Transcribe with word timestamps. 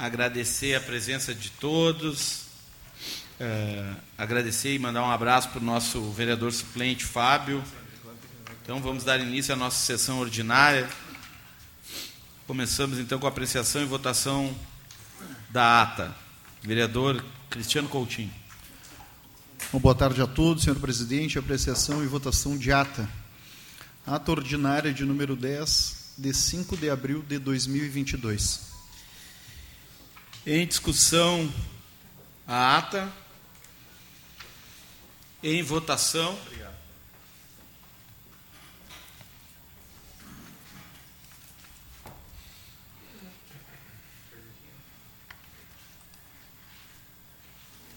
agradecer 0.00 0.74
a 0.74 0.80
presença 0.80 1.34
de 1.34 1.50
todos, 1.50 2.44
uh, 3.38 3.96
agradecer 4.16 4.74
e 4.74 4.78
mandar 4.78 5.02
um 5.02 5.10
abraço 5.10 5.50
para 5.50 5.60
o 5.60 5.62
nosso 5.62 6.10
vereador 6.12 6.50
suplente, 6.52 7.04
Fábio. 7.04 7.62
Então, 8.62 8.80
vamos 8.80 9.04
dar 9.04 9.20
início 9.20 9.52
à 9.52 9.56
nossa 9.56 9.76
sessão 9.76 10.18
ordinária. 10.18 10.88
Começamos 12.46 12.98
então 12.98 13.18
com 13.18 13.26
a 13.26 13.28
apreciação 13.28 13.82
e 13.82 13.84
votação 13.84 14.56
da 15.50 15.82
ata. 15.82 16.16
Vereador 16.62 17.22
Cristiano 17.50 17.88
Coutinho. 17.88 18.32
Bom, 19.70 19.80
boa 19.80 19.94
tarde 19.94 20.22
a 20.22 20.26
todos, 20.26 20.64
senhor 20.64 20.78
presidente. 20.78 21.38
Apreciação 21.38 22.02
e 22.02 22.06
votação 22.06 22.56
de 22.56 22.72
ata. 22.72 23.06
Ata 24.06 24.30
ordinária 24.30 24.94
de 24.94 25.04
número 25.04 25.36
10, 25.36 26.14
de 26.16 26.32
5 26.32 26.74
de 26.78 26.88
abril 26.88 27.22
de 27.22 27.38
2022. 27.38 28.69
Em 30.46 30.66
discussão, 30.66 31.52
a 32.46 32.78
ata. 32.78 33.12
Em 35.42 35.62
votação. 35.62 36.32
Obrigado. 36.46 36.74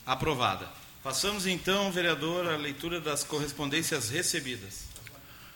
Aprovada. 0.05 0.69
Passamos 1.01 1.47
então, 1.47 1.91
vereador, 1.91 2.47
à 2.47 2.57
leitura 2.57 2.99
das 2.99 3.23
correspondências 3.23 4.09
recebidas. 4.09 4.92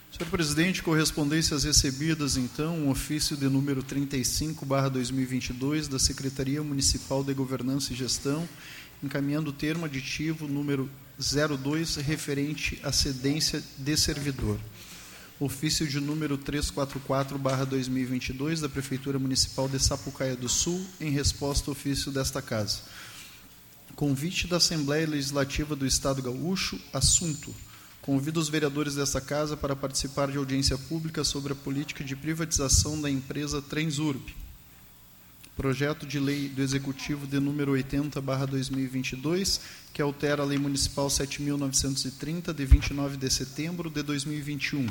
Senhor 0.09 0.29
presidente, 0.31 0.81
correspondências 0.81 1.63
recebidas, 1.63 2.37
então, 2.37 2.75
um 2.77 2.89
ofício 2.89 3.37
de 3.37 3.47
número 3.47 3.83
35/2022 3.83 5.87
da 5.87 5.99
Secretaria 5.99 6.63
Municipal 6.63 7.23
de 7.23 7.35
Governança 7.35 7.93
e 7.93 7.95
Gestão, 7.95 8.49
encaminhando 9.03 9.51
o 9.51 9.53
termo 9.53 9.85
aditivo 9.85 10.47
número 10.47 10.89
02 11.19 11.97
referente 11.97 12.79
à 12.81 12.91
cedência 12.91 13.63
de 13.77 13.97
servidor. 13.97 14.57
Ofício 15.39 15.85
de 15.85 15.99
número 15.99 16.35
344/2022 16.35 18.61
da 18.61 18.69
Prefeitura 18.69 19.19
Municipal 19.19 19.69
de 19.69 19.77
Sapucaia 19.77 20.35
do 20.35 20.49
Sul, 20.49 20.83
em 20.99 21.11
resposta 21.11 21.69
ao 21.69 21.73
ofício 21.73 22.11
desta 22.11 22.41
casa. 22.41 22.79
Convite 23.95 24.47
da 24.47 24.57
Assembleia 24.57 25.07
Legislativa 25.07 25.75
do 25.75 25.85
Estado 25.85 26.23
Gaúcho, 26.23 26.81
assunto 26.91 27.53
Convido 28.07 28.39
os 28.39 28.47
vereadores 28.47 28.95
desta 28.95 29.19
casa 29.19 29.57
para 29.57 29.75
participar 29.75 30.31
de 30.31 30.37
audiência 30.37 30.77
pública 30.77 31.25
sobre 31.25 31.51
a 31.51 31.55
política 31.57 32.05
de 32.05 32.15
privatização 32.15 33.01
da 33.01 33.11
empresa 33.11 33.61
Transurb. 33.61 34.33
Projeto 35.57 36.05
de 36.05 36.17
lei 36.17 36.47
do 36.47 36.61
Executivo 36.61 37.27
de 37.27 37.37
número 37.37 37.73
80/2022, 37.73 39.59
que 39.91 40.01
altera 40.01 40.41
a 40.41 40.45
Lei 40.45 40.57
Municipal 40.57 41.09
7930 41.09 42.53
de 42.53 42.65
29 42.65 43.17
de 43.17 43.29
setembro 43.29 43.89
de 43.89 44.01
2021. 44.01 44.87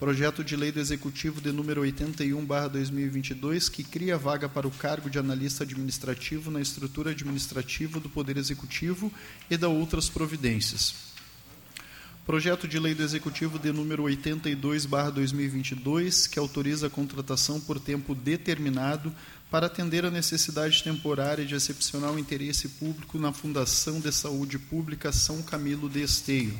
Projeto 0.00 0.42
de 0.42 0.56
lei 0.56 0.72
do 0.72 0.80
Executivo 0.80 1.40
de 1.40 1.52
número 1.52 1.82
81/2022, 1.82 3.68
que 3.68 3.84
cria 3.84 4.18
vaga 4.18 4.48
para 4.48 4.66
o 4.66 4.70
cargo 4.72 5.08
de 5.08 5.16
analista 5.16 5.62
administrativo 5.62 6.50
na 6.50 6.60
estrutura 6.60 7.12
administrativa 7.12 8.00
do 8.00 8.10
Poder 8.10 8.36
Executivo 8.36 9.12
e 9.48 9.56
da 9.56 9.68
outras 9.68 10.08
providências 10.10 11.11
Projeto 12.24 12.68
de 12.68 12.78
lei 12.78 12.94
do 12.94 13.02
Executivo 13.02 13.58
de 13.58 13.72
número 13.72 14.04
82/2022, 14.04 16.28
que 16.28 16.38
autoriza 16.38 16.86
a 16.86 16.90
contratação 16.90 17.60
por 17.60 17.80
tempo 17.80 18.14
determinado 18.14 19.12
para 19.50 19.66
atender 19.66 20.04
a 20.04 20.10
necessidade 20.10 20.84
temporária 20.84 21.44
de 21.44 21.56
excepcional 21.56 22.16
interesse 22.16 22.68
público 22.68 23.18
na 23.18 23.32
Fundação 23.32 23.98
de 23.98 24.12
Saúde 24.12 24.56
Pública 24.56 25.10
São 25.10 25.42
Camilo 25.42 25.88
de 25.88 26.00
Esteio. 26.00 26.56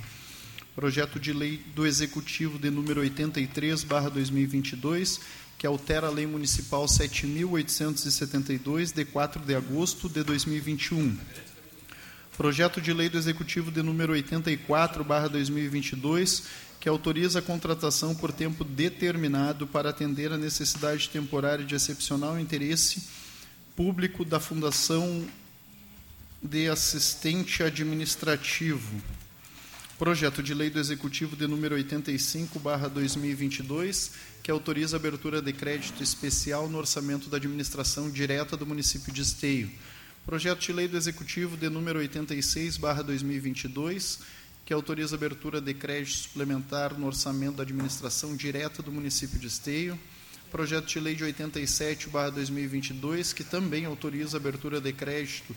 Projeto 0.75 1.21
de 1.21 1.33
lei 1.33 1.63
do 1.77 1.87
Executivo 1.87 2.59
de 2.59 2.69
número 2.69 3.01
83/2022, 3.01 5.21
que 5.57 5.65
altera 5.65 6.09
a 6.09 6.11
Lei 6.11 6.27
Municipal 6.27 6.89
7872 6.89 8.91
de 8.91 9.05
4 9.05 9.45
de 9.45 9.55
agosto 9.55 10.09
de 10.09 10.25
2021 10.25 11.17
Projeto 12.37 12.81
de 12.81 12.93
lei 12.95 13.11
do 13.11 13.19
Executivo 13.19 13.71
de 13.71 13.83
número 13.83 14.15
84/2022, 14.15 16.45
que 16.81 16.89
autoriza 16.89 17.41
a 17.41 17.43
contratação 17.43 18.15
por 18.15 18.33
tempo 18.33 18.65
determinado 18.65 19.67
para 19.67 19.91
atender 19.91 20.33
a 20.33 20.39
necessidade 20.39 21.11
temporária 21.11 21.63
de 21.63 21.75
excepcional 21.75 22.41
interesse 22.41 23.03
público 23.77 24.25
da 24.25 24.41
Fundação 24.41 25.29
de 26.43 26.71
Assistente 26.71 27.63
Administrativo. 27.63 28.99
Projeto 29.99 30.43
de 30.43 30.55
lei 30.55 30.71
do 30.71 30.81
Executivo 30.81 31.37
de 31.37 31.47
número 31.47 31.77
85/2022, 31.77 34.13
que 34.43 34.51
autoriza 34.51 34.97
a 34.97 34.99
abertura 34.99 35.43
de 35.43 35.53
crédito 35.53 36.03
especial 36.03 36.67
no 36.67 36.79
orçamento 36.79 37.29
da 37.29 37.37
administração 37.37 38.11
direta 38.11 38.57
do 38.57 38.65
município 38.65 39.13
de 39.13 39.21
Esteio 39.21 39.71
Projeto 40.25 40.61
de 40.61 40.73
lei 40.73 40.87
do 40.87 40.97
Executivo 40.97 41.57
de 41.57 41.69
número 41.69 41.99
86/2022, 41.99 44.21
que 44.65 44.73
autoriza 44.73 45.17
a 45.17 45.19
abertura 45.19 45.61
de 45.61 45.75
crédito 45.75 46.17
suplementar 46.17 46.97
no 46.97 47.09
orçamento 47.09 47.57
da 47.57 47.65
administração 47.65 48.37
direta 48.37 48.85
do 48.85 48.93
município 48.93 49.41
de 49.41 49.49
Esteio. 49.49 49.99
Projeto 50.49 50.87
de 50.87 51.01
lei 51.01 51.17
de 51.17 51.25
87/2022, 51.25 53.33
que 53.33 53.43
também 53.43 53.85
autoriza 53.85 54.37
a 54.37 54.41
abertura 54.41 54.81
de 54.81 54.93
crédito 54.93 55.57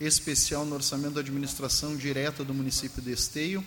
especial 0.00 0.64
no 0.64 0.76
orçamento 0.76 1.12
da 1.12 1.20
administração 1.20 1.94
direta 1.94 2.42
do 2.42 2.54
município 2.54 3.02
de 3.02 3.12
Esteio. 3.12 3.62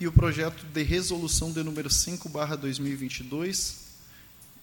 E 0.00 0.08
o 0.08 0.12
projeto 0.12 0.66
de 0.66 0.82
resolução 0.82 1.52
de 1.52 1.62
número 1.62 1.88
5/2022, 1.88 3.89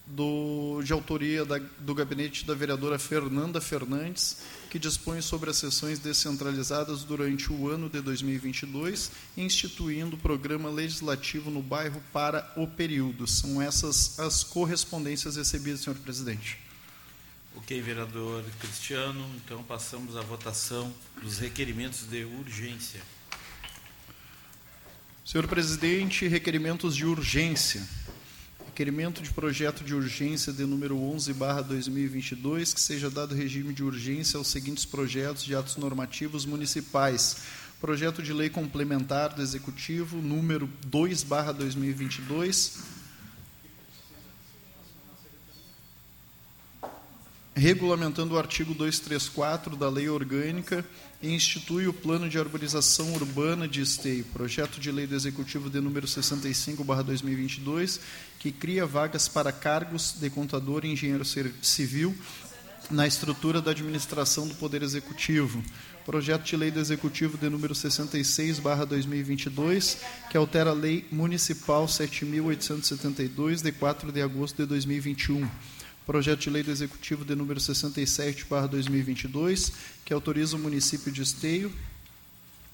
do, 0.08 0.80
de 0.82 0.92
autoria 0.92 1.44
da, 1.44 1.58
do 1.58 1.94
gabinete 1.94 2.46
da 2.46 2.54
vereadora 2.54 2.98
Fernanda 2.98 3.60
Fernandes, 3.60 4.38
que 4.70 4.78
dispõe 4.78 5.20
sobre 5.20 5.50
as 5.50 5.56
sessões 5.56 5.98
descentralizadas 5.98 7.04
durante 7.04 7.52
o 7.52 7.68
ano 7.68 7.88
de 7.88 8.00
2022, 8.00 9.10
instituindo 9.36 10.16
o 10.16 10.18
programa 10.18 10.70
legislativo 10.70 11.50
no 11.50 11.62
bairro 11.62 12.02
para 12.12 12.50
o 12.56 12.66
período. 12.66 13.26
São 13.26 13.60
essas 13.60 14.18
as 14.18 14.42
correspondências 14.42 15.36
recebidas, 15.36 15.80
senhor 15.80 15.96
presidente. 15.96 16.58
Ok, 17.56 17.80
vereador 17.80 18.44
Cristiano. 18.60 19.28
Então 19.36 19.62
passamos 19.62 20.16
à 20.16 20.22
votação 20.22 20.92
dos 21.20 21.38
requerimentos 21.38 22.04
de 22.08 22.24
urgência. 22.24 23.02
Senhor 25.24 25.46
presidente, 25.46 26.26
requerimentos 26.26 26.96
de 26.96 27.04
urgência 27.04 27.86
requerimento 28.78 29.20
de 29.20 29.30
projeto 29.32 29.82
de 29.82 29.92
urgência 29.92 30.52
de 30.52 30.64
número 30.64 30.96
11/2022 30.96 32.72
que 32.72 32.80
seja 32.80 33.10
dado 33.10 33.34
regime 33.34 33.74
de 33.74 33.82
urgência 33.82 34.38
aos 34.38 34.46
seguintes 34.46 34.84
projetos 34.84 35.42
de 35.42 35.52
atos 35.52 35.76
normativos 35.76 36.46
municipais. 36.46 37.38
Projeto 37.80 38.22
de 38.22 38.32
lei 38.32 38.48
complementar 38.48 39.34
do 39.34 39.42
executivo 39.42 40.18
número 40.18 40.70
2/2022 40.86 42.78
regulamentando 47.56 48.34
o 48.34 48.38
artigo 48.38 48.72
234 48.74 49.74
da 49.74 49.88
Lei 49.90 50.08
Orgânica 50.08 50.84
institui 51.22 51.86
o 51.88 51.92
Plano 51.92 52.28
de 52.28 52.38
Arborização 52.38 53.12
Urbana 53.14 53.66
de 53.66 53.80
Esteio, 53.80 54.24
projeto 54.26 54.78
de 54.78 54.92
lei 54.92 55.04
do 55.06 55.16
Executivo 55.16 55.68
de 55.68 55.80
número 55.80 56.06
65/2022, 56.06 57.98
que 58.38 58.52
cria 58.52 58.86
vagas 58.86 59.26
para 59.26 59.50
cargos 59.50 60.14
de 60.20 60.30
contador 60.30 60.84
e 60.84 60.92
engenheiro 60.92 61.24
civil 61.24 62.14
na 62.88 63.04
estrutura 63.06 63.60
da 63.60 63.72
administração 63.72 64.46
do 64.46 64.54
Poder 64.54 64.82
Executivo. 64.82 65.60
Projeto 66.06 66.44
de 66.44 66.56
lei 66.56 66.70
do 66.70 66.78
Executivo 66.78 67.36
de 67.36 67.50
número 67.50 67.74
66/2022, 67.74 69.96
que 70.30 70.36
altera 70.36 70.70
a 70.70 70.74
Lei 70.74 71.04
Municipal 71.10 71.88
7872 71.88 73.60
de 73.60 73.72
4 73.72 74.12
de 74.12 74.22
agosto 74.22 74.62
de 74.62 74.66
2021 74.66 75.50
projeto 76.08 76.40
de 76.40 76.48
lei 76.48 76.62
do 76.62 76.70
Executivo 76.70 77.22
de 77.22 77.34
número 77.34 77.60
67/2022, 77.60 79.72
que 80.08 80.14
autoriza 80.14 80.56
o 80.56 80.58
município 80.58 81.12
de 81.12 81.20
Esteio 81.20 81.70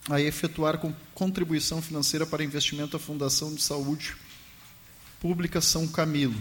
a 0.09 0.21
efetuar 0.21 0.81
contribuição 1.13 1.83
financeira 1.83 2.25
para 2.25 2.45
investimento 2.45 2.97
à 2.97 3.01
Fundação 3.01 3.53
de 3.53 3.61
Saúde 3.61 4.15
Pública 5.21 5.61
São 5.61 5.89
Camilo. 5.89 6.41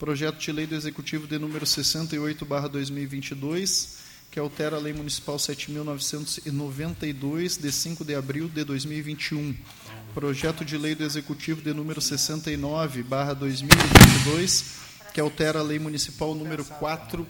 Projeto 0.00 0.40
de 0.40 0.50
lei 0.50 0.66
do 0.66 0.74
Executivo 0.74 1.28
de 1.28 1.38
número 1.38 1.64
68/2022, 1.64 3.98
que 4.32 4.40
altera 4.40 4.74
a 4.74 4.80
Lei 4.80 4.92
Municipal 4.92 5.38
7992 5.38 7.56
de 7.56 7.70
5 7.70 8.04
de 8.04 8.16
abril 8.16 8.48
de 8.48 8.64
2021. 8.64 9.56
Projeto 10.12 10.64
de 10.64 10.76
lei 10.76 10.96
do 10.96 11.04
Executivo 11.04 11.62
de 11.62 11.72
número 11.72 12.00
69/2022 12.00 14.82
que 15.12 15.20
altera 15.20 15.60
a 15.60 15.62
Lei 15.62 15.78
Municipal 15.78 16.34
número 16.34 16.64
4, 16.64 17.24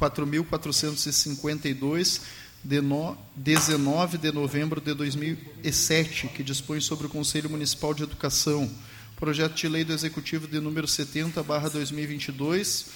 4.452, 0.00 2.22
de 2.64 2.80
no, 2.80 3.16
19 3.36 4.18
de 4.18 4.32
novembro 4.32 4.80
de 4.80 4.94
2007, 4.94 6.28
que 6.28 6.42
dispõe 6.42 6.80
sobre 6.80 7.06
o 7.06 7.10
Conselho 7.10 7.50
Municipal 7.50 7.92
de 7.92 8.02
Educação. 8.02 8.70
Projeto 9.16 9.54
de 9.54 9.68
lei 9.68 9.84
do 9.84 9.92
Executivo 9.92 10.48
de 10.48 10.58
número 10.60 10.88
70, 10.88 11.42
barra 11.42 11.68
2022, 11.68 12.86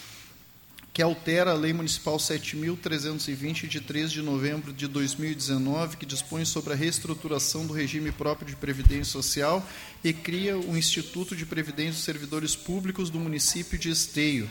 que 0.95 1.03
altera 1.03 1.51
a 1.51 1.55
Lei 1.55 1.73
Municipal 1.73 2.17
7.320, 2.17 3.67
de 3.67 3.81
3 3.81 4.13
de 4.13 4.23
novembro 4.23 4.73
de 4.73 4.87
2019, 4.87 5.97
que 5.97 6.07
dispõe 6.07 6.45
sobre 6.45 6.73
a 6.73 6.77
reestruturação 6.77 7.67
do 7.67 7.73
regime 7.73 8.13
próprio 8.13 8.47
de 8.47 8.55
Previdência 8.55 9.13
Social 9.13 9.69
e 10.05 10.13
cria 10.13 10.57
o 10.57 10.77
Instituto 10.77 11.35
de 11.35 11.45
Previdência 11.45 11.95
dos 11.95 12.05
Servidores 12.05 12.55
Públicos 12.55 13.11
do 13.11 13.19
município 13.19 13.77
de 13.77 13.91
Esteio, 13.91 14.49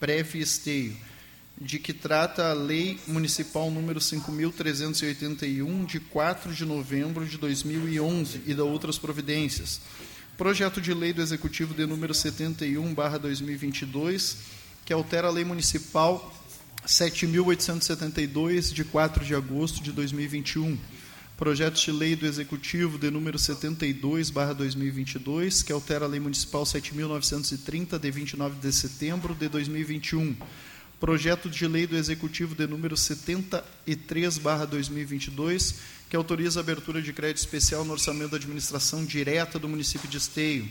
Preve 0.00 0.40
Esteio, 0.40 0.96
de 1.60 1.78
que 1.78 1.92
trata 1.92 2.50
a 2.50 2.54
Lei 2.54 2.98
Municipal 3.06 3.70
número 3.70 4.00
5.381, 4.00 5.86
de 5.86 6.00
4 6.00 6.52
de 6.52 6.64
novembro 6.64 7.24
de 7.26 7.38
2011, 7.38 8.42
e 8.46 8.54
da 8.54 8.64
outras 8.64 8.98
providências. 8.98 9.80
Projeto 10.36 10.80
de 10.80 10.92
Lei 10.92 11.12
do 11.12 11.22
Executivo 11.22 11.74
de 11.74 11.86
número 11.86 12.14
71, 12.14 12.94
barra 12.94 13.18
2022, 13.18 14.38
que 14.84 14.92
altera 14.92 15.28
a 15.28 15.30
Lei 15.30 15.44
Municipal 15.44 16.34
7.872, 16.86 18.72
de 18.72 18.82
4 18.82 19.24
de 19.24 19.34
agosto 19.34 19.82
de 19.82 19.92
2021. 19.92 20.78
Projeto 21.36 21.80
de 21.80 21.92
Lei 21.92 22.16
do 22.16 22.26
Executivo 22.26 22.98
de 22.98 23.10
número 23.10 23.38
72, 23.38 24.30
barra 24.30 24.52
2022, 24.52 25.62
que 25.62 25.72
altera 25.72 26.04
a 26.04 26.08
Lei 26.08 26.20
Municipal 26.20 26.62
7.930, 26.62 27.98
de 27.98 28.10
29 28.10 28.60
de 28.60 28.72
setembro 28.72 29.34
de 29.34 29.48
2021. 29.48 30.36
Projeto 31.02 31.50
de 31.50 31.66
Lei 31.66 31.84
do 31.84 31.96
Executivo 31.96 32.54
de 32.54 32.64
número 32.64 32.96
73, 32.96 34.38
barra 34.38 34.64
2022, 34.64 35.74
que 36.08 36.14
autoriza 36.14 36.60
a 36.60 36.62
abertura 36.62 37.02
de 37.02 37.12
crédito 37.12 37.38
especial 37.38 37.84
no 37.84 37.90
orçamento 37.90 38.30
da 38.30 38.36
administração 38.36 39.04
direta 39.04 39.58
do 39.58 39.68
município 39.68 40.08
de 40.08 40.16
Esteio 40.16 40.64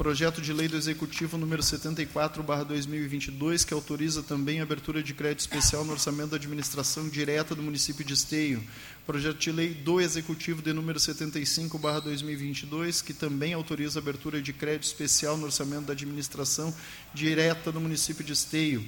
Projeto 0.00 0.40
de 0.40 0.50
Lei 0.50 0.66
do 0.66 0.78
Executivo 0.78 1.36
número 1.36 1.62
74/2022, 1.62 3.66
que 3.66 3.74
autoriza 3.74 4.22
também 4.22 4.58
a 4.58 4.62
abertura 4.62 5.02
de 5.02 5.12
crédito 5.12 5.40
especial 5.40 5.84
no 5.84 5.92
orçamento 5.92 6.30
da 6.30 6.36
administração 6.36 7.06
direta 7.06 7.54
do 7.54 7.62
município 7.62 8.02
de 8.02 8.14
Esteio. 8.14 8.64
Projeto 9.04 9.36
de 9.36 9.52
Lei 9.52 9.74
do 9.74 10.00
Executivo 10.00 10.62
de 10.62 10.72
número 10.72 10.98
75/2022, 10.98 13.02
que 13.02 13.12
também 13.12 13.52
autoriza 13.52 13.98
a 13.98 14.00
abertura 14.00 14.40
de 14.40 14.54
crédito 14.54 14.84
especial 14.84 15.36
no 15.36 15.44
orçamento 15.44 15.84
da 15.84 15.92
administração 15.92 16.74
direta 17.12 17.70
do 17.70 17.78
município 17.78 18.24
de 18.24 18.32
Esteio. 18.32 18.82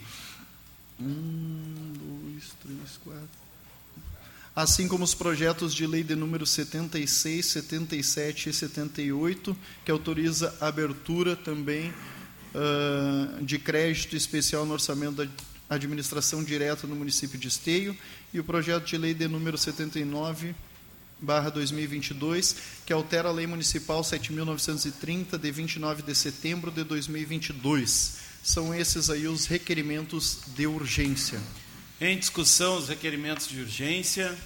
Um, 1.04 1.92
dois, 2.22 2.52
três, 2.62 2.98
quatro 3.02 3.42
assim 4.54 4.86
como 4.86 5.02
os 5.02 5.14
projetos 5.14 5.74
de 5.74 5.86
lei 5.86 6.04
de 6.04 6.14
número 6.14 6.46
76, 6.46 7.44
77 7.44 8.50
e 8.50 8.52
78, 8.52 9.56
que 9.84 9.90
autoriza 9.90 10.54
a 10.60 10.68
abertura 10.68 11.34
também 11.34 11.90
uh, 11.90 13.44
de 13.44 13.58
crédito 13.58 14.14
especial 14.14 14.66
no 14.66 14.74
orçamento 14.74 15.24
da 15.24 15.28
administração 15.70 16.44
direta 16.44 16.86
no 16.86 16.94
município 16.94 17.38
de 17.38 17.48
Esteio, 17.48 17.96
e 18.32 18.38
o 18.38 18.44
projeto 18.44 18.84
de 18.84 18.98
lei 18.98 19.14
de 19.14 19.26
número 19.26 19.56
79, 19.56 20.54
barra 21.18 21.48
2022, 21.48 22.56
que 22.84 22.92
altera 22.92 23.28
a 23.28 23.32
Lei 23.32 23.46
Municipal 23.46 24.02
7.930, 24.02 25.38
de 25.38 25.50
29 25.50 26.02
de 26.02 26.14
setembro 26.14 26.70
de 26.70 26.84
2022. 26.84 28.21
São 28.42 28.74
esses 28.74 29.08
aí 29.08 29.28
os 29.28 29.46
requerimentos 29.46 30.40
de 30.48 30.66
urgência. 30.66 31.40
Em 32.00 32.18
discussão, 32.18 32.76
os 32.76 32.88
requerimentos 32.88 33.46
de 33.46 33.60
urgência. 33.60 34.36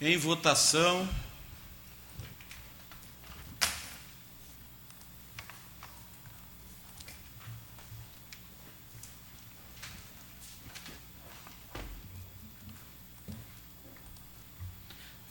Em 0.00 0.16
votação. 0.16 1.08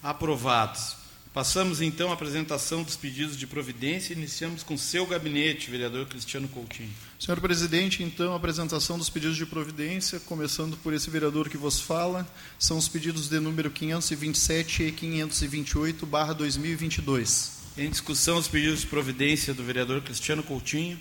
Aprovados. 0.04 1.01
Passamos 1.34 1.80
então 1.80 2.10
à 2.10 2.14
apresentação 2.14 2.84
dos 2.84 2.98
pedidos 2.98 3.38
de 3.38 3.48
providência. 3.48 4.12
Iniciamos 4.12 4.64
com 4.64 4.78
seu 4.78 5.08
gabinete, 5.08 5.72
vereador 5.72 6.06
Cristiano 6.06 6.46
Coutinho. 6.50 6.92
Senhor 7.18 7.40
presidente, 7.40 8.04
então, 8.04 8.34
a 8.34 8.36
apresentação 8.36 8.98
dos 8.98 9.10
pedidos 9.10 9.38
de 9.38 9.46
providência, 9.46 10.20
começando 10.20 10.76
por 10.76 10.94
esse 10.94 11.10
vereador 11.10 11.48
que 11.48 11.56
vos 11.56 11.80
fala, 11.80 12.28
são 12.60 12.78
os 12.78 12.90
pedidos 12.90 13.30
de 13.30 13.40
número 13.40 13.72
527 13.72 14.84
e 14.84 14.92
528, 14.92 16.06
barra 16.06 16.34
2022. 16.34 17.52
Em 17.78 17.90
discussão, 17.90 18.38
os 18.38 18.50
pedidos 18.50 18.82
de 18.82 18.88
providência 18.88 19.54
do 19.54 19.64
vereador 19.64 20.02
Cristiano 20.02 20.44
Coutinho. 20.44 21.00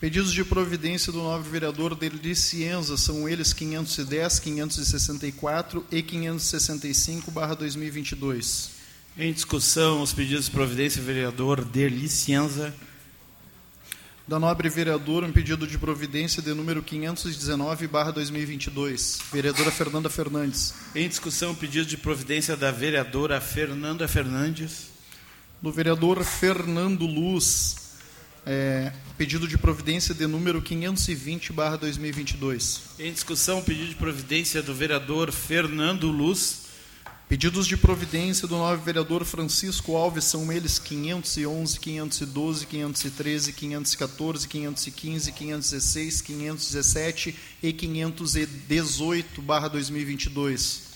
Pedidos 0.00 0.32
de 0.32 0.42
providência 0.42 1.12
do 1.12 1.18
novo 1.18 1.48
vereador 1.48 1.94
Derli 1.94 2.34
Cienza 2.34 2.96
são 2.96 3.28
eles 3.28 3.52
510, 3.52 4.40
564 4.40 5.86
e 5.92 6.02
565, 6.02 7.30
barra 7.30 7.54
2022. 7.54 8.79
Em 9.18 9.32
discussão, 9.32 10.02
os 10.02 10.12
pedidos 10.12 10.44
de 10.44 10.52
providência, 10.52 11.02
vereador 11.02 11.64
Derli 11.64 12.08
Cienza. 12.08 12.72
Da 14.26 14.38
nobre 14.38 14.68
vereadora, 14.68 15.26
um 15.26 15.32
pedido 15.32 15.66
de 15.66 15.76
providência 15.76 16.40
de 16.40 16.54
número 16.54 16.80
519, 16.80 17.88
barra 17.88 18.12
2022. 18.12 19.18
Vereadora 19.32 19.72
Fernanda 19.72 20.08
Fernandes. 20.08 20.74
Em 20.94 21.08
discussão, 21.08 21.56
pedido 21.56 21.86
de 21.86 21.96
providência 21.96 22.56
da 22.56 22.70
vereadora 22.70 23.40
Fernanda 23.40 24.06
Fernandes. 24.06 24.90
Do 25.60 25.72
vereador 25.72 26.22
Fernando 26.22 27.04
Luz, 27.04 27.96
é, 28.46 28.92
pedido 29.18 29.48
de 29.48 29.58
providência 29.58 30.14
de 30.14 30.26
número 30.28 30.62
520, 30.62 31.52
barra 31.52 31.76
2022. 31.76 32.82
Em 33.00 33.12
discussão, 33.12 33.60
pedido 33.60 33.88
de 33.88 33.96
providência 33.96 34.62
do 34.62 34.72
vereador 34.72 35.32
Fernando 35.32 36.06
Luz. 36.06 36.69
Pedidos 37.30 37.68
de 37.68 37.76
providência 37.76 38.48
do 38.48 38.56
novo 38.56 38.82
vereador 38.82 39.24
Francisco 39.24 39.94
Alves 39.94 40.24
são 40.24 40.50
eles 40.50 40.80
511, 40.80 41.78
512, 41.78 42.66
513, 42.66 43.52
514, 43.52 44.48
515, 44.48 45.30
516, 45.30 46.22
517 46.22 47.36
e 47.62 47.72
518 47.72 49.42
barra 49.42 49.68
2022. 49.68 50.90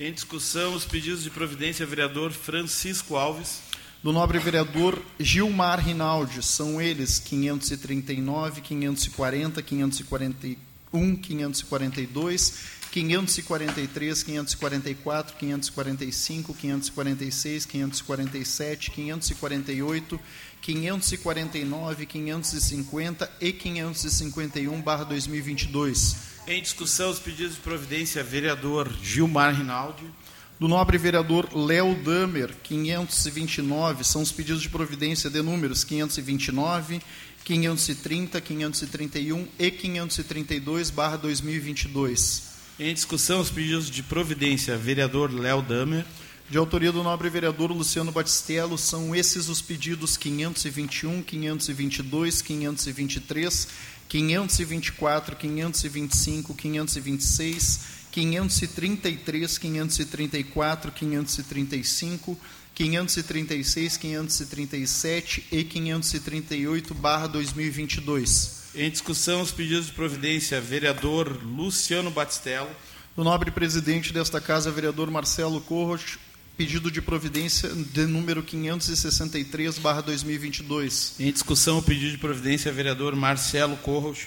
Em 0.00 0.10
discussão, 0.14 0.74
os 0.74 0.86
pedidos 0.86 1.22
de 1.22 1.28
providência 1.28 1.84
vereador 1.84 2.32
Francisco 2.32 3.14
Alves. 3.14 3.60
Do 4.02 4.14
nobre 4.14 4.38
vereador 4.38 4.98
Gilmar 5.20 5.78
Rinaldi, 5.86 6.42
são 6.42 6.80
eles 6.80 7.18
539, 7.18 8.62
540, 8.62 9.60
541, 9.60 11.16
542 11.16 12.75
543, 12.96 14.22
544, 14.22 15.36
545, 15.36 16.54
546, 16.54 17.66
547, 17.66 18.90
548, 18.90 20.20
549, 20.62 22.06
550 22.06 23.30
e 23.38 23.52
551 23.52 24.80
barra 24.80 25.04
2022. 25.04 26.16
Em 26.48 26.62
discussão 26.62 27.10
os 27.10 27.18
pedidos 27.18 27.56
de 27.56 27.60
providência 27.60 28.24
vereador 28.24 28.90
Gilmar 29.02 29.54
Rinaldi. 29.54 30.04
Do 30.58 30.66
nobre 30.66 30.96
vereador 30.96 31.54
Léo 31.54 31.94
Damer, 31.96 32.54
529, 32.62 34.04
são 34.04 34.22
os 34.22 34.32
pedidos 34.32 34.62
de 34.62 34.70
providência 34.70 35.28
de 35.28 35.42
números 35.42 35.84
529, 35.84 37.02
530, 37.44 38.40
531 38.40 39.46
e 39.58 39.70
532 39.70 40.88
barra 40.88 41.18
2022. 41.18 42.55
Em 42.78 42.92
discussão, 42.92 43.40
os 43.40 43.48
pedidos 43.48 43.90
de 43.90 44.02
providência, 44.02 44.76
vereador 44.76 45.32
Léo 45.32 45.62
Damer. 45.62 46.04
De 46.50 46.58
autoria 46.58 46.92
do 46.92 47.02
nobre 47.02 47.30
vereador 47.30 47.72
Luciano 47.72 48.12
Batistello, 48.12 48.76
são 48.76 49.14
esses 49.14 49.48
os 49.48 49.62
pedidos 49.62 50.18
521, 50.18 51.22
522, 51.22 52.42
523, 52.42 53.68
524, 54.06 55.36
525, 55.36 56.54
526, 56.54 57.80
533, 58.12 59.56
534, 59.56 60.92
535, 60.92 62.38
536, 62.74 63.96
537 63.96 65.46
e 65.50 65.64
538, 65.64 66.94
barra 66.94 67.26
2022. 67.26 68.65
Em 68.78 68.90
discussão, 68.90 69.40
os 69.40 69.50
pedidos 69.50 69.86
de 69.86 69.92
providência, 69.92 70.60
vereador 70.60 71.40
Luciano 71.42 72.10
Batistello. 72.10 72.68
Do 73.16 73.24
nobre 73.24 73.50
presidente 73.50 74.12
desta 74.12 74.38
casa, 74.38 74.70
vereador 74.70 75.10
Marcelo 75.10 75.62
Corros, 75.62 76.18
pedido 76.58 76.90
de 76.90 77.00
providência 77.00 77.70
de 77.70 78.04
número 78.04 78.42
563, 78.42 79.78
barra 79.78 80.02
2022. 80.02 81.14
Em 81.18 81.32
discussão, 81.32 81.78
o 81.78 81.82
pedido 81.82 82.10
de 82.10 82.18
providência, 82.18 82.70
vereador 82.70 83.16
Marcelo 83.16 83.78
Corros. 83.78 84.26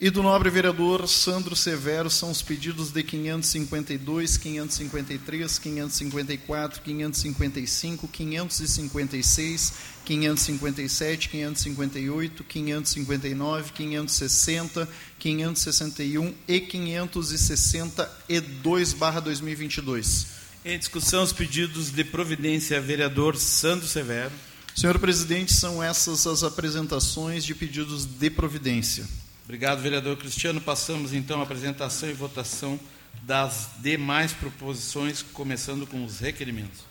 E 0.00 0.10
do 0.10 0.22
nobre 0.22 0.48
vereador 0.48 1.08
Sandro 1.08 1.56
Severo 1.56 2.08
são 2.08 2.30
os 2.30 2.40
pedidos 2.40 2.92
de 2.92 3.02
552, 3.02 4.36
553, 4.36 5.58
554, 5.58 6.82
555, 6.82 8.06
556, 8.06 9.72
557, 10.04 11.28
558, 11.28 12.44
559, 12.44 13.72
560, 13.72 14.88
561 15.18 16.32
e 16.46 16.60
562 16.60 18.92
barra 18.92 19.18
2022. 19.18 20.28
Em 20.64 20.78
discussão 20.78 21.24
os 21.24 21.32
pedidos 21.32 21.90
de 21.90 22.04
providência 22.04 22.80
vereador 22.80 23.36
Sandro 23.36 23.88
Severo. 23.88 24.30
Senhor 24.76 24.96
presidente, 25.00 25.52
são 25.52 25.82
essas 25.82 26.24
as 26.24 26.44
apresentações 26.44 27.44
de 27.44 27.52
pedidos 27.52 28.04
de 28.04 28.30
providência. 28.30 29.04
Obrigado, 29.48 29.80
vereador 29.80 30.14
Cristiano. 30.18 30.60
Passamos 30.60 31.14
então 31.14 31.40
à 31.40 31.42
apresentação 31.42 32.10
e 32.10 32.12
votação 32.12 32.78
das 33.22 33.70
demais 33.78 34.30
proposições, 34.30 35.22
começando 35.22 35.86
com 35.86 36.04
os 36.04 36.20
requerimentos. 36.20 36.87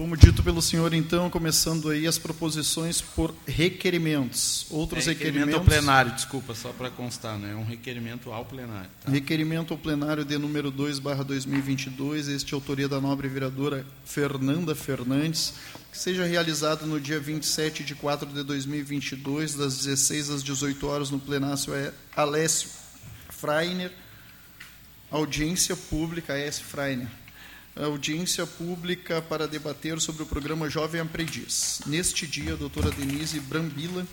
Como 0.00 0.16
dito 0.16 0.42
pelo 0.42 0.62
senhor, 0.62 0.94
então, 0.94 1.28
começando 1.28 1.90
aí 1.90 2.06
as 2.06 2.16
proposições 2.16 3.02
por 3.02 3.34
requerimentos. 3.46 4.64
Outros 4.70 5.06
é 5.06 5.10
requerimento 5.10 5.48
requerimentos. 5.48 5.76
ao 5.76 5.82
plenário, 5.82 6.12
desculpa, 6.12 6.54
só 6.54 6.70
para 6.70 6.88
constar, 6.88 7.38
né? 7.38 7.52
É 7.52 7.54
um 7.54 7.66
requerimento 7.66 8.32
ao 8.32 8.46
plenário. 8.46 8.88
Tá? 9.04 9.10
Requerimento 9.10 9.74
ao 9.74 9.78
plenário 9.78 10.24
de 10.24 10.38
número 10.38 10.70
2, 10.70 10.98
barra 11.00 11.22
2022, 11.22 12.28
este 12.28 12.54
é 12.54 12.56
autoria 12.56 12.88
da 12.88 12.98
nobre 12.98 13.28
vereadora 13.28 13.84
Fernanda 14.02 14.74
Fernandes, 14.74 15.52
que 15.92 15.98
seja 15.98 16.24
realizado 16.24 16.86
no 16.86 16.98
dia 16.98 17.20
27 17.20 17.84
de 17.84 17.94
4 17.94 18.26
de 18.30 18.42
2022, 18.42 19.54
das 19.54 19.76
16 19.84 20.30
às 20.30 20.42
18 20.42 20.86
horas, 20.86 21.10
no 21.10 21.20
plenário 21.20 21.74
é 21.74 21.92
Alessio 22.16 22.70
Freiner, 23.28 23.92
audiência 25.10 25.76
pública, 25.76 26.32
A.S. 26.32 26.62
Freiner, 26.62 27.08
audiência 27.86 28.46
pública 28.46 29.22
para 29.22 29.48
debater 29.48 30.00
sobre 30.00 30.22
o 30.22 30.26
programa 30.26 30.68
Jovem 30.68 31.00
Aprendiz. 31.00 31.80
Neste 31.86 32.26
dia, 32.26 32.52
a 32.52 32.56
doutora 32.56 32.90
Denise 32.90 33.40
Brambila 33.40 34.06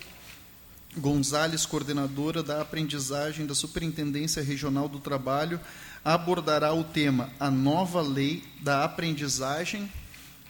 Gonzalez, 0.96 1.66
coordenadora 1.66 2.42
da 2.42 2.60
aprendizagem 2.60 3.46
da 3.46 3.54
Superintendência 3.54 4.42
Regional 4.42 4.88
do 4.88 4.98
Trabalho, 4.98 5.60
abordará 6.04 6.72
o 6.72 6.84
tema 6.84 7.30
A 7.38 7.50
Nova 7.50 8.00
Lei 8.00 8.42
da 8.62 8.84
Aprendizagem 8.84 9.90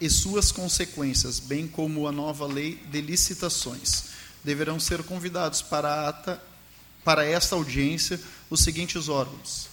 e 0.00 0.08
suas 0.08 0.52
consequências, 0.52 1.40
bem 1.40 1.66
como 1.66 2.06
a 2.06 2.12
nova 2.12 2.46
lei 2.46 2.76
de 2.90 3.00
licitações. 3.00 4.10
Deverão 4.44 4.78
ser 4.78 5.02
convidados 5.02 5.60
para, 5.60 5.88
a 5.88 6.08
ata, 6.08 6.42
para 7.04 7.24
esta 7.24 7.56
audiência 7.56 8.20
os 8.48 8.60
seguintes 8.60 9.08
órgãos: 9.08 9.68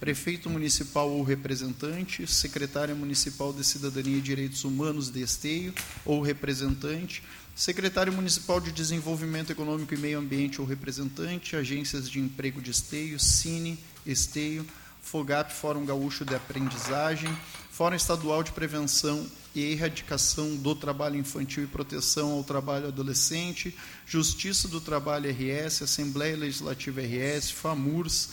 prefeito 0.00 0.48
municipal 0.48 1.10
ou 1.10 1.22
representante, 1.22 2.26
secretária 2.26 2.94
municipal 2.94 3.52
de 3.52 3.64
Cidadania 3.64 4.18
e 4.18 4.22
Direitos 4.22 4.64
Humanos 4.64 5.10
de 5.10 5.20
Esteio 5.20 5.74
ou 6.04 6.20
representante, 6.20 7.22
secretário 7.54 8.12
municipal 8.12 8.60
de 8.60 8.70
Desenvolvimento 8.70 9.50
Econômico 9.50 9.92
e 9.92 9.98
Meio 9.98 10.20
Ambiente 10.20 10.60
ou 10.60 10.66
representante, 10.66 11.56
agências 11.56 12.08
de 12.08 12.20
emprego 12.20 12.60
de 12.60 12.70
Esteio, 12.70 13.18
Cine, 13.18 13.78
Esteio, 14.06 14.64
FOGAP, 15.02 15.52
Fórum 15.52 15.84
Gaúcho 15.84 16.24
de 16.24 16.34
Aprendizagem, 16.34 17.36
Fórum 17.70 17.96
Estadual 17.96 18.42
de 18.42 18.52
Prevenção 18.52 19.26
e 19.54 19.72
Erradicação 19.72 20.54
do 20.56 20.74
Trabalho 20.74 21.16
Infantil 21.16 21.64
e 21.64 21.66
Proteção 21.66 22.32
ao 22.32 22.44
Trabalho 22.44 22.88
Adolescente, 22.88 23.74
Justiça 24.06 24.68
do 24.68 24.80
Trabalho 24.80 25.28
RS, 25.30 25.82
Assembleia 25.82 26.36
Legislativa 26.36 27.00
RS, 27.00 27.50
FAMURS, 27.50 28.28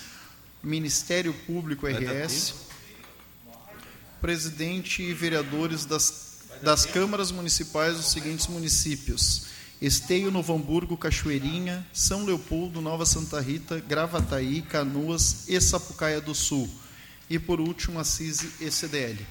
Ministério 0.66 1.32
Público 1.32 1.86
RS, 1.86 2.56
presidente 4.20 5.04
e 5.04 5.14
vereadores 5.14 5.86
das, 5.86 6.42
das 6.64 6.86
câmaras 6.86 7.30
municipais 7.30 7.96
dos 7.96 8.08
seguintes 8.08 8.48
municípios: 8.48 9.46
Esteio, 9.80 10.32
Novo 10.32 10.56
Hamburgo, 10.56 10.98
Cachoeirinha, 10.98 11.86
São 11.94 12.26
Leopoldo, 12.26 12.82
Nova 12.82 13.06
Santa 13.06 13.40
Rita, 13.40 13.80
Gravataí, 13.80 14.64
Canoas 14.64 15.48
e 15.48 15.62
Sapucaia 15.62 16.20
do 16.20 16.34
Sul. 16.34 16.68
E 17.30 17.38
por 17.38 17.62
último, 17.62 18.00
Assise 18.00 18.52
e 18.60 18.72
CDL. 18.72 19.24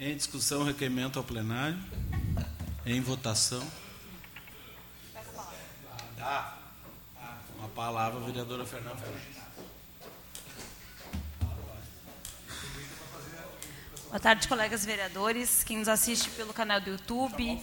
Em 0.00 0.16
discussão, 0.16 0.64
requerimento 0.64 1.18
ao 1.18 1.24
plenário. 1.24 1.78
Em 2.86 3.00
votação. 3.00 3.66
Dá. 6.16 6.58
Uma 7.58 7.68
palavra, 7.68 8.20
vereadora 8.20 8.64
Fernanda 8.66 8.96
Fernandes. 8.96 9.33
Boa 14.14 14.20
tarde, 14.20 14.46
colegas 14.46 14.84
vereadores, 14.84 15.64
quem 15.64 15.78
nos 15.78 15.88
assiste 15.88 16.30
pelo 16.30 16.54
canal 16.54 16.80
do 16.80 16.88
YouTube, 16.88 17.60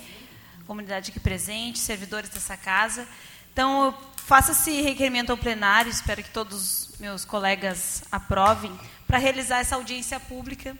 comunidade 0.68 1.10
aqui 1.10 1.18
presente, 1.18 1.80
servidores 1.80 2.30
dessa 2.30 2.58
casa. 2.58 3.08
Então, 3.54 3.86
eu 3.86 3.94
faço 4.18 4.52
esse 4.52 4.82
requerimento 4.82 5.30
ao 5.30 5.38
plenário, 5.38 5.90
espero 5.90 6.22
que 6.22 6.30
todos 6.30 6.90
meus 7.00 7.24
colegas 7.24 8.04
aprovem, 8.12 8.78
para 9.08 9.18
realizar 9.18 9.60
essa 9.60 9.76
audiência 9.76 10.20
pública 10.20 10.78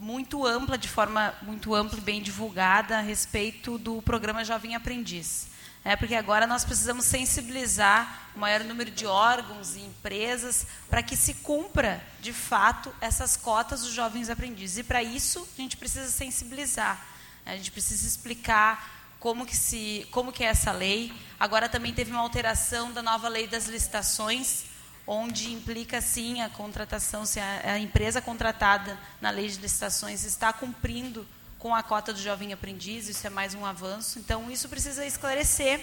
muito 0.00 0.46
ampla, 0.46 0.78
de 0.78 0.88
forma 0.88 1.34
muito 1.42 1.74
ampla 1.74 1.98
e 1.98 2.00
bem 2.00 2.22
divulgada, 2.22 2.96
a 2.96 3.02
respeito 3.02 3.76
do 3.76 4.00
programa 4.00 4.42
Jovem 4.42 4.74
Aprendiz. 4.74 5.48
É, 5.84 5.96
porque 5.96 6.14
agora 6.14 6.46
nós 6.46 6.64
precisamos 6.64 7.04
sensibilizar 7.04 8.30
o 8.34 8.38
maior 8.38 8.62
número 8.64 8.90
de 8.90 9.06
órgãos 9.06 9.74
e 9.74 9.80
empresas 9.80 10.66
para 10.90 11.02
que 11.02 11.16
se 11.16 11.34
cumpra, 11.34 12.04
de 12.20 12.32
fato, 12.32 12.94
essas 13.00 13.36
cotas 13.36 13.82
dos 13.82 13.92
jovens 13.92 14.28
aprendizes. 14.28 14.78
E 14.78 14.82
para 14.82 15.02
isso, 15.02 15.48
a 15.56 15.60
gente 15.60 15.76
precisa 15.76 16.10
sensibilizar, 16.10 17.04
a 17.46 17.56
gente 17.56 17.70
precisa 17.70 18.06
explicar 18.06 19.16
como 19.18 19.46
que, 19.46 19.56
se, 19.56 20.06
como 20.10 20.32
que 20.32 20.44
é 20.44 20.48
essa 20.48 20.72
lei. 20.72 21.12
Agora 21.38 21.68
também 21.68 21.94
teve 21.94 22.10
uma 22.10 22.20
alteração 22.20 22.92
da 22.92 23.02
nova 23.02 23.28
lei 23.28 23.46
das 23.46 23.66
licitações, 23.66 24.64
onde 25.06 25.52
implica, 25.52 26.00
sim, 26.00 26.42
a 26.42 26.50
contratação, 26.50 27.24
se 27.24 27.40
a, 27.40 27.72
a 27.72 27.78
empresa 27.78 28.20
contratada 28.20 28.98
na 29.20 29.30
lei 29.30 29.48
de 29.48 29.58
licitações 29.58 30.24
está 30.24 30.52
cumprindo 30.52 31.26
com 31.58 31.74
a 31.74 31.82
cota 31.82 32.12
do 32.12 32.20
jovem 32.20 32.52
aprendiz, 32.52 33.08
isso 33.08 33.26
é 33.26 33.30
mais 33.30 33.54
um 33.54 33.66
avanço. 33.66 34.18
Então, 34.18 34.50
isso 34.50 34.68
precisa 34.68 35.04
esclarecer 35.04 35.80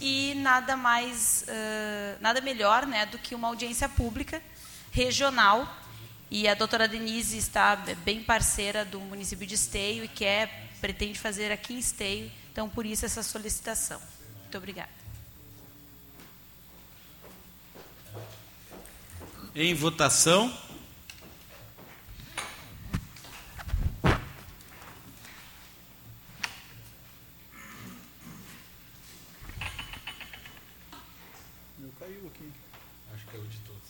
e 0.00 0.34
nada 0.36 0.76
mais, 0.76 1.44
uh, 1.48 2.18
nada 2.20 2.40
melhor 2.40 2.86
né, 2.86 3.06
do 3.06 3.18
que 3.18 3.34
uma 3.34 3.48
audiência 3.48 3.88
pública 3.88 4.42
regional. 4.92 5.66
E 6.30 6.46
a 6.46 6.54
doutora 6.54 6.86
Denise 6.86 7.38
está 7.38 7.76
bem 8.04 8.22
parceira 8.22 8.84
do 8.84 9.00
município 9.00 9.46
de 9.46 9.54
Esteio 9.54 10.04
e 10.04 10.08
quer, 10.08 10.68
pretende 10.80 11.18
fazer 11.18 11.50
aqui 11.50 11.74
em 11.74 11.78
Esteio. 11.78 12.30
Então, 12.52 12.68
por 12.68 12.84
isso, 12.84 13.06
essa 13.06 13.22
solicitação. 13.22 14.00
Muito 14.42 14.58
obrigada. 14.58 14.98
Em 19.54 19.74
votação. 19.74 20.54
Meu 31.78 31.92
caiu 31.98 32.26
aqui. 32.26 32.52
Acho 33.14 33.26
que 33.26 33.36
é 33.36 33.40
o 33.40 33.46
de 33.46 33.58
todos. 33.58 33.82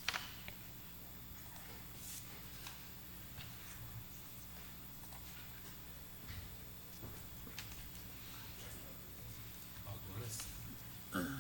Agora 9.87 10.29
sim. 10.29 11.39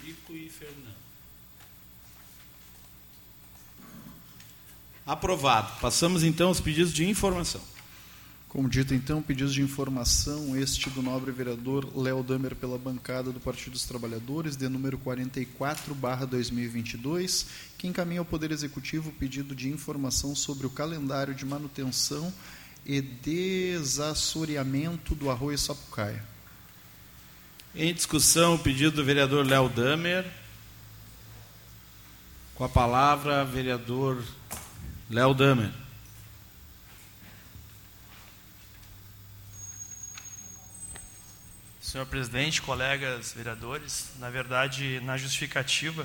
Chico 0.00 0.32
e 0.32 0.47
Fernando. 0.58 0.98
Aprovado. 5.06 5.80
Passamos 5.80 6.24
então 6.24 6.48
aos 6.48 6.60
pedidos 6.60 6.92
de 6.92 7.08
informação. 7.08 7.62
Como 8.48 8.68
dito, 8.68 8.92
então, 8.94 9.22
pedidos 9.22 9.54
de 9.54 9.62
informação, 9.62 10.56
este 10.56 10.90
do 10.90 11.00
nobre 11.02 11.30
vereador 11.30 11.88
Léo 11.94 12.22
Damer 12.22 12.56
pela 12.56 12.78
bancada 12.78 13.30
do 13.30 13.38
Partido 13.38 13.74
dos 13.74 13.84
Trabalhadores, 13.84 14.56
de 14.56 14.66
número 14.68 14.98
44, 14.98 15.94
barra 15.94 16.24
2022, 16.24 17.46
que 17.76 17.86
encaminha 17.86 18.20
ao 18.20 18.24
Poder 18.24 18.50
Executivo 18.50 19.10
o 19.10 19.12
pedido 19.12 19.54
de 19.54 19.68
informação 19.68 20.34
sobre 20.34 20.66
o 20.66 20.70
calendário 20.70 21.34
de 21.34 21.44
manutenção 21.44 22.32
e 22.86 23.02
desassoreamento 23.02 25.14
do 25.14 25.30
arroio 25.30 25.58
Sapucaia. 25.58 26.24
Em 27.74 27.92
discussão, 27.92 28.54
o 28.54 28.58
pedido 28.58 28.96
do 28.96 29.04
vereador 29.04 29.46
Léo 29.46 29.68
Damer. 29.68 30.24
Com 32.58 32.64
a 32.64 32.68
palavra, 32.68 33.44
vereador 33.44 34.20
Léo 35.08 35.32
Damer. 35.32 35.70
Senhor 41.80 42.04
presidente, 42.06 42.60
colegas 42.60 43.32
vereadores, 43.32 44.10
na 44.18 44.28
verdade, 44.28 44.98
na 45.04 45.16
justificativa, 45.16 46.04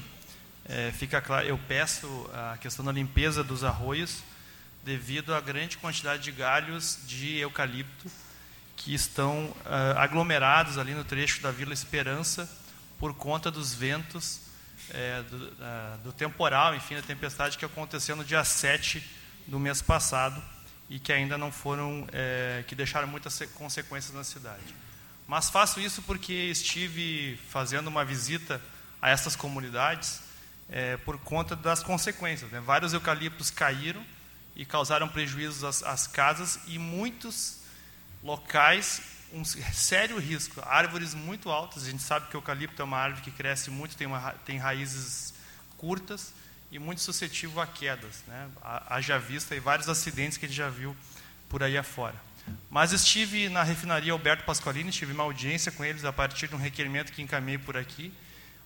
é, 0.65 0.91
fica 0.91 1.19
claro, 1.19 1.47
eu 1.47 1.57
peço 1.57 2.29
a 2.31 2.55
questão 2.59 2.85
da 2.85 2.91
limpeza 2.91 3.43
dos 3.43 3.63
arroios 3.63 4.21
devido 4.85 5.33
à 5.33 5.41
grande 5.41 5.79
quantidade 5.79 6.21
de 6.21 6.31
galhos 6.31 6.99
de 7.07 7.35
eucalipto 7.39 8.11
que 8.75 8.93
estão 8.93 9.45
uh, 9.45 9.97
aglomerados 9.97 10.77
ali 10.77 10.93
no 10.93 11.03
trecho 11.03 11.41
da 11.41 11.49
Vila 11.49 11.73
Esperança 11.73 12.47
por 12.99 13.15
conta 13.15 13.49
dos 13.49 13.73
ventos 13.73 14.42
é, 14.93 15.23
do, 15.23 16.03
do, 16.03 16.13
temporal, 16.13 16.75
enfim, 16.75 16.95
da 16.95 17.01
tempestade 17.01 17.57
que 17.57 17.65
aconteceu 17.65 18.15
no 18.15 18.23
dia 18.23 18.43
7 18.43 19.03
do 19.47 19.59
mês 19.59 19.81
passado 19.81 20.41
e 20.89 20.99
que 20.99 21.11
ainda 21.11 21.37
não 21.37 21.51
foram, 21.51 22.07
é, 22.11 22.63
que 22.67 22.75
deixaram 22.75 23.07
muitas 23.07 23.39
consequências 23.53 24.13
na 24.13 24.23
cidade. 24.23 24.63
Mas 25.27 25.49
faço 25.49 25.79
isso 25.79 26.01
porque 26.03 26.33
estive 26.33 27.39
fazendo 27.49 27.87
uma 27.87 28.05
visita 28.05 28.61
a 29.01 29.09
essas 29.09 29.35
comunidades 29.35 30.21
é, 30.69 30.97
por 30.97 31.17
conta 31.17 31.55
das 31.55 31.81
consequências. 31.81 32.51
Né? 32.51 32.59
Vários 32.59 32.93
eucaliptos 32.93 33.49
caíram 33.49 34.05
e 34.55 34.65
causaram 34.65 35.07
prejuízos 35.07 35.63
às, 35.63 35.83
às 35.83 36.07
casas 36.07 36.59
e 36.67 36.77
muitos 36.77 37.61
locais 38.23 39.01
um 39.33 39.43
sério 39.43 40.19
risco. 40.19 40.61
Árvores 40.63 41.13
muito 41.13 41.49
altas, 41.49 41.83
a 41.83 41.89
gente 41.89 42.03
sabe 42.03 42.27
que 42.27 42.35
o 42.35 42.37
eucalipto 42.37 42.81
é 42.81 42.85
uma 42.85 42.97
árvore 42.97 43.23
que 43.23 43.31
cresce 43.31 43.71
muito, 43.71 43.97
tem, 43.97 44.05
uma, 44.05 44.31
tem 44.45 44.57
raízes 44.57 45.33
curtas 45.77 46.33
e 46.71 46.77
muito 46.77 47.01
suscetível 47.01 47.59
a 47.59 47.67
quedas. 47.67 48.23
Né? 48.27 48.49
Haja 48.61 49.17
vista 49.17 49.55
e 49.55 49.59
vários 49.59 49.89
acidentes 49.89 50.37
que 50.37 50.45
a 50.45 50.47
gente 50.47 50.57
já 50.57 50.69
viu 50.69 50.95
por 51.49 51.63
aí 51.63 51.77
afora. 51.77 52.15
Mas 52.69 52.91
estive 52.91 53.49
na 53.49 53.63
refinaria 53.63 54.11
Alberto 54.11 54.43
Pasqualini, 54.43 54.91
tive 54.91 55.13
uma 55.13 55.23
audiência 55.23 55.71
com 55.71 55.83
eles 55.83 56.03
a 56.05 56.13
partir 56.13 56.47
de 56.47 56.55
um 56.55 56.59
requerimento 56.59 57.11
que 57.11 57.21
encaminhei 57.21 57.57
por 57.57 57.77
aqui. 57.77 58.13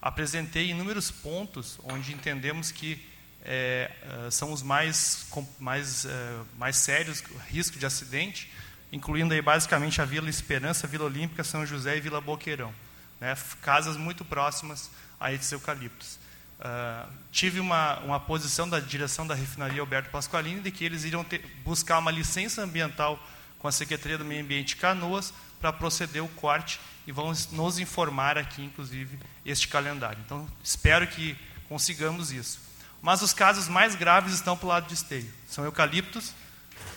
Apresentei 0.01 0.69
inúmeros 0.69 1.11
pontos 1.11 1.79
onde 1.83 2.13
entendemos 2.13 2.71
que 2.71 3.05
é, 3.43 3.91
são 4.31 4.51
os 4.51 4.61
mais, 4.61 5.27
mais, 5.59 6.05
é, 6.05 6.09
mais 6.57 6.77
sérios 6.77 7.23
risco 7.49 7.77
de 7.79 7.85
acidente, 7.85 8.51
incluindo 8.91 9.33
aí 9.33 9.41
basicamente 9.41 10.01
a 10.01 10.05
Vila 10.05 10.29
Esperança, 10.29 10.87
Vila 10.87 11.05
Olímpica, 11.05 11.43
São 11.43 11.65
José 11.65 11.97
e 11.97 12.01
Vila 12.01 12.21
Boqueirão. 12.21 12.73
Né, 13.19 13.35
casas 13.61 13.97
muito 13.97 14.23
próximas 14.23 14.91
a 15.19 15.31
esses 15.33 15.51
eucaliptos. 15.51 16.19
Uh, 16.59 17.11
tive 17.31 17.59
uma, 17.59 17.99
uma 17.99 18.19
posição 18.19 18.67
da 18.67 18.79
direção 18.79 19.27
da 19.27 19.35
refinaria 19.35 19.79
Alberto 19.79 20.09
Pasqualini 20.09 20.59
de 20.59 20.71
que 20.71 20.83
eles 20.83 21.03
iriam 21.03 21.23
ter, 21.23 21.39
buscar 21.63 21.99
uma 21.99 22.09
licença 22.09 22.63
ambiental 22.63 23.19
com 23.59 23.67
a 23.67 23.71
Secretaria 23.71 24.17
do 24.17 24.25
Meio 24.25 24.43
Ambiente 24.43 24.75
Canoas 24.75 25.33
para 25.59 25.71
proceder 25.73 26.23
o 26.23 26.27
corte 26.29 26.79
e 27.05 27.11
vão 27.11 27.31
nos 27.51 27.79
informar 27.79 28.37
aqui, 28.37 28.63
inclusive, 28.63 29.19
este 29.45 29.67
calendário. 29.67 30.19
Então, 30.25 30.47
espero 30.63 31.07
que 31.07 31.37
consigamos 31.67 32.31
isso. 32.31 32.59
Mas 33.01 33.21
os 33.21 33.33
casos 33.33 33.67
mais 33.67 33.95
graves 33.95 34.33
estão 34.33 34.57
para 34.57 34.65
o 34.65 34.69
lado 34.69 34.87
de 34.87 34.93
esteio. 34.93 35.31
São 35.47 35.63
eucaliptos 35.63 36.33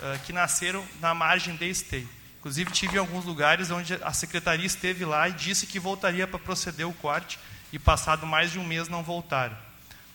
uh, 0.01 0.19
que 0.25 0.33
nasceram 0.33 0.85
na 1.01 1.15
margem 1.15 1.57
de 1.57 1.69
esteio. 1.69 2.09
Inclusive, 2.39 2.71
tive 2.71 2.97
em 2.97 2.99
alguns 2.99 3.25
lugares 3.25 3.71
onde 3.71 3.95
a 4.03 4.13
secretaria 4.13 4.67
esteve 4.67 5.05
lá 5.05 5.29
e 5.29 5.33
disse 5.33 5.67
que 5.67 5.79
voltaria 5.79 6.27
para 6.27 6.39
proceder 6.39 6.87
o 6.87 6.93
corte, 6.95 7.39
e 7.73 7.79
passado 7.79 8.27
mais 8.27 8.51
de 8.51 8.59
um 8.59 8.65
mês 8.65 8.89
não 8.89 9.03
voltaram. 9.03 9.57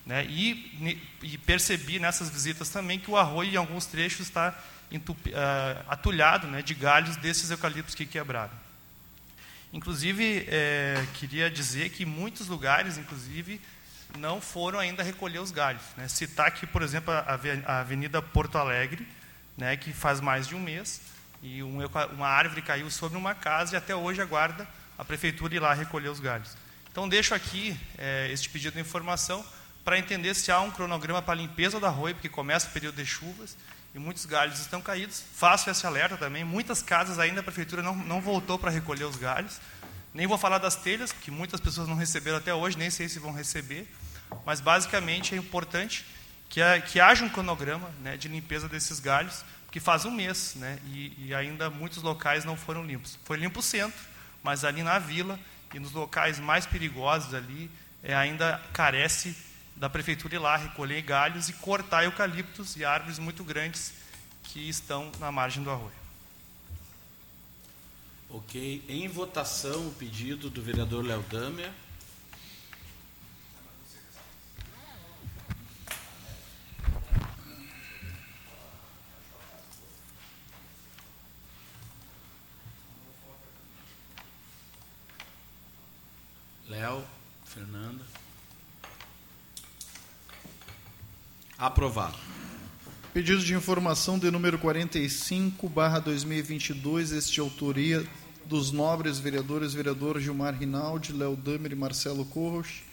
Né? 0.06 0.26
E, 0.26 1.00
e, 1.24 1.38
percebi 1.38 2.00
nessas 2.00 2.30
visitas 2.30 2.70
também 2.70 3.00
que 3.00 3.10
o 3.10 3.18
arroio, 3.18 3.54
em 3.54 3.58
alguns 3.58 3.86
trechos, 3.86 4.22
está 4.28 4.54
entupi, 4.92 5.32
uh, 5.32 5.86
atulhado 5.88 6.48
né, 6.48 6.62
de 6.62 6.74
galhos 6.74 7.16
desses 7.18 7.50
eucaliptos 7.50 7.96
que 7.96 8.06
quebraram. 8.06 8.66
Inclusive, 9.74 10.46
é, 10.48 11.06
queria 11.16 11.50
dizer 11.50 11.90
que 11.90 12.06
muitos 12.06 12.48
lugares, 12.48 12.98
inclusive, 12.98 13.60
não 14.18 14.40
foram 14.40 14.80
ainda 14.80 15.04
recolher 15.04 15.40
os 15.40 15.52
galhos. 15.52 15.82
Né? 15.98 16.08
Citar 16.08 16.48
aqui, 16.48 16.66
por 16.66 16.82
exemplo, 16.82 17.14
a 17.14 17.80
Avenida 17.80 18.22
Porto 18.22 18.58
Alegre, 18.58 19.06
né, 19.58 19.78
que 19.78 19.94
faz 19.94 20.20
mais 20.20 20.48
de 20.48 20.56
um 20.56 20.60
mês, 20.60 21.02
e 21.42 21.62
um, 21.62 21.80
uma 22.14 22.28
árvore 22.28 22.62
caiu 22.62 22.90
sobre 22.90 23.18
uma 23.18 23.36
casa 23.36 23.76
e 23.76 23.78
até 23.78 23.96
hoje 23.96 24.22
aguarda 24.22 24.68
a 24.98 25.06
prefeitura 25.06 25.56
ir 25.56 25.60
lá 25.60 25.74
recolher 25.74 26.10
os 26.10 26.20
galhos. 26.20 26.58
Então, 26.92 27.08
deixo 27.08 27.36
aqui 27.36 27.78
é, 27.98 28.30
este 28.32 28.50
pedido 28.50 28.76
de 28.76 28.82
informação 28.82 29.46
para 29.84 30.00
entender 30.00 30.34
se 30.34 30.52
há 30.52 30.60
um 30.62 30.72
cronograma 30.72 31.22
para 31.22 31.34
a 31.34 31.38
limpeza 31.38 31.80
da 31.80 31.88
arroio, 31.88 32.16
porque 32.16 32.30
começa 32.30 32.68
o 32.68 32.72
período 32.72 32.96
de 32.96 33.06
chuvas 33.06 33.56
e 33.94 34.00
muitos 34.00 34.26
galhos 34.26 34.60
estão 34.60 34.82
caídos. 34.82 35.22
Faço 35.36 35.70
esse 35.70 35.86
alerta 35.86 36.18
também. 36.18 36.44
Muitas 36.44 36.82
casas 36.82 37.20
ainda 37.20 37.42
a 37.42 37.44
prefeitura 37.44 37.84
não, 37.84 37.96
não 37.96 38.22
voltou 38.22 38.58
para 38.58 38.72
recolher 38.72 39.04
os 39.04 39.16
galhos. 39.16 39.60
Nem 40.14 40.26
vou 40.26 40.38
falar 40.38 40.58
das 40.58 40.76
telhas, 40.76 41.12
que 41.12 41.30
muitas 41.30 41.60
pessoas 41.60 41.88
não 41.88 41.96
receberam 41.96 42.38
até 42.38 42.54
hoje, 42.54 42.78
nem 42.78 42.90
sei 42.90 43.08
se 43.08 43.20
vão 43.20 43.34
receber. 43.34 43.88
Mas, 44.46 44.60
basicamente, 44.60 45.36
é 45.36 45.38
importante 45.38 46.06
que, 46.56 46.62
que 46.84 47.00
haja 47.02 47.26
um 47.26 47.28
cronograma 47.28 47.90
né, 48.02 48.16
de 48.16 48.30
limpeza 48.30 48.70
desses 48.70 49.02
galhos, 49.02 49.44
que 49.70 49.78
faz 49.78 50.06
um 50.06 50.12
mês, 50.12 50.54
né, 50.56 50.80
e, 50.86 51.26
e 51.28 51.36
ainda 51.36 51.70
muitos 51.70 52.02
locais 52.02 52.46
não 52.46 52.56
foram 52.56 52.86
limpos. 52.86 53.20
Foi 53.26 53.36
limpo 53.36 53.60
o 53.60 53.62
centro, 53.62 54.00
mas 54.42 54.64
ali 54.64 54.82
na 54.82 54.98
vila 54.98 55.38
e 55.74 55.80
nos 55.80 55.92
locais 55.92 56.40
mais 56.40 56.66
perigosos 56.66 57.34
ali, 57.34 57.70
é, 58.02 58.16
ainda 58.16 58.62
carece 58.72 59.36
da 59.76 59.90
prefeitura 59.90 60.36
ir 60.36 60.38
lá 60.38 60.56
recolher 60.56 61.02
galhos 61.02 61.50
e 61.50 61.54
cortar 61.54 62.06
eucaliptos 62.06 62.78
e 62.78 62.86
árvores 62.86 63.20
muito 63.20 63.44
grandes 63.44 63.92
que 64.44 64.70
estão 64.70 65.12
na 65.20 65.34
margem 65.34 65.62
do 65.62 65.70
arroio. 65.70 65.92
Ok. 68.30 68.82
Em 68.88 69.10
votação, 69.10 69.88
o 69.88 69.92
pedido 69.92 70.50
do 70.50 70.62
vereador 70.62 71.04
Léo 71.04 71.22
Damer. 71.24 71.70
Léo, 86.76 87.02
Fernanda. 87.46 88.04
Aprovado. 91.58 92.18
Pedido 93.14 93.42
de 93.42 93.54
informação 93.54 94.20
de 94.20 94.30
número 94.30 94.60
45, 94.60 95.70
barra 95.70 96.00
2022, 96.00 97.14
este 97.14 97.40
autoria 97.40 98.06
dos 98.46 98.74
nobres 98.74 99.20
vereadores, 99.20 99.74
vereador 99.74 100.20
Gilmar 100.20 100.54
Rinaldi, 100.54 101.14
Léo 101.14 101.38
Damer 101.38 101.72
e 101.72 101.76
Marcelo 101.76 102.26
Corros. 102.26 102.84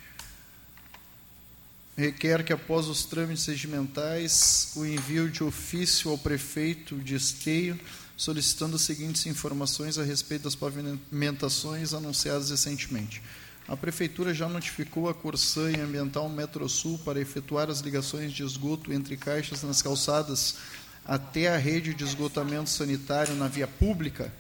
Requer 1.97 2.45
que, 2.45 2.53
após 2.53 2.87
os 2.87 3.05
trâmites 3.05 3.47
regimentais, 3.47 4.73
o 4.77 4.87
envio 4.87 5.29
de 5.29 5.42
ofício 5.42 6.09
ao 6.09 6.16
prefeito 6.16 6.97
de 7.01 7.16
Esteio, 7.16 7.79
solicitando 8.16 8.77
as 8.77 8.83
seguintes 8.83 9.27
informações 9.27 9.99
a 9.99 10.05
respeito 10.05 10.45
das 10.45 10.55
pavimentações 10.55 11.92
anunciadas 11.92 12.51
recentemente. 12.51 13.21
A 13.68 13.77
Prefeitura 13.77 14.35
já 14.35 14.48
notificou 14.48 15.09
a 15.09 15.14
Corsã 15.14 15.70
e 15.70 15.81
Ambiental 15.81 16.29
Metrosul 16.29 16.98
para 16.98 17.20
efetuar 17.20 17.70
as 17.70 17.81
ligações 17.81 18.33
de 18.33 18.42
esgoto 18.42 18.92
entre 18.92 19.16
caixas 19.16 19.62
nas 19.62 19.81
calçadas 19.81 20.57
até 21.05 21.48
a 21.48 21.57
rede 21.57 21.94
de 21.94 22.05
esgotamento 22.05 22.68
sanitário 22.68 23.35
na 23.35 23.48
via 23.48 23.66
pública? 23.66 24.33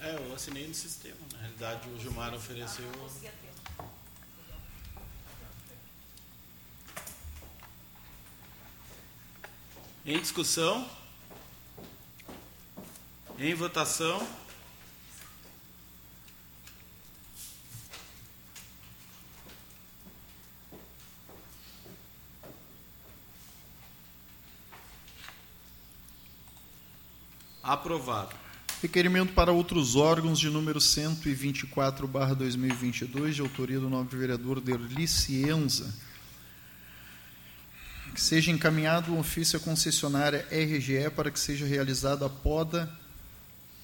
É, 0.00 0.16
eu 0.16 0.34
assinei 0.34 0.66
no 0.66 0.74
sistema. 0.74 1.16
Na 1.32 1.38
realidade, 1.38 1.88
o 1.90 2.00
Gilmar 2.00 2.34
ofereceu. 2.34 2.90
Em 10.04 10.18
discussão? 10.18 10.99
Em 13.42 13.54
votação. 13.54 14.28
Aprovado. 27.62 28.36
Requerimento 28.82 29.32
para 29.32 29.50
outros 29.50 29.96
órgãos 29.96 30.38
de 30.38 30.50
número 30.50 30.78
124, 30.78 32.06
barra 32.06 32.34
2022, 32.34 33.36
de 33.36 33.40
autoria 33.40 33.80
do 33.80 33.88
nobre 33.88 34.18
vereador 34.18 34.60
Derli 34.60 35.08
Cienza. 35.08 35.94
Que 38.12 38.20
seja 38.20 38.50
encaminhado 38.50 39.14
um 39.14 39.18
ofício 39.18 39.58
à 39.58 39.62
concessionária 39.62 40.46
RGE 40.50 41.08
para 41.16 41.30
que 41.30 41.40
seja 41.40 41.64
realizada 41.64 42.26
a 42.26 42.28
poda 42.28 42.99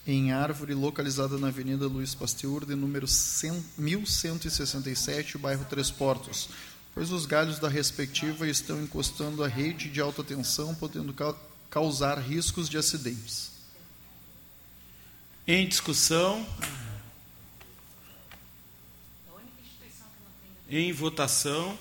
em 0.07 0.31
árvore 0.31 0.73
localizada 0.73 1.37
na 1.37 1.49
Avenida 1.49 1.89
Luiz 1.89 2.15
Pasteur, 2.15 2.65
de 2.65 2.77
número 2.77 3.09
100, 3.09 3.65
1167, 3.77 5.37
bairro 5.37 5.65
Três 5.65 5.91
Portos, 5.91 6.49
pois 6.95 7.11
os 7.11 7.27
galhos 7.27 7.59
da 7.59 7.69
respectiva 7.69 8.47
estão 8.47 8.81
encostando 8.81 9.43
a 9.43 9.49
rede 9.49 9.89
de 9.89 10.01
alta 10.01 10.23
tensão, 10.23 10.75
podendo 10.75 11.13
ca 11.13 11.35
causar 11.69 12.19
riscos 12.19 12.69
de 12.69 12.79
acidentes. 12.79 13.51
Em 15.47 15.67
discussão. 15.69 16.47
Em 20.71 20.93
votação. 20.93 21.77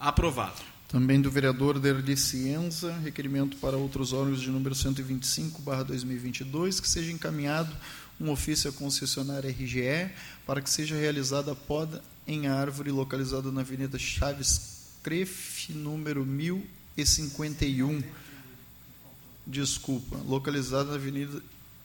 Aprovado. 0.00 0.62
Também 0.88 1.20
do 1.20 1.30
vereador 1.30 1.78
Derli 1.78 2.16
Cienza, 2.16 2.90
requerimento 3.04 3.58
para 3.58 3.76
outros 3.76 4.14
órgãos 4.14 4.40
de 4.40 4.48
número 4.48 4.74
125, 4.74 5.60
2022, 5.60 6.80
que 6.80 6.88
seja 6.88 7.12
encaminhado 7.12 7.70
um 8.18 8.30
ofício 8.30 8.70
à 8.70 8.72
concessionária 8.72 9.50
RGE 9.50 10.10
para 10.46 10.62
que 10.62 10.70
seja 10.70 10.96
realizada 10.96 11.52
a 11.52 11.54
poda 11.54 12.02
em 12.26 12.46
árvore 12.46 12.90
localizada 12.90 13.52
na 13.52 13.60
Avenida 13.60 13.98
Chaves 13.98 14.94
Cref, 15.02 15.70
número 15.74 16.24
1051. 16.24 18.02
Desculpa, 19.46 20.16
localizada 20.26 20.92
na 20.92 20.94
Avenida 20.94 21.42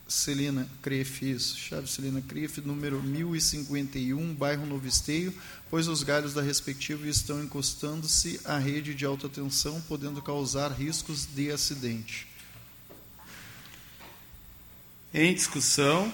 Celina 0.08 0.68
Cref, 0.82 1.22
isso, 1.22 1.58
Chaves 1.58 1.90
Celina 1.90 2.22
Cref, 2.22 2.60
número 2.60 3.02
1051, 3.02 4.34
bairro 4.34 4.64
Novo 4.64 4.86
Esteio, 4.86 5.34
pois 5.68 5.88
os 5.88 6.04
galhos 6.04 6.32
da 6.32 6.42
respectiva 6.42 7.08
estão 7.08 7.42
encostando-se 7.42 8.40
à 8.44 8.56
rede 8.56 8.94
de 8.94 9.04
alta 9.04 9.28
tensão, 9.28 9.80
podendo 9.82 10.22
causar 10.22 10.70
riscos 10.70 11.26
de 11.26 11.50
acidente. 11.50 12.28
Em 15.12 15.34
discussão. 15.34 16.12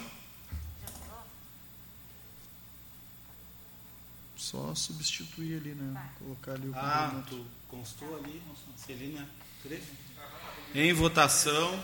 Só 4.36 4.74
substituir 4.74 5.56
ali, 5.56 5.74
né? 5.74 6.10
Colocar 6.18 6.52
ali 6.52 6.68
o 6.68 6.74
Ah, 6.74 7.22
tu 7.28 7.44
constou 7.68 8.16
ali, 8.16 8.40
Celina 8.76 9.28
Cref? 9.62 9.84
Em 10.74 10.92
votação. 10.94 11.78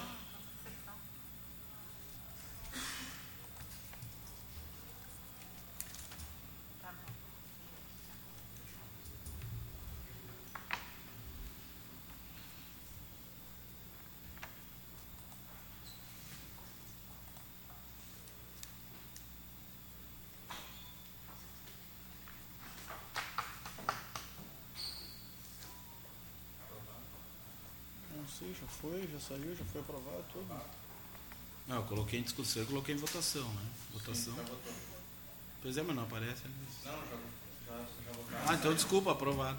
sei, 28.38 28.47
já 28.60 28.66
foi, 28.66 29.08
já 29.12 29.20
saiu, 29.20 29.54
já 29.56 29.64
foi 29.66 29.80
aprovado 29.80 30.24
tudo. 30.32 30.46
Não, 31.66 31.76
eu 31.76 31.82
coloquei 31.82 32.18
em 32.18 32.22
discussão, 32.22 32.62
eu 32.62 32.66
coloquei 32.66 32.94
em 32.94 32.98
votação, 32.98 33.46
né? 33.54 33.62
Votação. 33.92 34.34
Sim, 34.34 34.72
pois 35.62 35.76
é, 35.76 35.82
mas 35.82 35.94
não 35.94 36.02
aparece 36.02 36.42
ali. 36.44 36.54
Não, 36.84 36.92
já, 36.92 37.16
já, 37.66 38.32
já 38.32 38.50
Ah, 38.50 38.54
então 38.54 38.74
desculpa, 38.74 39.12
aprovado. 39.12 39.58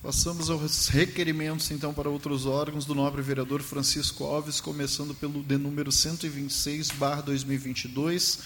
Passamos 0.00 0.48
aos 0.48 0.88
requerimentos, 0.88 1.70
então, 1.72 1.92
para 1.92 2.08
outros 2.08 2.46
órgãos 2.46 2.86
do 2.86 2.94
nobre 2.94 3.20
vereador 3.20 3.60
Francisco 3.62 4.24
Alves, 4.24 4.60
começando 4.60 5.12
pelo 5.12 5.42
de 5.42 5.58
número 5.58 5.90
126, 5.90 6.92
barra 6.92 7.22
2022 7.22 8.38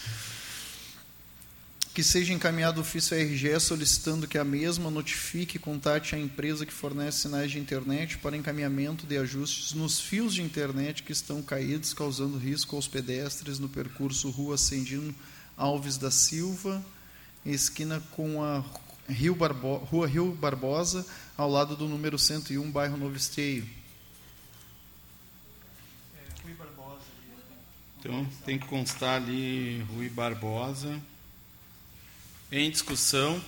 que 1.93 2.03
seja 2.03 2.33
encaminhado 2.33 2.81
ofício 2.81 3.15
à 3.15 3.21
RGE 3.21 3.59
solicitando 3.59 4.27
que 4.27 4.39
a 4.39 4.43
mesma 4.43 4.89
notifique 4.89 5.57
e 5.57 5.59
contate 5.59 6.15
a 6.15 6.19
empresa 6.19 6.65
que 6.65 6.73
fornece 6.73 7.19
sinais 7.19 7.51
de 7.51 7.59
internet 7.59 8.17
para 8.17 8.35
encaminhamento 8.35 9.05
de 9.05 9.15
ajustes 9.15 9.73
nos 9.73 9.99
fios 9.99 10.33
de 10.33 10.41
internet 10.41 11.03
que 11.03 11.11
estão 11.11 11.43
caídos, 11.43 11.93
causando 11.93 12.39
risco 12.39 12.75
aos 12.75 12.87
pedestres 12.87 13.59
no 13.59 13.69
percurso 13.69 14.31
Rua 14.31 14.55
Ascendino 14.55 15.13
Alves 15.55 15.97
da 15.97 16.09
Silva, 16.09 16.83
esquina 17.45 18.01
com 18.11 18.43
a 18.43 18.65
Rio 19.07 19.35
Barbo 19.35 19.75
Rua 19.75 20.07
Rio 20.07 20.31
Barbosa, 20.31 21.05
ao 21.37 21.47
lado 21.47 21.75
do 21.75 21.87
número 21.87 22.17
101, 22.17 22.71
bairro 22.71 22.97
Novo 22.97 23.15
Esteio. 23.15 23.69
É, 26.15 26.25
então, 27.99 28.27
tem 28.45 28.57
que 28.57 28.65
constar 28.65 29.21
ali 29.21 29.85
Rui 29.93 30.09
Barbosa. 30.09 30.99
Em 32.55 32.69
discussão. 32.69 33.43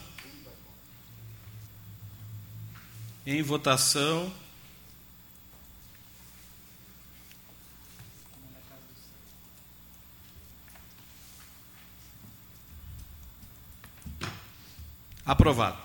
Em 3.23 3.39
votação. 3.43 4.33
Aprovado. 15.23 15.77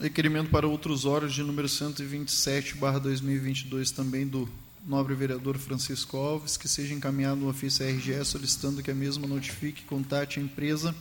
Requerimento 0.00 0.48
para 0.48 0.66
outros 0.66 1.04
órgãos 1.04 1.34
de 1.34 1.42
número 1.42 1.68
127, 1.68 2.76
barra 2.76 2.98
2022, 2.98 3.90
também 3.90 4.26
do 4.26 4.48
nobre 4.86 5.14
vereador 5.14 5.58
Francisco 5.58 6.16
Alves, 6.16 6.56
que 6.56 6.68
seja 6.68 6.94
encaminhado 6.94 7.44
um 7.44 7.48
ofício 7.48 7.86
à 7.86 7.90
RGE 7.90 8.24
solicitando 8.24 8.82
que 8.82 8.90
a 8.90 8.94
mesma 8.94 9.26
notifique 9.26 9.82
e 9.82 9.86
contate 9.86 10.38
a 10.38 10.42
empresa 10.42 10.94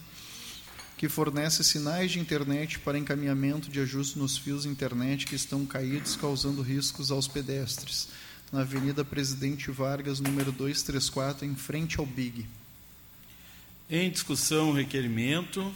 que 1.00 1.08
fornece 1.08 1.64
sinais 1.64 2.12
de 2.12 2.20
internet 2.20 2.78
para 2.80 3.00
encaminhamento 3.00 3.70
de 3.70 3.80
ajuste 3.80 4.20
nos 4.20 4.38
fios 4.38 4.66
internet 4.66 5.26
que 5.26 5.34
estão 5.34 5.66
caídos, 5.66 6.18
causando 6.18 6.62
riscos 6.62 7.10
aos 7.10 7.26
pedestres, 7.26 8.10
na 8.52 8.62
Avenida 8.62 9.06
Presidente 9.06 9.72
Vargas, 9.72 10.20
número 10.20 10.52
234, 10.52 11.46
em 11.46 11.56
frente 11.56 12.02
ao 12.02 12.06
BIG. 12.06 12.46
Em 13.90 14.12
discussão 14.12 14.74
requerimento. 14.74 15.74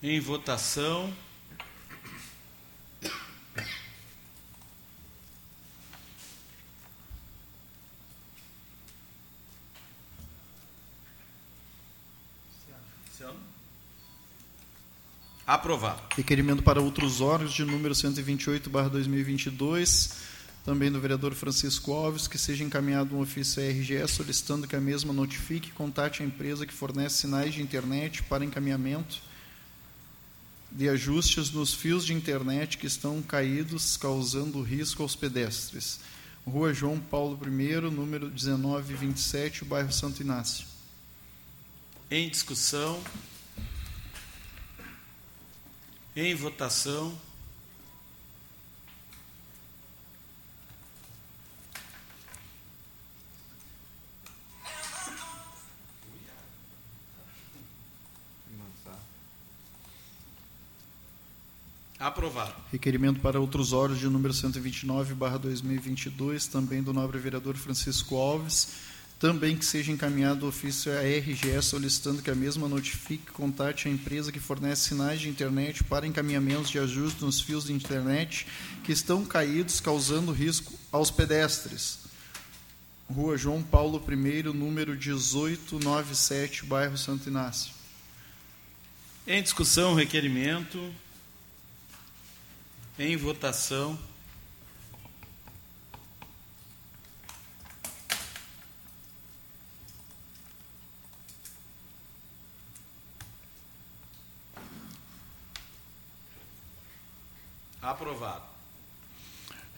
Em 0.00 0.20
votação. 0.20 1.12
Aprovado. 15.46 16.02
Requerimento 16.16 16.60
para 16.64 16.80
outros 16.80 17.20
órgãos 17.20 17.52
de 17.52 17.64
número 17.64 17.94
128, 17.94 18.68
barra 18.68 18.88
2022, 18.88 20.16
também 20.64 20.90
do 20.90 20.98
vereador 20.98 21.34
Francisco 21.34 21.92
Alves, 21.92 22.26
que 22.26 22.36
seja 22.36 22.64
encaminhado 22.64 23.14
um 23.14 23.20
ofício 23.20 23.62
à 23.62 23.66
RGE 23.68 24.08
solicitando 24.08 24.66
que 24.66 24.74
a 24.74 24.80
mesma 24.80 25.12
notifique 25.12 25.68
e 25.68 25.72
contate 25.72 26.20
a 26.20 26.26
empresa 26.26 26.66
que 26.66 26.74
fornece 26.74 27.18
sinais 27.18 27.54
de 27.54 27.62
internet 27.62 28.24
para 28.24 28.44
encaminhamento 28.44 29.22
de 30.72 30.88
ajustes 30.88 31.52
nos 31.52 31.72
fios 31.72 32.04
de 32.04 32.12
internet 32.12 32.76
que 32.76 32.88
estão 32.88 33.22
caídos, 33.22 33.96
causando 33.96 34.60
risco 34.62 35.04
aos 35.04 35.14
pedestres. 35.14 36.00
Rua 36.44 36.74
João 36.74 36.98
Paulo 36.98 37.38
I, 37.44 37.80
número 37.88 38.26
1927, 38.26 39.64
bairro 39.64 39.92
Santo 39.92 40.22
Inácio. 40.22 40.66
Em 42.10 42.28
discussão. 42.28 43.00
Em 46.16 46.34
votação. 46.34 47.14
Aprovado. 61.98 62.54
Requerimento 62.72 63.20
para 63.20 63.38
outros 63.38 63.74
órgãos 63.74 64.00
de 64.00 64.08
número 64.08 64.32
129, 64.32 65.12
barra 65.12 65.36
2022, 65.36 66.46
também 66.46 66.82
do 66.82 66.94
nobre 66.94 67.18
vereador 67.18 67.56
Francisco 67.56 68.16
Alves, 68.16 68.95
também 69.18 69.56
que 69.56 69.64
seja 69.64 69.90
encaminhado 69.90 70.44
o 70.44 70.48
ofício 70.48 70.92
à 70.92 71.00
RGE 71.00 71.62
solicitando 71.62 72.22
que 72.22 72.30
a 72.30 72.34
mesma 72.34 72.68
notifique 72.68 73.32
contate 73.32 73.88
a 73.88 73.90
empresa 73.90 74.30
que 74.30 74.38
fornece 74.38 74.88
sinais 74.88 75.20
de 75.20 75.28
internet 75.28 75.82
para 75.84 76.06
encaminhamentos 76.06 76.70
de 76.70 76.78
ajuste 76.78 77.24
nos 77.24 77.40
fios 77.40 77.64
de 77.64 77.72
internet 77.72 78.46
que 78.84 78.92
estão 78.92 79.24
caídos, 79.24 79.80
causando 79.80 80.32
risco 80.32 80.74
aos 80.92 81.10
pedestres. 81.10 82.00
Rua 83.08 83.38
João 83.38 83.62
Paulo 83.62 84.02
I, 84.06 84.42
número 84.52 84.92
1897, 84.92 86.66
bairro 86.66 86.98
Santo 86.98 87.28
Inácio. 87.28 87.72
Em 89.26 89.42
discussão, 89.42 89.94
requerimento. 89.94 90.92
Em 92.98 93.16
votação. 93.16 93.98
Aprovado. 107.82 108.42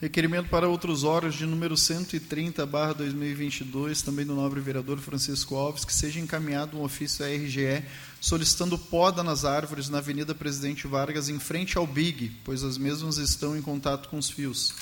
Requerimento 0.00 0.48
para 0.48 0.68
outros 0.68 1.02
órgãos 1.02 1.34
de 1.34 1.44
número 1.44 1.76
130, 1.76 2.64
barra 2.66 2.92
2022, 2.92 4.00
também 4.00 4.24
do 4.24 4.32
nobre 4.32 4.60
vereador 4.60 4.98
Francisco 4.98 5.56
Alves, 5.56 5.84
que 5.84 5.92
seja 5.92 6.20
encaminhado 6.20 6.78
um 6.78 6.84
ofício 6.84 7.24
à 7.24 7.28
RGE 7.28 7.84
solicitando 8.20 8.78
poda 8.78 9.24
nas 9.24 9.44
árvores 9.44 9.88
na 9.88 9.98
Avenida 9.98 10.36
Presidente 10.36 10.86
Vargas, 10.86 11.28
em 11.28 11.40
frente 11.40 11.76
ao 11.76 11.84
BIG, 11.84 12.30
pois 12.44 12.62
as 12.62 12.78
mesmas 12.78 13.16
estão 13.16 13.56
em 13.56 13.62
contato 13.62 14.08
com 14.08 14.18
os 14.18 14.30
fios. 14.30 14.72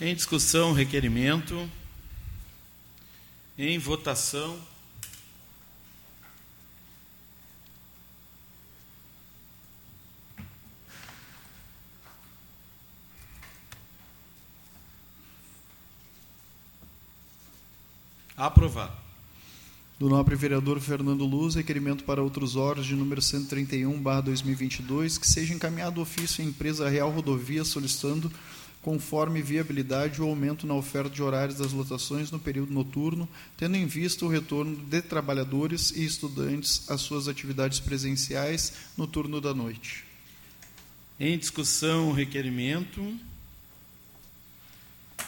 Em 0.00 0.12
discussão, 0.12 0.72
requerimento. 0.72 1.70
Em 3.56 3.78
votação. 3.78 4.58
Aprovado. 18.36 19.04
Do 19.98 20.08
nobre 20.08 20.34
vereador 20.34 20.80
Fernando 20.80 21.24
Luz, 21.24 21.54
requerimento 21.54 22.02
para 22.02 22.20
outros 22.20 22.56
órgãos 22.56 22.84
de 22.84 22.96
número 22.96 23.22
131, 23.22 24.02
barra 24.02 24.22
2022, 24.22 25.18
que 25.18 25.26
seja 25.26 25.54
encaminhado 25.54 26.00
ofício 26.00 26.44
à 26.44 26.46
empresa 26.46 26.88
Real 26.88 27.10
Rodovia 27.10 27.64
solicitando, 27.64 28.30
conforme 28.82 29.40
viabilidade, 29.40 30.20
o 30.20 30.26
aumento 30.26 30.66
na 30.66 30.74
oferta 30.74 31.08
de 31.08 31.22
horários 31.22 31.58
das 31.58 31.72
lotações 31.72 32.32
no 32.32 32.40
período 32.40 32.74
noturno, 32.74 33.28
tendo 33.56 33.76
em 33.76 33.86
vista 33.86 34.24
o 34.24 34.28
retorno 34.28 34.76
de 34.76 35.00
trabalhadores 35.00 35.92
e 35.92 36.04
estudantes 36.04 36.90
às 36.90 37.00
suas 37.00 37.28
atividades 37.28 37.78
presenciais 37.78 38.72
no 38.96 39.06
turno 39.06 39.40
da 39.40 39.54
noite. 39.54 40.04
Em 41.20 41.38
discussão, 41.38 42.10
requerimento. 42.10 43.16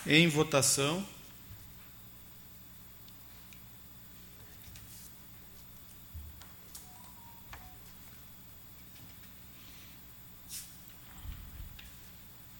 Em 0.04 0.26
votação. 0.26 1.06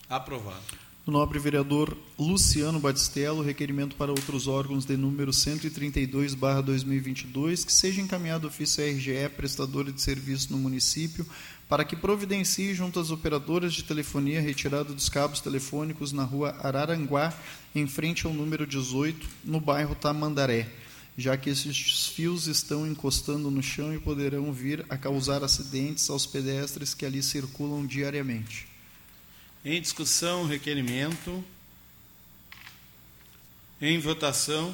Aprovado. 0.09 0.87
Do 1.05 1.13
nobre 1.13 1.39
vereador 1.39 1.97
Luciano 2.19 2.81
Batistello, 2.81 3.41
requerimento 3.41 3.95
para 3.95 4.11
outros 4.11 4.49
órgãos 4.49 4.85
de 4.85 4.97
número 4.97 5.33
132, 5.33 6.35
barra 6.35 6.61
2022, 6.61 7.65
que 7.65 7.73
seja 7.73 8.01
encaminhado 8.01 8.49
ofício 8.49 8.85
RGE, 8.85 9.29
prestadora 9.37 9.93
de 9.93 10.01
serviço 10.01 10.53
no 10.53 10.59
município, 10.59 11.25
para 11.69 11.85
que 11.85 11.95
providencie 11.95 12.75
junto 12.75 12.99
às 12.99 13.11
operadoras 13.11 13.73
de 13.73 13.85
telefonia 13.85 14.41
retirada 14.41 14.93
dos 14.93 15.09
cabos 15.09 15.41
telefônicos 15.41 16.11
na 16.13 16.25
rua 16.25 16.57
Araranguá, 16.61 17.33
em 17.73 17.87
frente 17.87 18.27
ao 18.27 18.33
número 18.33 18.67
18, 18.67 19.29
no 19.45 19.61
bairro 19.61 19.95
Tamandaré, 19.95 20.69
já 21.17 21.37
que 21.37 21.51
esses 21.51 22.07
fios 22.09 22.49
estão 22.49 22.87
encostando 22.87 23.49
no 23.49 23.63
chão 23.63 23.95
e 23.95 23.99
poderão 23.99 24.53
vir 24.53 24.85
a 24.89 24.97
causar 24.97 25.45
acidentes 25.45 26.11
aos 26.11 26.27
pedestres 26.27 26.95
que 26.95 27.07
ali 27.07 27.23
circulam 27.23 27.87
diariamente. 27.87 28.76
Em 29.69 29.81
discussão, 29.81 30.47
requerimento. 30.47 31.45
Em 33.83 33.99
votação. 33.99 34.73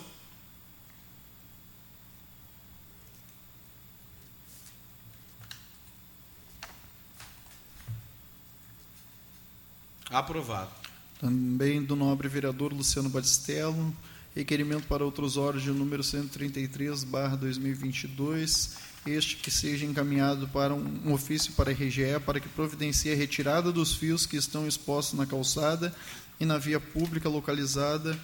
Aprovado. 10.11 10.71
Também 11.19 11.83
do 11.83 11.97
nobre 11.97 12.29
vereador 12.29 12.75
Luciano 12.75 13.09
Batistello, 13.09 13.97
requerimento 14.37 14.87
para 14.89 15.03
outros 15.03 15.39
órgãos 15.39 15.63
de 15.63 15.71
número 15.71 16.03
133, 16.03 17.03
barra 17.05 17.35
2022, 17.37 18.77
este 19.07 19.37
que 19.37 19.51
seja 19.51 19.85
encaminhado 19.85 20.47
para 20.49 20.75
um 20.75 21.13
ofício 21.13 21.53
para 21.55 21.71
a 21.71 21.75
RGE 21.75 22.21
para 22.25 22.41
que 22.41 22.49
providencie 22.49 23.13
a 23.13 23.17
retirada 23.17 23.73
dos 23.73 23.95
fios 23.95 24.27
que 24.27 24.37
estão 24.37 24.67
expostos 24.67 25.19
na 25.19 25.27
calçada 25.27 25.95
e 26.39 26.45
na 26.45 26.59
via 26.59 26.79
pública 26.79 27.29
localizada 27.29 28.19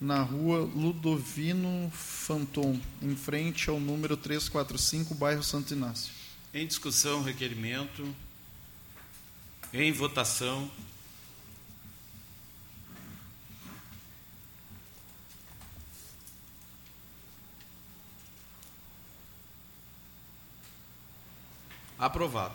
na 0.00 0.22
rua 0.22 0.60
Ludovino 0.60 1.90
Fanton, 1.92 2.80
em 3.02 3.14
frente 3.14 3.68
ao 3.68 3.78
número 3.78 4.16
345, 4.16 5.14
bairro 5.14 5.42
Santo 5.42 5.74
Inácio. 5.74 6.10
Em 6.54 6.66
discussão, 6.66 7.22
requerimento. 7.22 8.08
Em 9.74 9.92
votação. 9.92 10.70
Aprovado. 22.00 22.54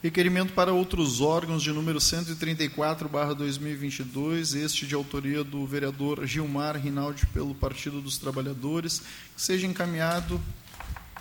Requerimento 0.00 0.52
para 0.52 0.72
outros 0.72 1.20
órgãos 1.20 1.64
de 1.64 1.72
número 1.72 2.00
134, 2.00 3.08
barra 3.08 3.34
2022, 3.34 4.54
este 4.54 4.86
de 4.86 4.94
autoria 4.94 5.42
do 5.42 5.66
vereador 5.66 6.24
Gilmar 6.24 6.76
Rinaldi 6.76 7.26
pelo 7.26 7.56
Partido 7.56 8.00
dos 8.00 8.18
Trabalhadores, 8.18 9.00
que 9.34 9.42
seja 9.42 9.66
encaminhado 9.66 10.40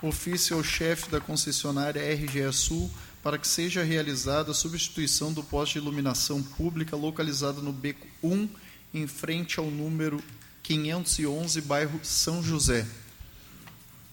ofício 0.03 0.55
ao 0.55 0.63
chefe 0.63 1.09
da 1.09 1.19
concessionária 1.19 2.13
RGE 2.13 2.53
Sul 2.53 2.91
para 3.23 3.39
que 3.39 3.47
seja 3.47 3.81
realizada 3.81 4.51
a 4.51 4.53
substituição 4.53 5.33
do 5.33 5.41
poste 5.41 5.73
de 5.73 5.79
iluminação 5.79 6.43
pública 6.43 6.95
localizado 6.95 7.59
no 7.59 7.73
beco 7.73 8.05
1, 8.21 8.47
em 8.93 9.07
frente 9.07 9.59
ao 9.59 9.71
número 9.71 10.23
511, 10.61 11.59
bairro 11.61 11.99
São 12.03 12.43
José. 12.43 12.85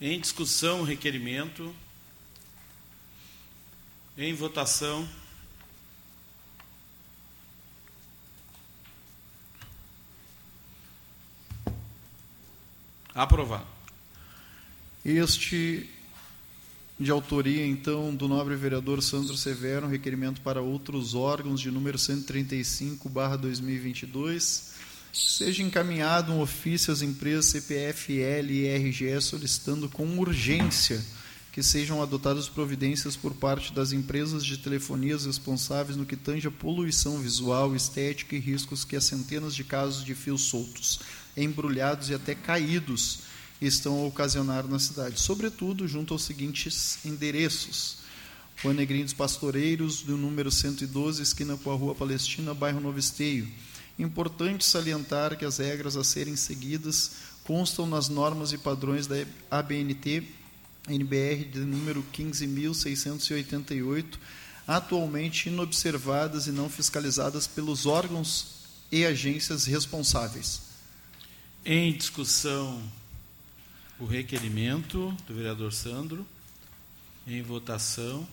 Em 0.01 0.19
discussão, 0.19 0.83
requerimento. 0.83 1.75
Em 4.17 4.35
votação. 4.35 5.09
Aprovado. 13.15 13.67
Este 15.05 15.89
de 17.01 17.11
autoria, 17.11 17.67
então, 17.67 18.15
do 18.15 18.29
nobre 18.29 18.55
vereador 18.55 19.03
Sandro 19.03 19.37
Severo, 19.37 19.87
um 19.87 19.91
requerimento 19.91 20.41
para 20.43 20.61
outros 20.61 21.15
órgãos 21.15 21.61
de 21.61 21.71
número 21.71 21.99
135, 21.99 23.09
barra 23.09 23.37
2022, 23.37 24.75
seja 25.13 25.63
encaminhado 25.63 26.33
um 26.33 26.41
ofício 26.41 26.93
às 26.93 27.03
empresas 27.03 27.47
CPF, 27.47 28.21
L 28.21 28.53
e 28.53 28.77
RGE 28.77 29.21
solicitando 29.21 29.89
com 29.89 30.19
urgência 30.19 31.03
que 31.53 31.63
sejam 31.63 32.03
adotadas 32.03 32.49
providências 32.49 33.15
por 33.15 33.35
parte 33.35 33.75
das 33.75 33.93
empresas 33.93 34.43
de 34.43 34.57
telefonias 34.57 35.27
responsáveis 35.27 35.99
no 35.99 36.07
que 36.07 36.17
tange 36.17 36.49
a 36.49 36.51
poluição 36.51 37.19
visual, 37.19 37.77
estética 37.77 38.35
e 38.35 38.39
riscos 38.39 38.87
que 38.87 38.97
as 38.97 39.05
centenas 39.05 39.55
de 39.55 39.63
casos 39.63 40.03
de 40.03 40.15
fios 40.15 40.41
soltos, 40.41 41.01
embrulhados 41.37 42.09
e 42.09 42.15
até 42.15 42.35
caídos 42.35 43.21
estão 43.61 44.01
a 44.01 44.07
ocasionar 44.07 44.67
na 44.67 44.79
cidade, 44.79 45.21
sobretudo 45.21 45.87
junto 45.87 46.15
aos 46.15 46.25
seguintes 46.25 47.05
endereços: 47.05 47.99
Rua 48.63 48.75
dos 48.75 49.13
Pastoreiros, 49.13 50.01
do 50.01 50.17
número 50.17 50.51
112, 50.51 51.23
esquina 51.23 51.59
com 51.59 51.71
a 51.71 51.77
Rua 51.77 51.95
Palestina, 51.95 52.55
bairro 52.55 52.81
Novo 52.81 52.99
Esteio. 52.99 53.47
Importante 53.99 54.65
salientar 54.65 55.37
que 55.37 55.45
as 55.45 55.59
regras 55.59 55.99
a 55.99 56.03
serem 56.03 56.35
seguidas 56.35 57.13
constam 57.45 57.87
nas 57.87 58.09
normas 58.09 58.53
e 58.55 58.59
padrões 58.59 59.07
da 59.07 59.17
ABNT 59.51 60.41
NBR 60.89 61.45
de 61.45 61.61
número 61.61 62.05
15.688, 62.13 64.19
atualmente 64.67 65.49
inobservadas 65.49 66.47
e 66.47 66.53
não 66.53 66.69
fiscalizadas 66.69 67.47
pelos 67.47 67.87
órgãos 67.87 68.67
e 68.91 69.05
agências 69.05 69.65
responsáveis. 69.65 70.63
Em 71.65 71.93
discussão, 71.93 72.83
o 73.99 74.05
requerimento 74.05 75.17
do 75.29 75.35
vereador 75.35 75.73
Sandro. 75.73 76.27
Em 77.25 77.41
votação. 77.41 78.27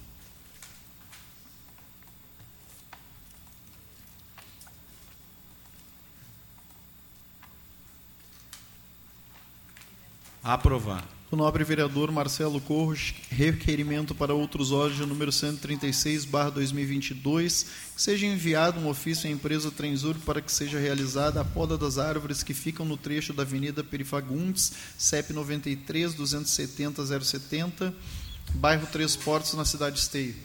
Aprovar. 10.43 11.18
Do 11.29 11.37
nobre 11.37 11.63
vereador 11.63 12.11
Marcelo 12.11 12.59
Corros, 12.59 13.13
requerimento 13.29 14.15
para 14.15 14.33
outros 14.33 14.71
órgãos 14.71 15.07
número 15.07 15.31
136, 15.31 16.25
barra 16.25 16.49
2022, 16.49 17.67
que 17.95 18.01
seja 18.01 18.25
enviado 18.25 18.79
um 18.79 18.87
ofício 18.87 19.29
à 19.29 19.31
empresa 19.31 19.69
Trenzur 19.69 20.15
para 20.25 20.41
que 20.41 20.51
seja 20.51 20.79
realizada 20.79 21.39
a 21.39 21.45
poda 21.45 21.77
das 21.77 21.99
árvores 21.99 22.41
que 22.41 22.55
ficam 22.55 22.83
no 22.83 22.97
trecho 22.97 23.31
da 23.31 23.43
Avenida 23.43 23.83
Perifagundes, 23.83 24.73
CEP 24.97 25.31
93 25.31 26.15
270 26.15 27.05
070, 27.23 27.93
bairro 28.55 28.87
Três 28.87 29.15
Portos, 29.15 29.53
na 29.53 29.65
cidade 29.65 29.97
de 29.97 30.01
Esteio. 30.01 30.35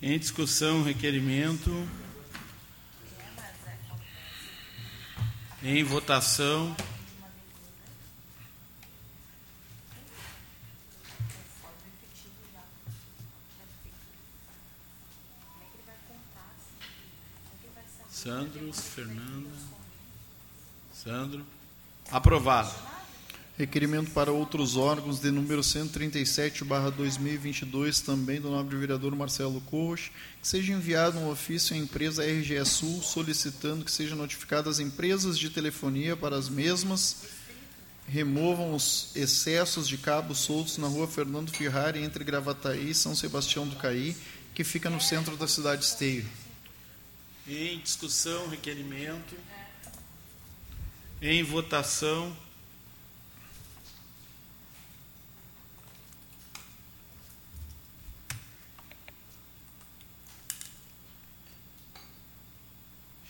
Em 0.00 0.16
discussão, 0.16 0.84
requerimento. 0.84 1.72
Em 5.60 5.82
votação. 5.82 6.76
Sandro, 18.26 18.72
Fernanda. 18.72 19.48
Sandro. 20.92 21.46
Aprovado. 22.10 22.74
Requerimento 23.56 24.10
para 24.10 24.32
outros 24.32 24.74
órgãos 24.74 25.20
de 25.20 25.30
número 25.30 25.62
137, 25.62 26.64
barra 26.64 26.90
2022, 26.90 28.00
também 28.00 28.40
do 28.40 28.50
nobre 28.50 28.76
vereador 28.76 29.14
Marcelo 29.14 29.60
Corros, 29.60 30.10
que 30.42 30.48
seja 30.48 30.72
enviado 30.72 31.20
um 31.20 31.30
ofício 31.30 31.76
à 31.76 31.78
empresa 31.78 32.24
RGE 32.24 32.64
Sul 32.64 33.00
solicitando 33.00 33.84
que 33.84 33.92
sejam 33.92 34.18
notificadas 34.18 34.80
as 34.80 34.80
empresas 34.80 35.38
de 35.38 35.48
telefonia 35.48 36.16
para 36.16 36.34
as 36.34 36.48
mesmas 36.48 37.28
removam 38.08 38.74
os 38.74 39.14
excessos 39.14 39.86
de 39.86 39.98
cabos 39.98 40.38
soltos 40.38 40.78
na 40.78 40.88
rua 40.88 41.06
Fernando 41.06 41.52
Ferrari, 41.52 42.02
entre 42.02 42.24
Gravataí 42.24 42.90
e 42.90 42.94
São 42.94 43.14
Sebastião 43.14 43.68
do 43.68 43.76
Caí, 43.76 44.16
que 44.52 44.64
fica 44.64 44.90
no 44.90 45.00
centro 45.00 45.36
da 45.36 45.46
cidade 45.46 45.82
de 45.82 45.86
Esteio. 45.86 46.45
Em 47.48 47.78
discussão, 47.78 48.48
requerimento. 48.48 49.36
Em 51.22 51.44
votação. 51.44 52.36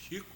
Chico. 0.09 0.27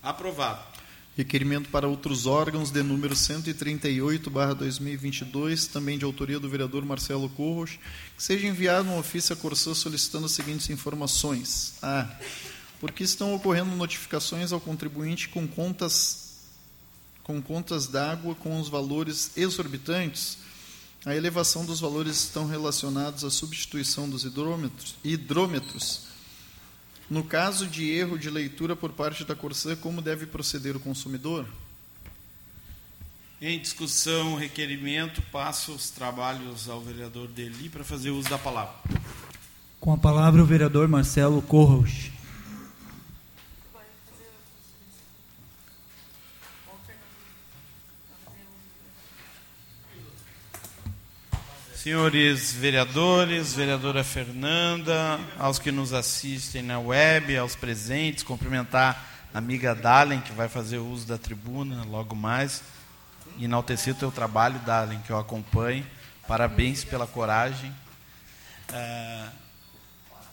Aprovado. 0.00 0.77
Requerimento 1.18 1.68
para 1.70 1.88
outros 1.88 2.26
órgãos 2.26 2.70
de 2.70 2.80
número 2.80 3.16
138, 3.16 4.30
barra 4.30 4.54
2022, 4.54 5.66
também 5.66 5.98
de 5.98 6.04
autoria 6.04 6.38
do 6.38 6.48
vereador 6.48 6.84
Marcelo 6.84 7.28
Corros, 7.30 7.76
que 8.16 8.22
seja 8.22 8.46
enviado 8.46 8.88
um 8.88 8.96
ofício 8.96 9.32
à 9.32 9.36
Corsã 9.36 9.74
solicitando 9.74 10.26
as 10.26 10.30
seguintes 10.30 10.70
informações. 10.70 11.74
A. 11.82 12.08
Porque 12.78 13.02
estão 13.02 13.34
ocorrendo 13.34 13.74
notificações 13.74 14.52
ao 14.52 14.60
contribuinte 14.60 15.28
com 15.28 15.44
contas 15.48 16.36
com 17.24 17.42
contas 17.42 17.88
d'água 17.88 18.36
com 18.36 18.60
os 18.60 18.68
valores 18.68 19.32
exorbitantes, 19.36 20.38
a 21.04 21.16
elevação 21.16 21.66
dos 21.66 21.80
valores 21.80 22.16
estão 22.16 22.46
relacionados 22.46 23.24
à 23.24 23.30
substituição 23.30 24.08
dos 24.08 24.22
hidrômetros, 24.22 24.94
hidrômetros 25.02 26.07
no 27.08 27.24
caso 27.24 27.66
de 27.66 27.90
erro 27.90 28.18
de 28.18 28.30
leitura 28.30 28.76
por 28.76 28.92
parte 28.92 29.24
da 29.24 29.34
Corsã, 29.34 29.74
como 29.76 30.02
deve 30.02 30.26
proceder 30.26 30.76
o 30.76 30.80
consumidor? 30.80 31.46
Em 33.40 33.58
discussão, 33.58 34.34
requerimento, 34.34 35.22
passo 35.30 35.72
os 35.72 35.90
trabalhos 35.90 36.68
ao 36.68 36.80
vereador 36.80 37.28
Deli 37.28 37.68
para 37.68 37.84
fazer 37.84 38.10
uso 38.10 38.28
da 38.28 38.36
palavra. 38.36 38.74
Com 39.78 39.92
a 39.92 39.96
palavra 39.96 40.42
o 40.42 40.46
vereador 40.46 40.88
Marcelo 40.88 41.40
Corros. 41.40 42.10
Senhores 51.78 52.52
vereadores, 52.52 53.54
vereadora 53.54 54.02
Fernanda, 54.02 55.20
aos 55.38 55.60
que 55.60 55.70
nos 55.70 55.92
assistem 55.92 56.60
na 56.60 56.80
web, 56.80 57.36
aos 57.36 57.54
presentes, 57.54 58.24
cumprimentar 58.24 59.28
a 59.32 59.38
amiga 59.38 59.76
Dalen, 59.76 60.20
que 60.20 60.32
vai 60.32 60.48
fazer 60.48 60.78
uso 60.78 61.06
da 61.06 61.16
tribuna 61.16 61.84
logo 61.84 62.16
mais, 62.16 62.64
enaltecer 63.38 63.94
o 63.94 63.96
teu 63.96 64.10
trabalho, 64.10 64.58
Dalen, 64.66 64.98
que 65.02 65.10
eu 65.10 65.18
acompanho. 65.18 65.86
Parabéns 66.26 66.82
pela 66.82 67.06
coragem. 67.06 67.72
Uh, 68.70 69.30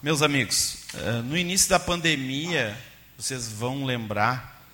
meus 0.01 0.23
amigos, 0.23 0.79
uh, 0.95 1.21
no 1.21 1.38
início 1.38 1.69
da 1.69 1.79
pandemia, 1.79 2.75
vocês 3.15 3.47
vão 3.51 3.86
lembrar 3.86 4.65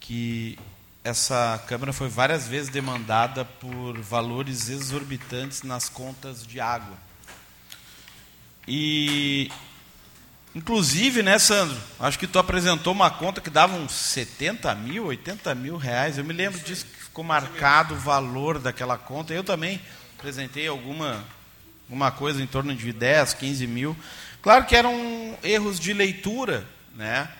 que 0.00 0.58
essa 1.02 1.62
Câmara 1.66 1.92
foi 1.92 2.08
várias 2.08 2.46
vezes 2.46 2.68
demandada 2.68 3.44
por 3.44 3.98
valores 4.00 4.68
exorbitantes 4.68 5.62
nas 5.62 5.88
contas 5.88 6.46
de 6.46 6.60
água. 6.60 6.96
E, 8.66 9.50
inclusive, 10.54 11.22
né, 11.22 11.38
Sandro? 11.38 11.78
Acho 11.98 12.18
que 12.18 12.26
tu 12.26 12.38
apresentou 12.38 12.92
uma 12.92 13.10
conta 13.10 13.40
que 13.40 13.48
dava 13.48 13.74
uns 13.76 13.92
70 13.92 14.74
mil, 14.74 15.06
80 15.06 15.54
mil 15.54 15.76
reais. 15.76 16.18
Eu 16.18 16.24
me 16.24 16.34
lembro 16.34 16.60
disso, 16.60 16.84
que 16.84 17.04
ficou 17.04 17.24
marcado 17.24 17.94
o 17.94 17.98
valor 17.98 18.58
daquela 18.58 18.98
conta. 18.98 19.32
Eu 19.32 19.42
também 19.42 19.80
apresentei 20.18 20.66
alguma, 20.66 21.24
alguma 21.88 22.10
coisa 22.10 22.42
em 22.42 22.46
torno 22.46 22.74
de 22.74 22.92
10, 22.92 23.34
15 23.34 23.66
mil. 23.66 23.96
Claro 24.42 24.66
que 24.66 24.76
eram 24.76 25.38
erros 25.42 25.80
de 25.80 25.92
leitura 25.94 26.66
né, 26.94 27.30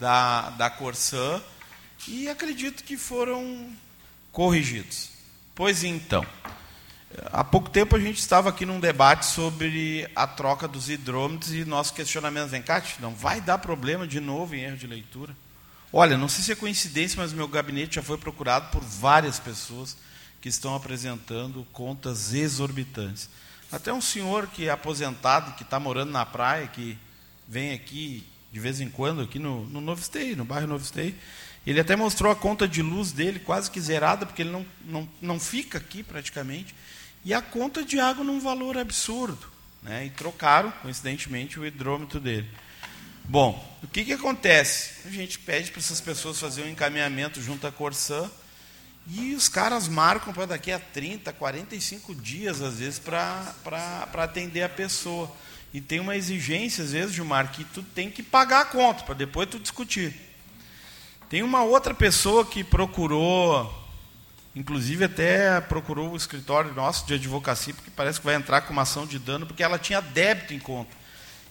da, 0.00 0.50
da 0.50 0.68
Corsã 0.70 1.40
e 2.08 2.28
acredito 2.28 2.84
que 2.84 2.96
foram 2.96 3.72
corrigidos. 4.32 5.10
Pois 5.54 5.84
então, 5.84 6.26
há 7.26 7.44
pouco 7.44 7.70
tempo 7.70 7.96
a 7.96 8.00
gente 8.00 8.18
estava 8.18 8.48
aqui 8.48 8.66
num 8.66 8.80
debate 8.80 9.26
sobre 9.26 10.08
a 10.14 10.26
troca 10.26 10.66
dos 10.66 10.88
hidrômetros 10.88 11.52
e 11.52 11.64
nosso 11.64 11.94
questionamento 11.94 12.48
vem 12.48 12.62
cá, 12.62 12.82
não 13.00 13.14
vai 13.14 13.40
dar 13.40 13.58
problema 13.58 14.06
de 14.06 14.20
novo 14.20 14.54
em 14.54 14.62
erro 14.62 14.76
de 14.76 14.86
leitura? 14.86 15.34
Olha, 15.92 16.18
não 16.18 16.28
sei 16.28 16.42
se 16.42 16.52
é 16.52 16.56
coincidência, 16.56 17.20
mas 17.20 17.32
meu 17.32 17.46
gabinete 17.46 17.96
já 17.96 18.02
foi 18.02 18.18
procurado 18.18 18.68
por 18.70 18.82
várias 18.82 19.38
pessoas 19.38 19.96
que 20.40 20.48
estão 20.48 20.74
apresentando 20.74 21.64
contas 21.72 22.34
exorbitantes. 22.34 23.30
Até 23.70 23.92
um 23.92 24.00
senhor 24.00 24.48
que 24.48 24.66
é 24.66 24.70
aposentado, 24.70 25.54
que 25.54 25.62
está 25.62 25.78
morando 25.78 26.10
na 26.10 26.26
praia, 26.26 26.66
que 26.66 26.98
vem 27.46 27.72
aqui 27.72 28.26
de 28.52 28.60
vez 28.60 28.80
em 28.80 28.88
quando, 28.88 29.22
aqui 29.22 29.38
no, 29.38 29.64
no 29.66 29.80
Novo 29.80 30.00
Esteio, 30.00 30.36
no 30.36 30.44
bairro 30.44 30.66
Novo 30.66 30.84
Esteio, 30.84 31.14
ele 31.70 31.80
até 31.80 31.96
mostrou 31.96 32.30
a 32.30 32.36
conta 32.36 32.68
de 32.68 32.82
luz 32.82 33.12
dele 33.12 33.38
quase 33.38 33.70
que 33.70 33.80
zerada, 33.80 34.26
porque 34.26 34.42
ele 34.42 34.50
não, 34.50 34.66
não, 34.84 35.08
não 35.20 35.40
fica 35.40 35.78
aqui 35.78 36.02
praticamente. 36.02 36.74
E 37.24 37.32
a 37.32 37.40
conta 37.40 37.82
de 37.82 37.98
água 37.98 38.22
num 38.22 38.38
valor 38.38 38.76
absurdo. 38.76 39.46
Né? 39.82 40.06
E 40.06 40.10
trocaram, 40.10 40.70
coincidentemente, 40.82 41.58
o 41.58 41.64
hidrômetro 41.64 42.20
dele. 42.20 42.48
Bom, 43.24 43.78
o 43.82 43.86
que, 43.86 44.04
que 44.04 44.12
acontece? 44.12 45.06
A 45.06 45.10
gente 45.10 45.38
pede 45.38 45.70
para 45.70 45.80
essas 45.80 46.00
pessoas 46.00 46.38
fazerem 46.38 46.70
um 46.70 46.72
encaminhamento 46.72 47.40
junto 47.40 47.66
à 47.66 47.72
Corsã 47.72 48.30
e 49.06 49.34
os 49.34 49.48
caras 49.48 49.88
marcam 49.88 50.32
para 50.32 50.46
daqui 50.46 50.72
a 50.72 50.78
30, 50.78 51.32
45 51.32 52.14
dias, 52.14 52.60
às 52.62 52.78
vezes, 52.78 52.98
para 52.98 54.08
atender 54.14 54.62
a 54.62 54.68
pessoa. 54.68 55.34
E 55.72 55.80
tem 55.80 56.00
uma 56.00 56.16
exigência, 56.16 56.84
às 56.84 56.92
vezes, 56.92 57.14
Gilmar, 57.14 57.50
que 57.50 57.64
tu 57.64 57.82
tem 57.82 58.10
que 58.10 58.22
pagar 58.22 58.60
a 58.60 58.64
conta, 58.66 59.04
para 59.04 59.14
depois 59.14 59.48
tu 59.48 59.58
discutir. 59.58 60.14
Tem 61.28 61.42
uma 61.42 61.62
outra 61.62 61.94
pessoa 61.94 62.44
que 62.44 62.62
procurou, 62.62 63.72
inclusive 64.54 65.04
até 65.04 65.60
procurou 65.60 66.12
o 66.12 66.16
escritório 66.16 66.72
nosso 66.74 67.06
de 67.06 67.14
advocacia, 67.14 67.72
porque 67.72 67.90
parece 67.90 68.20
que 68.20 68.26
vai 68.26 68.34
entrar 68.34 68.60
com 68.62 68.72
uma 68.72 68.82
ação 68.82 69.06
de 69.06 69.18
dano, 69.18 69.46
porque 69.46 69.62
ela 69.62 69.78
tinha 69.78 70.00
débito 70.00 70.52
em 70.52 70.58
conta. 70.58 70.94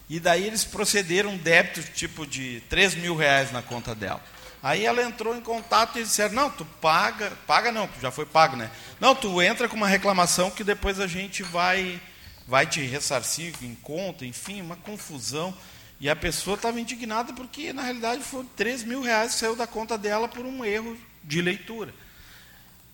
E 0.08 0.20
daí 0.20 0.46
eles 0.46 0.64
procederam 0.64 1.30
um 1.30 1.36
débito 1.36 1.82
tipo 1.92 2.26
de 2.26 2.62
3 2.68 2.94
mil 2.96 3.16
reais 3.16 3.50
na 3.50 3.62
conta 3.62 3.94
dela. 3.94 4.22
Aí 4.62 4.86
ela 4.86 5.02
entrou 5.02 5.36
em 5.36 5.40
contato 5.40 5.98
e 5.98 6.04
disseram, 6.04 6.34
não, 6.34 6.50
tu 6.50 6.64
paga, 6.64 7.32
paga 7.46 7.70
não, 7.70 7.88
já 8.00 8.10
foi 8.10 8.24
pago, 8.24 8.56
né? 8.56 8.70
Não, 8.98 9.14
tu 9.14 9.42
entra 9.42 9.68
com 9.68 9.76
uma 9.76 9.88
reclamação 9.88 10.50
que 10.50 10.64
depois 10.64 11.00
a 11.00 11.06
gente 11.06 11.42
vai, 11.42 12.00
vai 12.46 12.66
te 12.66 12.80
ressarcir 12.80 13.54
em 13.60 13.74
conta, 13.74 14.24
enfim, 14.24 14.62
uma 14.62 14.76
confusão. 14.76 15.54
E 16.00 16.08
a 16.08 16.16
pessoa 16.16 16.56
estava 16.56 16.80
indignada 16.80 17.32
porque, 17.32 17.72
na 17.72 17.82
realidade, 17.82 18.22
foram 18.22 18.46
3 18.56 18.84
mil 18.84 19.00
reais 19.00 19.32
que 19.32 19.38
saiu 19.38 19.56
da 19.56 19.66
conta 19.66 19.96
dela 19.96 20.28
por 20.28 20.44
um 20.44 20.64
erro 20.64 20.98
de 21.22 21.40
leitura. 21.40 21.94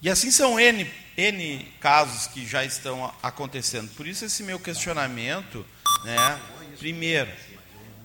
E 0.03 0.09
assim 0.09 0.31
são 0.31 0.59
N, 0.59 0.91
N 1.17 1.67
casos 1.81 2.27
que 2.29 2.47
já 2.47 2.65
estão 2.65 3.13
acontecendo. 3.23 3.91
Por 3.95 4.07
isso, 4.07 4.25
esse 4.25 4.43
meu 4.43 4.59
questionamento, 4.59 5.67
né, 6.05 6.41
primeiro, 6.79 7.31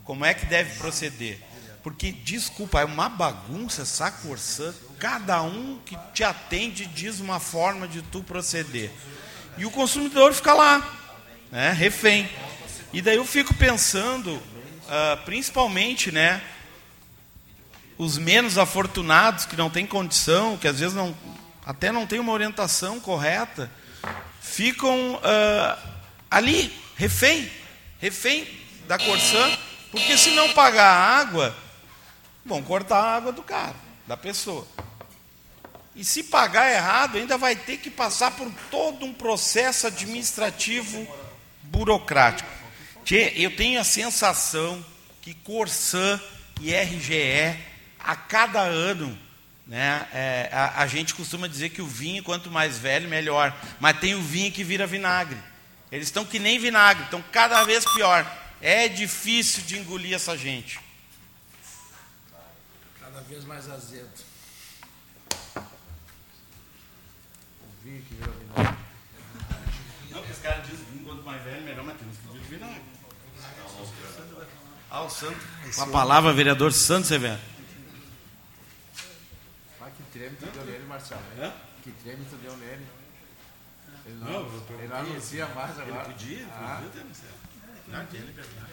como 0.04 0.26
é 0.26 0.34
que 0.34 0.46
deve 0.46 0.78
proceder? 0.78 1.40
Porque, 1.84 2.12
desculpa, 2.12 2.82
é 2.82 2.86
uma 2.86 3.08
bagunça 3.08 3.84
essa 3.84 4.10
Corsã 4.10 4.74
Cada 5.00 5.42
um 5.42 5.80
que 5.86 5.98
te 6.14 6.24
atende 6.24 6.86
diz 6.86 7.20
uma 7.20 7.40
forma 7.40 7.88
de 7.88 8.02
tu 8.02 8.24
proceder. 8.24 8.90
E 9.58 9.66
o 9.66 9.72
consumidor 9.72 10.34
fica 10.34 10.54
lá, 10.54 10.98
né, 11.52 11.72
refém. 11.72 12.30
E 12.94 13.02
daí 13.02 13.18
eu 13.18 13.26
fico 13.26 13.54
pensando, 13.54 14.42
uh, 14.86 15.24
principalmente, 15.26 16.12
né, 16.12 16.42
os 17.98 18.18
menos 18.18 18.58
afortunados 18.58 19.46
que 19.46 19.56
não 19.56 19.70
têm 19.70 19.86
condição, 19.86 20.58
que 20.58 20.68
às 20.68 20.80
vezes 20.80 20.96
não, 20.96 21.16
até 21.66 21.92
não 21.92 22.06
tem 22.06 22.20
uma 22.20 22.32
orientação 22.32 23.00
correta, 23.00 23.72
ficam 24.42 25.16
uh, 25.16 25.80
ali, 26.30 26.72
refém, 26.96 27.50
refém 28.00 28.48
da 28.88 28.98
Corsã, 28.98 29.58
porque 29.92 30.18
se 30.18 30.32
não 30.32 30.52
pagar 30.54 30.86
a 30.86 31.20
água, 31.20 31.56
vão 32.46 32.62
cortar 32.62 32.98
a 32.98 33.16
água 33.16 33.32
do 33.32 33.42
cara, 33.42 33.76
da 34.06 34.18
pessoa. 34.18 34.68
E 35.96 36.04
se 36.04 36.24
pagar 36.24 36.70
errado, 36.70 37.18
ainda 37.18 37.38
vai 37.38 37.56
ter 37.56 37.78
que 37.78 37.90
passar 37.90 38.32
por 38.32 38.52
todo 38.70 39.06
um 39.06 39.14
processo 39.14 39.88
administrativo 39.88 41.08
burocrático. 41.64 42.55
Tchê, 43.06 43.34
eu 43.36 43.56
tenho 43.56 43.80
a 43.80 43.84
sensação 43.84 44.84
que 45.22 45.36
Corsã 45.36 46.20
e 46.60 46.74
RGE, 46.74 47.56
a 48.00 48.16
cada 48.16 48.62
ano, 48.62 49.16
né, 49.68 50.10
é, 50.12 50.50
a, 50.52 50.82
a, 50.82 50.88
gente 50.88 51.14
costuma 51.14 51.48
dizer 51.48 51.70
que 51.70 51.84
o 51.84 51.88
vinho, 51.88 52.24
quanto 52.24 52.50
mais 52.50 52.80
velho, 52.80 53.08
melhor. 53.08 53.56
Mas 53.80 54.00
tem 54.00 54.16
o 54.16 54.24
vinho 54.24 54.52
que 54.52 54.64
vira 54.64 54.88
vinagre. 54.88 55.38
Eles 55.92 56.08
estão 56.08 56.26
que 56.26 56.40
nem 56.40 56.58
vinagre, 56.58 57.04
estão 57.04 57.22
cada 57.32 57.64
vez 57.64 57.86
pior. 57.94 58.26
É 58.60 58.88
difícil 58.88 59.64
de 59.66 59.78
engolir 59.78 60.16
essa 60.16 60.36
gente. 60.36 60.80
Cada 63.00 63.22
vez 63.22 63.46
mais 63.46 63.70
azedo. 63.70 64.10
O 65.56 65.62
vinho 67.84 68.02
que 68.02 68.16
vira 68.16 68.32
vinagre. 68.32 68.76
Não, 70.10 70.20
porque 70.22 70.34
os 70.34 70.40
caras 70.40 70.68
dizem 70.68 70.86
vinho 70.92 71.06
quanto 71.06 71.22
mais 71.22 71.44
velho, 71.44 71.62
melhor, 71.62 71.84
mas 71.84 71.98
temos 72.00 72.18
que 72.18 72.28
vir 72.30 72.58
vinagre. 72.58 72.85
Ah, 74.96 75.04
o 75.04 75.10
santo. 75.10 75.38
Com 75.76 75.82
a 75.82 75.88
palavra, 75.88 76.32
vereador 76.32 76.72
Santo 76.72 77.06
Severo. 77.06 77.38
Ah, 79.82 79.90
que 79.90 80.04
treme 80.18 80.38
tu 80.38 80.46
deu 80.46 80.66
nele, 80.66 80.86
Marcelo. 80.86 81.22
Que 81.84 81.92
treme 82.02 82.26
tu 82.30 82.38
deu 82.38 82.56
nele. 82.56 82.88
Ele 84.06 84.16
não, 84.22 84.44
não 84.44 84.80
ele 84.80 84.88
não 84.88 84.96
anuncia 84.96 85.48
mais 85.48 85.78
agora. 85.78 86.06
Ele 86.06 86.14
podia, 86.14 86.38
ele 86.38 86.48
ah. 86.50 86.82
podia 86.82 86.90
ter, 86.92 87.04
Marcelo. 87.04 87.34
Não, 87.90 88.06
tem 88.06 88.22
liberdade. 88.22 88.72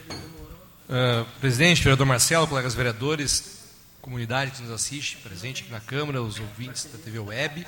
Uh, 0.89 1.41
presidente, 1.41 1.83
vereador 1.83 2.07
Marcelo, 2.07 2.47
colegas 2.47 2.73
vereadores, 2.73 3.65
comunidade 4.01 4.53
que 4.53 4.63
nos 4.63 4.71
assiste, 4.71 5.17
presente 5.17 5.65
aqui 5.65 5.73
na 5.73 5.81
Câmara, 5.81 6.23
os 6.23 6.39
ouvintes 6.39 6.85
da 6.85 6.99
TV 6.99 7.19
Web. 7.19 7.67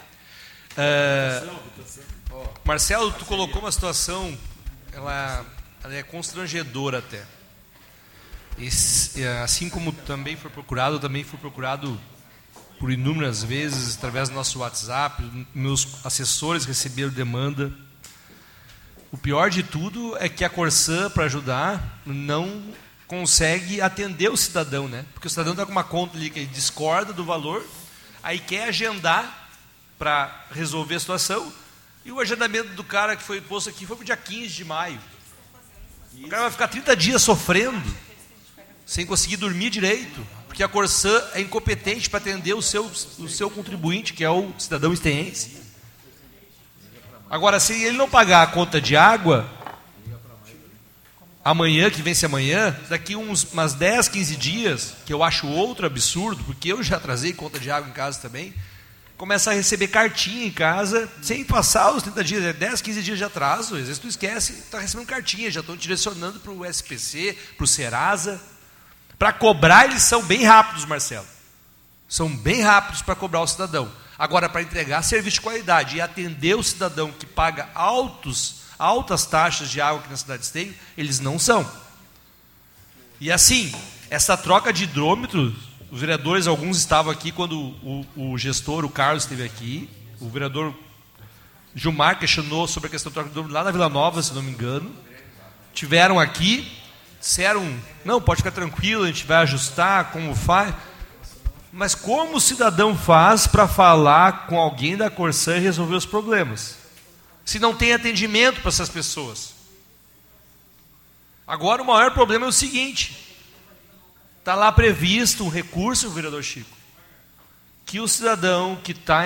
Uh, 0.78 1.60
Marcelo, 2.64 3.10
tu 3.14 3.24
colocou 3.24 3.60
uma 3.60 3.72
situação, 3.72 4.38
ela, 4.92 5.44
ela 5.82 5.94
é 5.94 6.04
constrangedora 6.04 6.98
até. 6.98 7.26
Esse, 8.58 9.26
assim 9.42 9.68
como 9.68 9.92
também 9.92 10.36
foi 10.36 10.50
procurado, 10.50 11.00
também 11.00 11.24
fui 11.24 11.38
procurado 11.38 12.00
por 12.78 12.90
inúmeras 12.90 13.42
vezes 13.42 13.96
através 13.96 14.28
do 14.28 14.34
nosso 14.34 14.58
WhatsApp, 14.60 15.22
meus 15.54 16.04
assessores 16.04 16.64
receberam 16.64 17.10
demanda. 17.10 17.72
O 19.10 19.16
pior 19.16 19.50
de 19.50 19.62
tudo 19.62 20.16
é 20.18 20.28
que 20.28 20.44
a 20.44 20.50
Corsã, 20.50 21.08
para 21.10 21.24
ajudar, 21.24 22.00
não 22.04 22.62
consegue 23.06 23.80
atender 23.80 24.30
o 24.30 24.36
cidadão, 24.36 24.88
né? 24.88 25.04
Porque 25.14 25.26
o 25.26 25.30
cidadão 25.30 25.52
está 25.52 25.64
com 25.64 25.72
uma 25.72 25.84
conta 25.84 26.16
ali 26.16 26.30
que 26.30 26.44
discorda 26.46 27.12
do 27.12 27.24
valor, 27.24 27.64
aí 28.22 28.38
quer 28.38 28.68
agendar 28.68 29.48
para 29.98 30.46
resolver 30.50 30.96
a 30.96 31.00
situação, 31.00 31.52
e 32.04 32.12
o 32.12 32.20
agendamento 32.20 32.70
do 32.74 32.84
cara 32.84 33.16
que 33.16 33.22
foi 33.22 33.40
posto 33.40 33.70
aqui 33.70 33.86
foi 33.86 33.96
para 33.96 34.02
o 34.02 34.06
dia 34.06 34.16
15 34.16 34.48
de 34.48 34.64
maio. 34.64 35.00
O 36.14 36.28
cara 36.28 36.42
vai 36.42 36.50
ficar 36.50 36.68
30 36.68 36.96
dias 36.96 37.22
sofrendo 37.22 37.82
sem 38.86 39.06
conseguir 39.06 39.36
dormir 39.36 39.70
direito, 39.70 40.26
porque 40.46 40.62
a 40.62 40.68
Corsã 40.68 41.22
é 41.32 41.40
incompetente 41.40 42.08
para 42.08 42.20
atender 42.20 42.54
o 42.54 42.62
seu, 42.62 42.84
o 43.18 43.28
seu 43.28 43.50
contribuinte, 43.50 44.12
que 44.12 44.22
é 44.22 44.30
o 44.30 44.52
cidadão 44.58 44.92
esteense. 44.92 45.62
Agora, 47.28 47.58
se 47.58 47.72
ele 47.72 47.96
não 47.96 48.08
pagar 48.08 48.42
a 48.42 48.46
conta 48.46 48.80
de 48.80 48.96
água, 48.96 49.50
amanhã, 51.44 51.90
que 51.90 52.00
vence 52.00 52.24
amanhã, 52.24 52.74
daqui 52.88 53.14
uns 53.14 53.44
umas 53.52 53.74
10, 53.74 54.08
15 54.08 54.36
dias, 54.36 54.94
que 55.04 55.12
eu 55.12 55.22
acho 55.22 55.46
outro 55.46 55.86
absurdo, 55.86 56.42
porque 56.44 56.72
eu 56.72 56.82
já 56.82 56.98
trazei 56.98 57.32
conta 57.32 57.58
de 57.58 57.70
água 57.70 57.90
em 57.90 57.92
casa 57.92 58.18
também, 58.20 58.54
começa 59.16 59.50
a 59.50 59.54
receber 59.54 59.88
cartinha 59.88 60.46
em 60.46 60.50
casa, 60.50 61.08
sem 61.20 61.44
passar 61.44 61.92
os 61.92 62.02
30 62.02 62.24
dias, 62.24 62.44
é 62.44 62.52
10, 62.52 62.80
15 62.80 63.02
dias 63.02 63.18
de 63.18 63.24
atraso, 63.24 63.74
às 63.76 63.82
vezes 63.82 63.98
tu 63.98 64.08
esquece, 64.08 64.52
está 64.52 64.78
recebendo 64.78 65.06
cartinha, 65.06 65.50
já 65.50 65.60
estão 65.60 65.76
direcionando 65.76 66.40
para 66.40 66.52
o 66.52 66.64
SPC, 66.64 67.36
para 67.56 67.64
o 67.64 67.66
Serasa. 67.66 68.40
Para 69.24 69.32
cobrar, 69.32 69.86
eles 69.86 70.02
são 70.02 70.22
bem 70.22 70.44
rápidos, 70.44 70.84
Marcelo. 70.84 71.24
São 72.06 72.28
bem 72.28 72.60
rápidos 72.60 73.00
para 73.00 73.14
cobrar 73.14 73.40
o 73.40 73.46
cidadão. 73.46 73.90
Agora, 74.18 74.50
para 74.50 74.60
entregar 74.60 75.00
serviço 75.00 75.36
de 75.36 75.40
qualidade 75.40 75.96
e 75.96 76.00
atender 76.02 76.54
o 76.54 76.62
cidadão 76.62 77.10
que 77.10 77.24
paga 77.24 77.70
altos, 77.74 78.56
altas 78.78 79.24
taxas 79.24 79.70
de 79.70 79.80
água 79.80 80.02
que 80.02 80.10
na 80.10 80.16
cidade 80.18 80.52
tem, 80.52 80.74
eles 80.94 81.20
não 81.20 81.38
são. 81.38 81.66
E 83.18 83.32
assim, 83.32 83.74
essa 84.10 84.36
troca 84.36 84.70
de 84.70 84.84
hidrômetros, 84.84 85.54
os 85.90 85.98
vereadores, 85.98 86.46
alguns 86.46 86.76
estavam 86.76 87.10
aqui 87.10 87.32
quando 87.32 87.58
o, 87.58 88.06
o 88.14 88.36
gestor, 88.36 88.84
o 88.84 88.90
Carlos, 88.90 89.22
esteve 89.22 89.42
aqui. 89.42 89.88
O 90.20 90.28
vereador 90.28 90.74
Gilmar 91.74 92.18
questionou 92.18 92.68
sobre 92.68 92.88
a 92.88 92.90
questão 92.90 93.10
da 93.10 93.14
troca 93.14 93.30
de 93.30 93.32
hidrômetro 93.32 93.54
lá 93.54 93.64
na 93.64 93.70
Vila 93.70 93.88
Nova, 93.88 94.22
se 94.22 94.34
não 94.34 94.42
me 94.42 94.50
engano. 94.50 94.94
Tiveram 95.72 96.20
aqui, 96.20 96.70
disseram, 97.24 97.80
não, 98.04 98.20
pode 98.20 98.42
ficar 98.42 98.50
tranquilo, 98.50 99.04
a 99.04 99.06
gente 99.06 99.24
vai 99.24 99.38
ajustar, 99.38 100.10
como 100.12 100.34
faz. 100.34 100.74
Mas 101.72 101.94
como 101.94 102.36
o 102.36 102.40
cidadão 102.40 102.94
faz 102.94 103.46
para 103.46 103.66
falar 103.66 104.46
com 104.46 104.58
alguém 104.58 104.94
da 104.94 105.08
Corsã 105.08 105.56
e 105.56 105.60
resolver 105.60 105.96
os 105.96 106.04
problemas? 106.04 106.76
Se 107.42 107.58
não 107.58 107.74
tem 107.74 107.94
atendimento 107.94 108.60
para 108.60 108.68
essas 108.68 108.90
pessoas. 108.90 109.54
Agora 111.46 111.82
o 111.82 111.86
maior 111.86 112.12
problema 112.12 112.44
é 112.44 112.48
o 112.48 112.52
seguinte: 112.52 113.34
está 114.38 114.54
lá 114.54 114.70
previsto 114.70 115.44
um 115.44 115.48
recurso, 115.48 116.10
vereador 116.10 116.42
Chico, 116.42 116.76
que 117.86 118.00
o 118.00 118.06
cidadão 118.06 118.76
que 118.76 118.92
está 118.92 119.24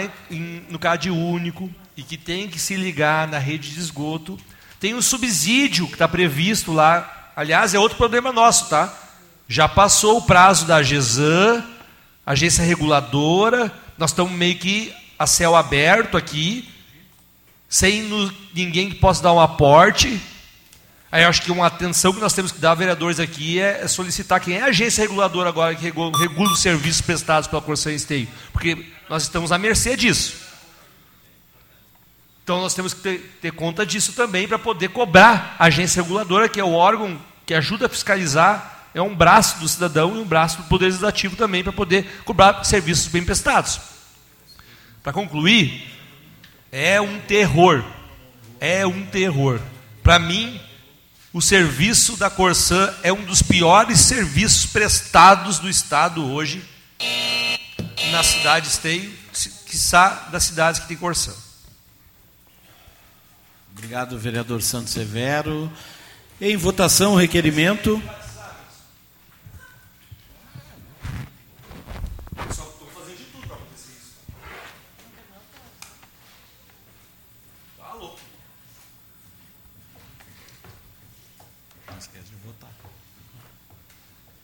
no 0.69 0.79
CAD 0.79 1.11
único 1.11 1.69
e 1.97 2.05
que 2.05 2.17
tem 2.17 2.49
que 2.49 2.61
se 2.61 2.77
ligar 2.77 3.27
na 3.27 3.39
rede 3.39 3.73
de 3.73 3.81
esgoto, 3.81 4.39
tem 4.79 4.95
um 4.95 5.03
subsídio 5.03 5.89
que 5.89 5.95
está 5.95 6.07
previsto 6.07 6.73
lá 6.73 7.18
Aliás, 7.39 7.73
é 7.73 7.79
outro 7.79 7.97
problema 7.97 8.33
nosso, 8.33 8.69
tá? 8.69 8.93
Já 9.47 9.69
passou 9.69 10.19
o 10.19 10.23
prazo 10.23 10.67
da 10.67 10.83
GESAN, 10.83 11.65
agência 12.27 12.65
reguladora, 12.65 13.73
nós 13.97 14.11
estamos 14.11 14.33
meio 14.33 14.59
que 14.59 14.93
a 15.17 15.25
céu 15.25 15.55
aberto 15.55 16.17
aqui, 16.17 16.69
sem 17.69 18.03
no, 18.03 18.35
ninguém 18.53 18.91
que 18.91 18.97
possa 18.97 19.23
dar 19.23 19.33
um 19.33 19.39
aporte. 19.39 20.21
Aí 21.13 21.23
acho 21.23 21.43
que 21.43 21.53
uma 21.53 21.69
atenção 21.69 22.13
que 22.13 22.19
nós 22.19 22.33
temos 22.33 22.51
que 22.51 22.59
dar, 22.59 22.75
vereadores, 22.75 23.21
aqui 23.21 23.61
é, 23.61 23.83
é 23.83 23.87
solicitar 23.87 24.41
quem 24.41 24.55
é 24.57 24.63
a 24.63 24.67
agência 24.67 25.03
reguladora 25.03 25.49
agora 25.49 25.77
que 25.77 25.83
regula, 25.85 26.11
regula 26.19 26.51
os 26.51 26.59
serviços 26.59 27.03
prestados 27.03 27.49
pela 27.49 27.63
Corsair 27.63 27.95
Esteio, 27.95 28.27
porque 28.53 28.85
nós 29.09 29.23
estamos 29.23 29.53
à 29.53 29.59
mercê 29.59 29.97
disso. 29.97 30.49
Então 32.43 32.61
nós 32.63 32.75
temos 32.75 32.95
que 32.95 33.01
ter, 33.01 33.39
ter 33.41 33.53
conta 33.53 33.87
disso 33.87 34.13
também 34.15 34.49
para 34.49 34.59
poder 34.59 34.89
cobrar 34.89 35.55
a 35.57 35.67
agência 35.67 36.03
reguladora, 36.03 36.49
que 36.49 36.59
é 36.59 36.65
o 36.65 36.73
órgão 36.73 37.28
que 37.49 37.55
ajuda 37.55 37.87
a 37.87 37.89
fiscalizar, 37.89 38.91
é 38.93 39.01
um 39.01 39.17
braço 39.17 39.59
do 39.59 39.67
cidadão 39.67 40.15
e 40.15 40.19
um 40.19 40.25
braço 40.27 40.59
do 40.59 40.65
Poder 40.65 40.85
Legislativo 40.85 41.35
também 41.35 41.65
para 41.65 41.73
poder 41.73 42.21
cobrar 42.23 42.63
serviços 42.63 43.07
bem 43.07 43.25
prestados. 43.25 43.81
Para 45.03 45.15
concluir, 45.15 45.91
é 46.71 47.01
um 47.01 47.19
terror. 47.21 47.83
É 48.61 48.87
um 48.87 49.07
terror. 49.07 49.63
Para 50.03 50.19
mim, 50.19 50.61
o 51.33 51.41
serviço 51.41 52.19
da 52.19 52.29
Corsã 52.29 52.95
é 53.03 53.11
um 53.11 53.25
dos 53.25 53.41
piores 53.41 54.01
serviços 54.01 54.67
prestados 54.67 55.59
do 55.59 55.71
Estado 55.71 56.23
hoje 56.31 56.63
na 58.13 58.23
cidade 58.23 58.69
esteio, 58.69 59.11
quiçá 59.65 60.29
das 60.31 60.45
cidades 60.45 60.83
que 60.83 60.89
tem 60.89 60.99
Corsã. 60.99 61.33
Obrigado, 63.73 64.19
vereador 64.19 64.61
Santos 64.61 64.93
Severo. 64.93 65.73
Em 66.41 66.57
votação, 66.57 67.15
o 67.15 67.17
requerimento. 67.17 68.01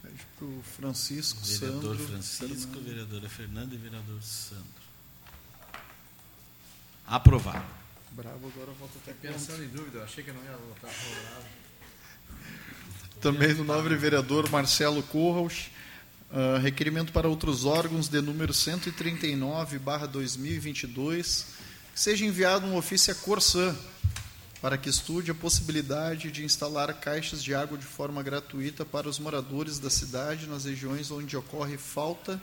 Pede 0.02 0.26
para 0.36 0.46
o 0.46 0.62
Francisco, 0.62 1.40
Vereador 1.42 1.96
Sandro, 1.96 2.08
Francisco, 2.08 2.72
Fernando. 2.72 2.84
vereadora 2.84 3.28
Fernanda 3.28 3.74
e 3.74 3.78
vereador 3.78 4.22
Sandro. 4.22 4.84
Aprovado. 7.06 7.64
Bravo, 8.12 8.48
agora 8.48 8.72
volta 8.72 8.98
até 8.98 9.12
Pensando 9.12 9.64
em 9.64 9.68
dúvida, 9.68 9.98
eu 9.98 10.04
achei 10.04 10.22
que 10.22 10.30
eu 10.30 10.34
não 10.34 10.44
ia 10.44 10.56
votar 10.56 10.90
favorável. 10.90 11.50
Também 13.24 13.54
do 13.54 13.64
nobre 13.64 13.96
vereador 13.96 14.50
Marcelo 14.50 15.02
Corros, 15.02 15.70
ah, 16.30 16.58
requerimento 16.58 17.10
para 17.10 17.26
outros 17.26 17.64
órgãos 17.64 18.06
de 18.06 18.20
número 18.20 18.52
139, 18.52 19.78
barra 19.78 20.06
2022, 20.06 21.46
que 21.94 21.98
seja 21.98 22.26
enviado 22.26 22.66
um 22.66 22.76
ofício 22.76 23.14
à 23.14 23.16
Corsã 23.16 23.74
para 24.60 24.76
que 24.76 24.90
estude 24.90 25.30
a 25.30 25.34
possibilidade 25.34 26.30
de 26.30 26.44
instalar 26.44 26.92
caixas 27.00 27.42
de 27.42 27.54
água 27.54 27.78
de 27.78 27.86
forma 27.86 28.22
gratuita 28.22 28.84
para 28.84 29.08
os 29.08 29.18
moradores 29.18 29.78
da 29.78 29.88
cidade 29.88 30.46
nas 30.46 30.66
regiões 30.66 31.10
onde 31.10 31.34
ocorre 31.34 31.78
falta, 31.78 32.38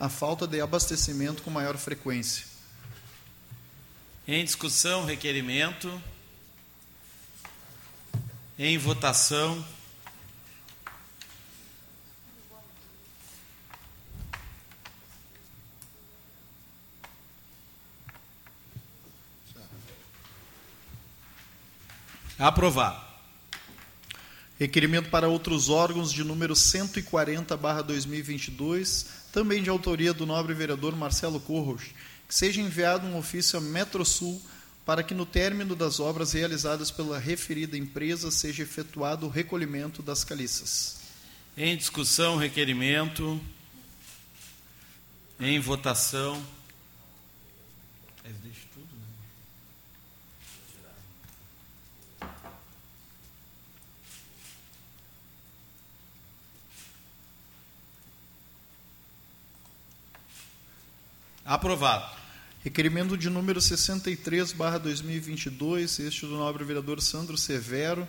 a 0.00 0.08
falta 0.08 0.44
de 0.44 0.60
abastecimento 0.60 1.40
com 1.40 1.50
maior 1.52 1.76
frequência. 1.76 2.46
Em 4.26 4.44
discussão, 4.44 5.04
requerimento. 5.04 6.02
Em 8.58 8.76
votação. 8.76 9.64
Aprovado. 22.38 23.04
Requerimento 24.58 25.10
para 25.10 25.28
outros 25.28 25.68
órgãos 25.68 26.10
de 26.12 26.24
número 26.24 26.54
140/2022, 26.54 29.06
também 29.32 29.62
de 29.62 29.70
autoria 29.70 30.14
do 30.14 30.24
nobre 30.24 30.54
vereador 30.54 30.96
Marcelo 30.96 31.40
Corros, 31.40 31.82
que 32.26 32.34
seja 32.34 32.60
enviado 32.60 33.06
um 33.06 33.18
ofício 33.18 33.58
à 33.58 33.60
Metrosul 33.60 34.40
para 34.86 35.02
que 35.02 35.14
no 35.14 35.26
término 35.26 35.74
das 35.74 35.98
obras 35.98 36.32
realizadas 36.32 36.90
pela 36.90 37.18
referida 37.18 37.76
empresa 37.76 38.30
seja 38.30 38.62
efetuado 38.62 39.26
o 39.26 39.28
recolhimento 39.28 40.00
das 40.00 40.22
caliças. 40.22 41.00
Em 41.56 41.76
discussão, 41.76 42.36
requerimento. 42.36 43.40
Em 45.40 45.58
votação. 45.58 46.40
É, 48.24 48.30
deixa 48.42 48.60
tudo, 48.72 48.88
né? 48.94 49.06
Aprovado. 61.46 62.04
Requerimento 62.64 63.16
de 63.16 63.30
número 63.30 63.60
63, 63.60 64.50
barra 64.52 64.78
2022, 64.78 66.00
este 66.00 66.22
do 66.26 66.36
nobre 66.36 66.64
vereador 66.64 67.00
Sandro 67.00 67.36
Severo. 67.38 68.08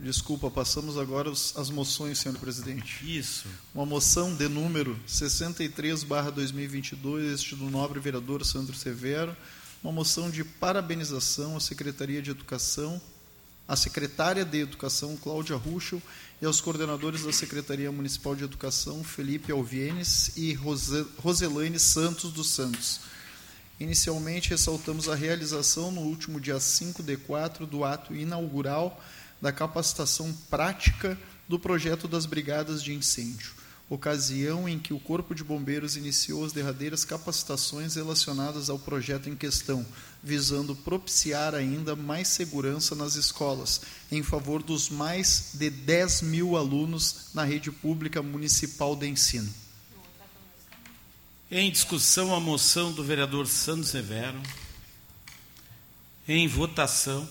Desculpa, 0.00 0.50
passamos 0.50 0.96
agora 0.96 1.30
os- 1.30 1.54
as 1.56 1.68
moções, 1.68 2.18
senhor 2.18 2.38
presidente. 2.38 2.98
Isso. 3.04 3.46
Uma 3.74 3.84
moção 3.84 4.34
de 4.34 4.48
número 4.48 4.98
63, 5.06 6.02
barra 6.02 6.30
2022, 6.30 7.34
este 7.34 7.54
do 7.54 7.70
nobre 7.70 8.00
vereador 8.00 8.42
Sandro 8.46 8.74
Severo. 8.74 9.36
Uma 9.82 9.92
moção 9.92 10.30
de 10.30 10.42
parabenização 10.42 11.54
à 11.56 11.60
Secretaria 11.60 12.22
de 12.22 12.30
Educação, 12.30 13.00
à 13.68 13.76
secretária 13.76 14.44
de 14.44 14.58
Educação, 14.60 15.16
Cláudia 15.18 15.56
Ruschel, 15.56 16.00
e 16.44 16.46
aos 16.46 16.60
coordenadores 16.60 17.22
da 17.24 17.32
Secretaria 17.32 17.90
Municipal 17.90 18.36
de 18.36 18.44
Educação, 18.44 19.02
Felipe 19.02 19.50
Alvienes 19.50 20.36
e 20.36 20.52
Rose- 20.52 21.06
Roselaine 21.16 21.78
Santos 21.78 22.30
dos 22.34 22.50
Santos. 22.50 23.00
Inicialmente, 23.80 24.50
ressaltamos 24.50 25.08
a 25.08 25.14
realização 25.14 25.90
no 25.90 26.02
último 26.02 26.38
dia 26.38 26.60
5 26.60 27.02
de 27.02 27.16
4 27.16 27.66
do 27.66 27.82
ato 27.82 28.14
inaugural 28.14 29.02
da 29.40 29.50
capacitação 29.52 30.30
prática 30.50 31.18
do 31.48 31.58
projeto 31.58 32.06
das 32.06 32.26
Brigadas 32.26 32.82
de 32.82 32.92
Incêndio, 32.92 33.52
ocasião 33.88 34.68
em 34.68 34.78
que 34.78 34.94
o 34.94 34.98
Corpo 34.98 35.34
de 35.34 35.44
Bombeiros 35.44 35.96
iniciou 35.96 36.44
as 36.44 36.52
derradeiras 36.52 37.04
capacitações 37.04 37.94
relacionadas 37.94 38.70
ao 38.70 38.78
projeto 38.78 39.28
em 39.28 39.36
questão, 39.36 39.84
visando 40.22 40.74
propiciar 40.74 41.54
ainda 41.54 41.94
mais 41.94 42.28
segurança 42.28 42.94
nas 42.94 43.14
escolas, 43.14 43.82
em 44.10 44.22
favor 44.22 44.62
dos 44.62 44.88
mais 44.88 45.50
de 45.54 45.68
10 45.68 46.22
mil 46.22 46.56
alunos 46.56 47.26
na 47.34 47.44
rede 47.44 47.70
pública 47.70 48.22
municipal 48.22 48.96
de 48.96 49.06
ensino. 49.06 49.52
Em 51.50 51.70
discussão, 51.70 52.34
a 52.34 52.40
moção 52.40 52.92
do 52.92 53.04
vereador 53.04 53.46
Sandro 53.46 53.84
Severo. 53.84 54.40
Em 56.26 56.48
votação. 56.48 57.28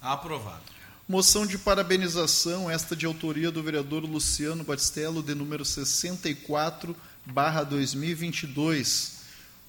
Aprovado. 0.00 0.62
Moção 1.06 1.44
de 1.44 1.58
parabenização, 1.58 2.70
esta 2.70 2.96
de 2.96 3.04
autoria 3.04 3.50
do 3.50 3.62
vereador 3.62 4.02
Luciano 4.04 4.64
Batistello, 4.64 5.22
de 5.22 5.34
número 5.34 5.62
64, 5.62 6.96
barra 7.26 7.64
2022. 7.64 9.18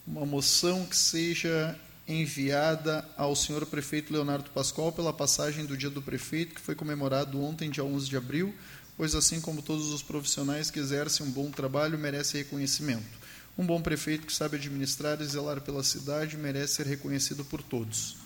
Uma 0.07 0.25
moção 0.25 0.85
que 0.85 0.95
seja 0.95 1.77
enviada 2.07 3.03
ao 3.17 3.35
senhor 3.35 3.65
prefeito 3.65 4.13
Leonardo 4.13 4.51
Pascoal 4.51 4.93
pela 4.93 5.11
passagem 5.11 5.65
do 5.65 5.75
dia 5.75 5.89
do 5.89 6.01
prefeito, 6.01 6.55
que 6.55 6.61
foi 6.61 6.75
comemorado 6.75 7.41
ontem, 7.41 7.69
dia 7.69 7.83
11 7.83 8.07
de 8.07 8.15
abril, 8.15 8.55
pois 8.95 9.15
assim 9.15 9.41
como 9.41 9.61
todos 9.61 9.91
os 9.91 10.01
profissionais 10.01 10.71
que 10.71 10.79
exercem 10.79 11.25
um 11.25 11.31
bom 11.31 11.51
trabalho, 11.51 11.99
merece 11.99 12.37
reconhecimento. 12.37 13.19
Um 13.57 13.65
bom 13.65 13.81
prefeito 13.81 14.25
que 14.27 14.33
sabe 14.33 14.55
administrar 14.55 15.19
e 15.19 15.25
zelar 15.25 15.59
pela 15.59 15.83
cidade 15.83 16.37
merece 16.37 16.75
ser 16.75 16.85
reconhecido 16.85 17.43
por 17.43 17.61
todos. 17.61 18.20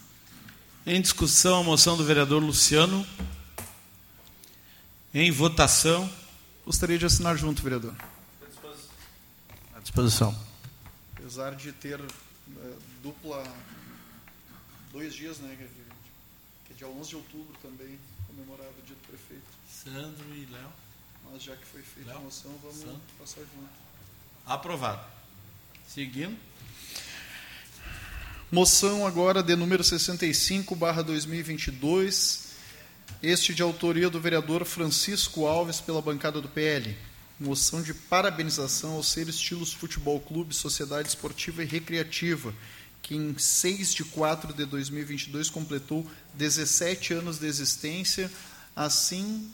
Em 0.85 1.01
discussão, 1.01 1.61
a 1.61 1.63
moção 1.63 1.97
do 1.97 2.03
vereador 2.03 2.41
Luciano. 2.41 3.05
Em 5.13 5.31
votação. 5.31 6.09
Gostaria 6.65 6.97
de 6.97 7.05
assinar 7.05 7.37
junto, 7.37 7.61
vereador. 7.61 7.95
À 9.75 9.79
disposição. 9.79 10.35
Apesar 11.15 11.55
de 11.55 11.71
ter 11.71 11.99
eh, 11.99 12.73
dupla. 13.01 13.43
dois 14.91 15.13
dias, 15.13 15.39
né? 15.39 15.55
Que 15.57 15.63
é, 15.63 15.67
dia- 15.67 15.85
que 16.67 16.73
é 16.73 16.75
dia 16.77 16.87
11 16.87 17.09
de 17.09 17.15
outubro 17.15 17.55
também, 17.61 17.99
comemorado 18.27 18.69
o 18.79 18.85
dia 18.85 18.95
do 18.95 19.07
prefeito. 19.07 19.43
Sandro 19.71 20.35
e 20.35 20.45
Léo. 20.51 20.69
Mas 21.31 21.41
já 21.43 21.55
que 21.55 21.65
foi 21.65 21.81
feita 21.81 22.11
a 22.11 22.13
Léo? 22.13 22.23
moção, 22.23 22.51
vamos 22.61 22.77
Sandro? 22.77 23.01
passar 23.19 23.41
junto. 23.41 23.69
Aprovado. 24.45 25.03
Seguindo. 25.87 26.37
Moção 28.51 29.07
agora 29.07 29.41
de 29.41 29.55
número 29.55 29.83
65, 29.83 30.75
barra 30.75 31.01
2022. 31.01 32.45
Este 33.21 33.55
de 33.55 33.63
autoria 33.63 34.07
do 34.07 34.21
vereador 34.21 34.63
Francisco 34.65 35.47
Alves, 35.47 35.81
pela 35.81 35.99
bancada 35.99 36.39
do 36.39 36.47
PL. 36.47 36.95
Moção 37.39 37.81
de 37.81 37.91
parabenização 37.91 38.93
ao 38.93 39.03
Ser 39.03 39.27
Estilos 39.27 39.73
Futebol 39.73 40.19
Clube, 40.19 40.53
Sociedade 40.53 41.07
Esportiva 41.07 41.63
e 41.63 41.65
Recreativa, 41.65 42.53
que 43.01 43.15
em 43.15 43.35
6 43.35 43.95
de 43.95 44.03
4 44.05 44.53
de 44.53 44.63
2022 44.65 45.49
completou 45.49 46.05
17 46.35 47.15
anos 47.15 47.39
de 47.39 47.47
existência. 47.47 48.31
Assim, 48.75 49.49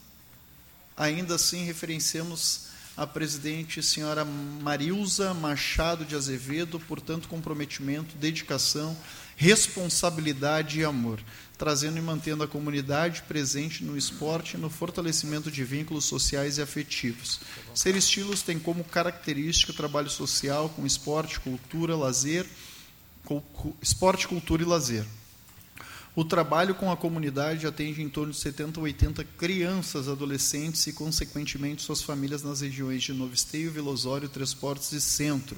ainda 0.98 1.36
assim, 1.36 1.64
referenciamos 1.64 2.71
a 2.96 3.08
presidente 3.08 3.82
senhora 3.82 4.26
Marilza 4.26 5.34
Machado 5.34 6.04
de 6.04 6.16
Azevedo 6.16 6.80
por 6.80 7.00
tanto 7.00 7.28
comprometimento, 7.28 8.16
dedicação, 8.18 8.98
responsabilidade 9.36 10.80
e 10.80 10.84
amor, 10.84 11.20
trazendo 11.58 11.98
e 11.98 12.02
mantendo 12.02 12.44
a 12.44 12.48
comunidade 12.48 13.24
presente 13.24 13.84
no 13.84 13.98
esporte 13.98 14.56
e 14.56 14.60
no 14.60 14.70
fortalecimento 14.70 15.50
de 15.50 15.64
vínculos 15.64 16.06
sociais 16.06 16.58
e 16.58 16.62
afetivos. 16.62 17.40
Ser 17.74 17.96
Estilos 17.96 18.42
tem 18.42 18.60
como 18.60 18.84
característica 18.84 19.74
trabalho 19.74 20.10
social 20.10 20.70
com 20.70 20.86
esporte, 20.86 21.40
cultura, 21.40 21.96
lazer, 21.96 22.46
esporte, 23.82 24.28
cultura 24.28 24.64
e 24.64 24.66
lazer. 24.66 25.06
O 26.14 26.26
trabalho 26.26 26.76
com 26.76 26.92
a 26.92 26.98
comunidade 26.98 27.66
atende 27.66 28.02
em 28.02 28.10
torno 28.10 28.34
de 28.34 28.40
70 28.40 28.82
a 28.82 28.84
80 28.84 29.24
crianças, 29.24 30.10
adolescentes 30.10 30.86
e, 30.88 30.92
consequentemente, 30.92 31.82
suas 31.82 32.02
famílias 32.02 32.44
nas 32.44 32.60
regiões 32.60 33.02
de 33.02 33.14
Novo 33.14 33.34
Esteio, 33.34 33.72
Vila 33.72 33.92
Osório, 33.92 34.28
Três 34.28 34.54
Portos 34.54 34.92
e 34.92 35.00
Centro. 35.00 35.56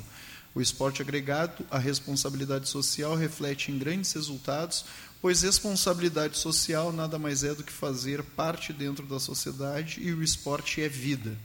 O 0.53 0.61
esporte 0.61 1.01
agregado, 1.01 1.65
a 1.71 1.79
responsabilidade 1.79 2.69
social 2.69 3.15
reflete 3.15 3.71
em 3.71 3.79
grandes 3.79 4.13
resultados, 4.13 4.85
pois 5.19 5.41
responsabilidade 5.41 6.37
social 6.37 6.93
nada 6.93 7.17
mais 7.17 7.43
é 7.43 7.55
do 7.55 7.63
que 7.63 7.73
fazer 7.73 8.21
parte 8.21 8.71
dentro 8.71 9.07
da 9.07 9.19
sociedade 9.19 9.99
e 10.03 10.13
o 10.13 10.21
esporte 10.21 10.81
é 10.81 10.87
vida. 10.87 11.35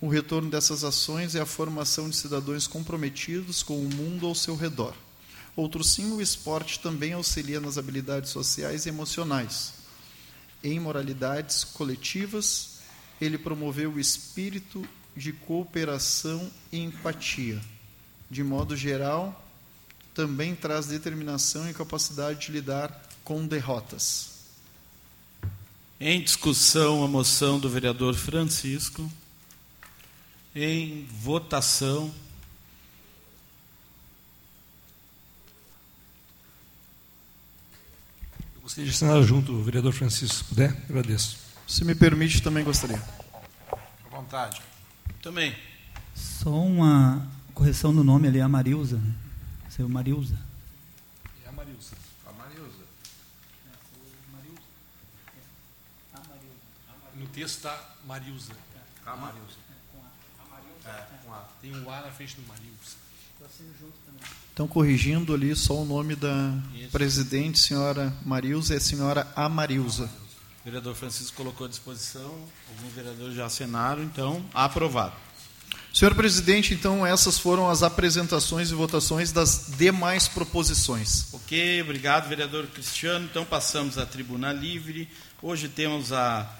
O 0.00 0.08
retorno 0.08 0.48
dessas 0.48 0.84
ações 0.84 1.34
é 1.34 1.40
a 1.40 1.46
formação 1.46 2.08
de 2.08 2.14
cidadãos 2.14 2.68
comprometidos 2.68 3.64
com 3.64 3.80
o 3.84 3.92
mundo 3.92 4.28
ao 4.28 4.34
seu 4.36 4.54
redor. 4.54 4.94
Outro 5.54 5.84
sim, 5.84 6.12
o 6.12 6.20
esporte 6.20 6.80
também 6.80 7.12
auxilia 7.12 7.60
nas 7.60 7.76
habilidades 7.76 8.30
sociais 8.30 8.86
e 8.86 8.88
emocionais. 8.88 9.74
Em 10.64 10.80
moralidades 10.80 11.64
coletivas, 11.64 12.78
ele 13.20 13.36
promoveu 13.36 13.92
o 13.92 14.00
espírito 14.00 14.86
de 15.16 15.32
cooperação 15.32 16.50
e 16.70 16.78
empatia. 16.78 17.60
De 18.30 18.42
modo 18.42 18.74
geral, 18.74 19.44
também 20.14 20.54
traz 20.54 20.86
determinação 20.86 21.68
e 21.68 21.74
capacidade 21.74 22.46
de 22.46 22.52
lidar 22.52 23.02
com 23.22 23.46
derrotas. 23.46 24.30
Em 26.00 26.20
discussão, 26.22 27.04
a 27.04 27.08
moção 27.08 27.60
do 27.60 27.68
vereador 27.68 28.14
Francisco. 28.14 29.10
Em 30.54 31.06
votação. 31.06 32.12
Gostaria 38.72 38.84
de 38.86 38.96
assinar 38.96 39.22
junto, 39.22 39.52
o 39.52 39.62
vereador 39.62 39.92
Francisco, 39.92 40.36
se 40.36 40.44
puder, 40.44 40.70
agradeço. 40.88 41.36
Se 41.68 41.84
me 41.84 41.94
permite, 41.94 42.40
também 42.40 42.64
gostaria. 42.64 43.02
À 43.70 44.08
vontade. 44.08 44.62
Também. 45.20 45.54
Só 46.14 46.50
uma 46.50 47.28
correção 47.52 47.94
do 47.94 48.02
nome 48.02 48.28
ali, 48.28 48.40
a 48.40 48.48
Marilza. 48.48 48.96
Né? 48.96 49.14
Seu 49.68 49.86
Marilza. 49.88 50.38
É 51.44 51.48
a 51.50 51.52
Marilza. 51.52 51.94
A 52.26 52.32
Marilza. 52.32 52.84
No 57.14 57.26
texto 57.26 57.56
está 57.56 57.96
Marilza. 58.06 58.52
A 59.04 59.16
Marilza. 59.16 59.56
É, 60.86 61.04
com 61.24 61.34
A. 61.34 61.44
Tem 61.60 61.76
um 61.76 61.90
A 61.90 62.00
na 62.00 62.10
frente 62.10 62.36
do 62.36 62.48
Marilza. 62.48 63.01
Então, 64.52 64.68
corrigindo 64.68 65.32
ali 65.32 65.56
só 65.56 65.74
o 65.80 65.84
nome 65.84 66.14
da 66.14 66.54
presidente, 66.90 67.58
senhora 67.58 68.14
Marilza, 68.24 68.74
é 68.74 68.80
senhora 68.80 69.26
Amarilza. 69.34 70.10
O 70.60 70.64
vereador 70.64 70.94
Francisco 70.94 71.36
colocou 71.36 71.66
à 71.66 71.70
disposição, 71.70 72.32
alguns 72.68 72.92
vereadores 72.94 73.34
já 73.34 73.46
assinaram, 73.46 74.02
então, 74.04 74.44
aprovado. 74.52 75.14
Senhor 75.92 76.14
presidente, 76.14 76.72
então 76.72 77.06
essas 77.06 77.38
foram 77.38 77.68
as 77.68 77.82
apresentações 77.82 78.70
e 78.70 78.74
votações 78.74 79.30
das 79.30 79.72
demais 79.76 80.26
proposições. 80.26 81.26
Ok, 81.34 81.82
obrigado, 81.82 82.28
vereador 82.28 82.66
Cristiano. 82.68 83.26
Então 83.30 83.44
passamos 83.44 83.98
à 83.98 84.06
tribuna 84.06 84.52
livre. 84.52 85.06
Hoje 85.42 85.68
temos 85.68 86.10
a, 86.10 86.50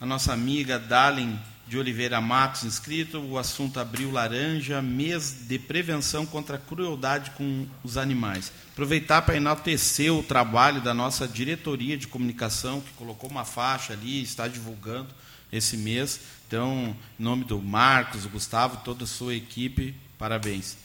a 0.00 0.06
nossa 0.06 0.32
amiga 0.32 0.78
Dalen 0.78 1.36
de 1.68 1.78
Oliveira 1.78 2.20
Matos 2.20 2.64
inscrito. 2.64 3.20
O 3.20 3.38
assunto 3.38 3.78
Abril 3.78 4.10
Laranja, 4.10 4.80
mês 4.80 5.46
de 5.46 5.58
prevenção 5.58 6.24
contra 6.24 6.56
a 6.56 6.58
crueldade 6.58 7.30
com 7.32 7.66
os 7.84 7.96
animais. 7.96 8.50
Aproveitar 8.72 9.22
para 9.22 9.36
enaltecer 9.36 10.12
o 10.12 10.22
trabalho 10.22 10.80
da 10.80 10.94
nossa 10.94 11.28
diretoria 11.28 11.96
de 11.96 12.06
comunicação, 12.08 12.80
que 12.80 12.92
colocou 12.94 13.28
uma 13.30 13.44
faixa 13.44 13.92
ali, 13.92 14.22
está 14.22 14.48
divulgando 14.48 15.08
esse 15.52 15.76
mês. 15.76 16.20
Então, 16.46 16.96
em 17.18 17.22
nome 17.22 17.44
do 17.44 17.60
Marcos, 17.60 18.22
do 18.22 18.30
Gustavo, 18.30 18.78
toda 18.78 19.04
a 19.04 19.06
sua 19.06 19.34
equipe, 19.34 19.94
parabéns. 20.18 20.76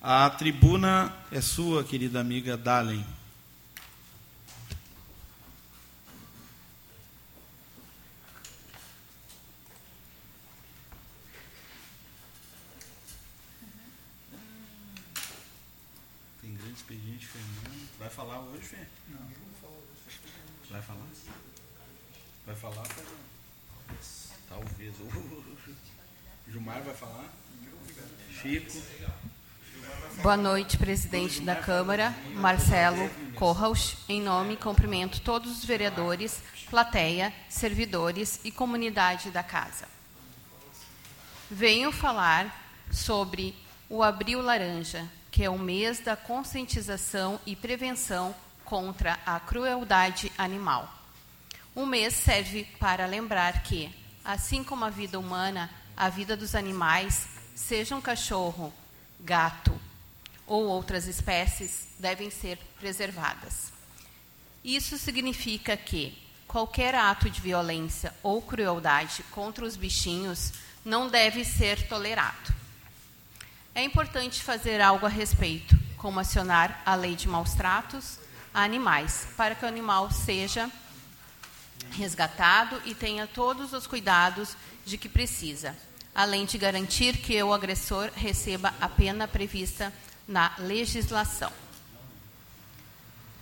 A 0.00 0.28
tribuna 0.30 1.12
é 1.32 1.40
sua, 1.40 1.82
querida 1.82 2.20
amiga 2.20 2.56
Dalen. 2.56 3.04
Tem 16.40 16.54
grande 16.54 16.74
expediente, 16.74 17.26
Fernando. 17.26 17.88
Vai 17.98 18.05
falar 18.16 18.38
hoje, 18.38 18.62
Fê? 18.62 18.78
Não, 19.08 19.20
não 19.20 19.28
vou 19.28 19.60
falar 19.60 19.76
hoje. 19.76 20.20
Vai 20.70 20.80
falar? 20.80 21.06
Vai 22.46 22.56
falar, 22.56 22.84
Fernando? 22.86 23.26
Talvez. 24.48 24.94
O 25.00 25.76
Gilmar 26.50 26.82
vai 26.82 26.94
falar? 26.94 27.30
Chico. 28.40 28.72
Boa 30.22 30.36
noite, 30.36 30.78
presidente 30.78 31.42
da 31.42 31.54
Câmara, 31.54 32.14
Marcelo 32.36 33.10
Corraus. 33.34 33.98
Em 34.08 34.22
nome, 34.22 34.56
cumprimento 34.56 35.20
todos 35.20 35.58
os 35.58 35.64
vereadores, 35.66 36.42
plateia, 36.70 37.34
servidores 37.50 38.40
e 38.42 38.50
comunidade 38.50 39.30
da 39.30 39.42
casa. 39.42 39.86
Venho 41.50 41.92
falar 41.92 42.66
sobre 42.90 43.54
o 43.90 44.02
Abril 44.02 44.40
Laranja, 44.40 45.06
que 45.36 45.44
é 45.44 45.50
o 45.50 45.58
mês 45.58 45.98
da 45.98 46.16
conscientização 46.16 47.38
e 47.44 47.54
prevenção 47.54 48.34
contra 48.64 49.18
a 49.26 49.38
crueldade 49.38 50.32
animal. 50.38 50.90
O 51.74 51.84
mês 51.84 52.14
serve 52.14 52.64
para 52.80 53.04
lembrar 53.04 53.62
que, 53.62 53.94
assim 54.24 54.64
como 54.64 54.86
a 54.86 54.88
vida 54.88 55.18
humana, 55.18 55.70
a 55.94 56.08
vida 56.08 56.38
dos 56.38 56.54
animais, 56.54 57.28
seja 57.54 57.94
um 57.94 58.00
cachorro, 58.00 58.72
gato 59.20 59.78
ou 60.46 60.64
outras 60.64 61.06
espécies, 61.06 61.88
devem 61.98 62.30
ser 62.30 62.56
preservadas. 62.80 63.74
Isso 64.64 64.96
significa 64.96 65.76
que 65.76 66.16
qualquer 66.48 66.94
ato 66.94 67.28
de 67.28 67.42
violência 67.42 68.14
ou 68.22 68.40
crueldade 68.40 69.22
contra 69.24 69.66
os 69.66 69.76
bichinhos 69.76 70.54
não 70.82 71.10
deve 71.10 71.44
ser 71.44 71.86
tolerado. 71.88 72.55
É 73.76 73.84
importante 73.84 74.42
fazer 74.42 74.80
algo 74.80 75.04
a 75.04 75.08
respeito, 75.10 75.78
como 75.98 76.18
acionar 76.18 76.80
a 76.86 76.94
lei 76.94 77.14
de 77.14 77.28
maus 77.28 77.52
tratos 77.52 78.18
a 78.54 78.62
animais, 78.62 79.28
para 79.36 79.54
que 79.54 79.66
o 79.66 79.68
animal 79.68 80.10
seja 80.10 80.70
resgatado 81.90 82.80
e 82.86 82.94
tenha 82.94 83.26
todos 83.26 83.74
os 83.74 83.86
cuidados 83.86 84.56
de 84.86 84.96
que 84.96 85.10
precisa, 85.10 85.76
além 86.14 86.46
de 86.46 86.56
garantir 86.56 87.18
que 87.18 87.42
o 87.42 87.52
agressor 87.52 88.10
receba 88.16 88.72
a 88.80 88.88
pena 88.88 89.28
prevista 89.28 89.92
na 90.26 90.54
legislação. 90.56 91.52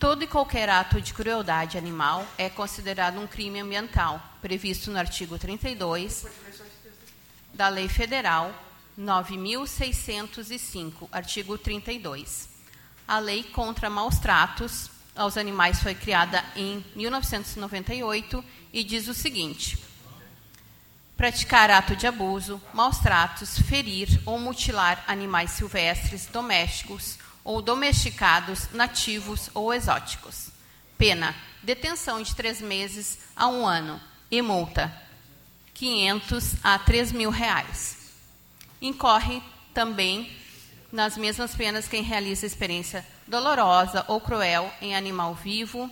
Todo 0.01 0.24
e 0.24 0.26
qualquer 0.26 0.68
ato 0.68 1.01
de 1.01 1.14
crueldade 1.14 1.78
animal 1.78 2.26
é 2.37 2.51
considerado 2.51 3.20
um 3.20 3.26
crime 3.28 3.61
ambiental, 3.61 4.20
previsto 4.43 4.91
no 4.91 4.99
artigo 4.99 5.39
32 5.39 6.26
da 7.53 7.68
Lei 7.68 7.89
Federal 7.89 8.53
9605, 8.97 11.09
artigo 11.11 11.59
32. 11.59 12.49
A 13.07 13.18
lei 13.18 13.42
contra 13.42 13.90
maus 13.90 14.18
tratos 14.18 14.90
aos 15.14 15.36
animais 15.36 15.82
foi 15.82 15.95
criada 15.95 16.45
em 16.57 16.84
1998 16.95 18.45
e 18.72 18.82
diz 18.82 19.09
o 19.09 19.14
seguinte: 19.14 19.78
praticar 21.16 21.70
ato 21.70 21.95
de 21.95 22.07
abuso, 22.07 22.61
maus 22.72 22.99
tratos, 22.99 23.59
ferir 23.59 24.20
ou 24.24 24.38
mutilar 24.38 25.05
animais 25.07 25.53
silvestres, 25.53 26.26
domésticos 26.26 27.18
ou 27.42 27.61
domesticados, 27.61 28.70
nativos 28.72 29.51
ou 29.55 29.72
exóticos. 29.72 30.49
Pena: 30.97 31.34
detenção 31.62 32.22
de 32.22 32.34
três 32.34 32.61
meses 32.61 33.18
a 33.36 33.49
um 33.49 33.66
ano 33.66 34.01
e 34.30 34.40
multa 34.40 34.92
500 35.74 36.55
a 36.62 36.78
3 36.78 37.12
mil 37.12 37.30
reais. 37.30 38.04
Incorre 38.85 39.43
também 39.72 40.30
nas 40.93 41.16
mesmas 41.16 41.55
penas 41.55 41.89
quem 41.89 42.03
realiza 42.03 42.45
experiência 42.45 43.03
dolorosa 43.26 44.05
ou 44.09 44.20
cruel 44.20 44.70
em 44.78 44.95
animal 44.95 45.35
vivo, 45.35 45.91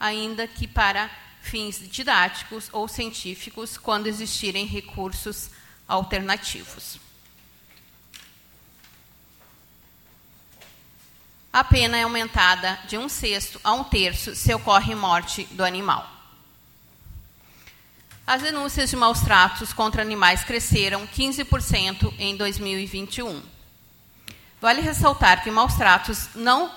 ainda 0.00 0.48
que 0.48 0.66
para 0.66 1.10
fins 1.42 1.78
didáticos 1.90 2.70
ou 2.72 2.88
científicos, 2.88 3.76
quando 3.76 4.06
existirem 4.06 4.64
recursos 4.64 5.50
alternativos. 5.86 6.98
A 11.52 11.62
pena 11.62 11.98
é 11.98 12.04
aumentada 12.04 12.78
de 12.88 12.96
um 12.96 13.10
sexto 13.10 13.60
a 13.62 13.74
um 13.74 13.84
terço 13.84 14.34
se 14.34 14.54
ocorre 14.54 14.94
morte 14.94 15.44
do 15.50 15.62
animal. 15.62 16.11
As 18.26 18.40
denúncias 18.40 18.90
de 18.90 18.96
maus 18.96 19.20
tratos 19.20 19.72
contra 19.72 20.00
animais 20.00 20.44
cresceram 20.44 21.06
15% 21.06 22.14
em 22.18 22.36
2021. 22.36 23.42
Vale 24.60 24.80
ressaltar 24.80 25.42
que 25.42 25.50
maus 25.50 25.74
tratos 25.74 26.28
não 26.36 26.70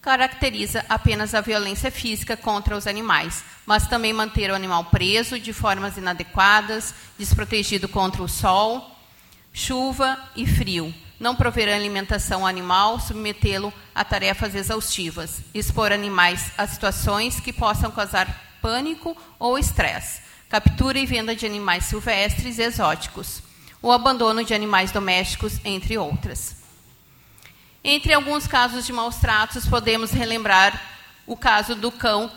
caracteriza 0.00 0.86
apenas 0.88 1.34
a 1.34 1.40
violência 1.40 1.90
física 1.90 2.36
contra 2.36 2.76
os 2.76 2.86
animais, 2.86 3.44
mas 3.66 3.88
também 3.88 4.12
manter 4.12 4.48
o 4.52 4.54
animal 4.54 4.84
preso 4.84 5.40
de 5.40 5.52
formas 5.52 5.96
inadequadas, 5.96 6.94
desprotegido 7.18 7.88
contra 7.88 8.22
o 8.22 8.28
sol, 8.28 8.96
chuva 9.52 10.16
e 10.36 10.46
frio, 10.46 10.94
não 11.18 11.34
prover 11.34 11.68
alimentação 11.68 12.42
ao 12.42 12.46
animal, 12.46 13.00
submetê-lo 13.00 13.72
a 13.92 14.04
tarefas 14.04 14.54
exaustivas, 14.54 15.40
expor 15.52 15.90
animais 15.90 16.52
a 16.56 16.64
situações 16.68 17.40
que 17.40 17.52
possam 17.52 17.90
causar 17.90 18.58
pânico 18.62 19.16
ou 19.40 19.58
estresse, 19.58 20.25
captura 20.48 20.98
e 20.98 21.06
venda 21.06 21.34
de 21.34 21.44
animais 21.44 21.84
silvestres 21.84 22.58
e 22.58 22.62
exóticos, 22.62 23.42
o 23.82 23.90
abandono 23.90 24.44
de 24.44 24.54
animais 24.54 24.90
domésticos, 24.90 25.60
entre 25.64 25.98
outras. 25.98 26.56
Entre 27.82 28.12
alguns 28.12 28.46
casos 28.46 28.84
de 28.84 28.92
maus 28.92 29.16
tratos, 29.16 29.66
podemos 29.66 30.10
relembrar 30.10 30.80
o 31.26 31.36
caso 31.36 31.74
do 31.74 31.90
cão 31.92 32.30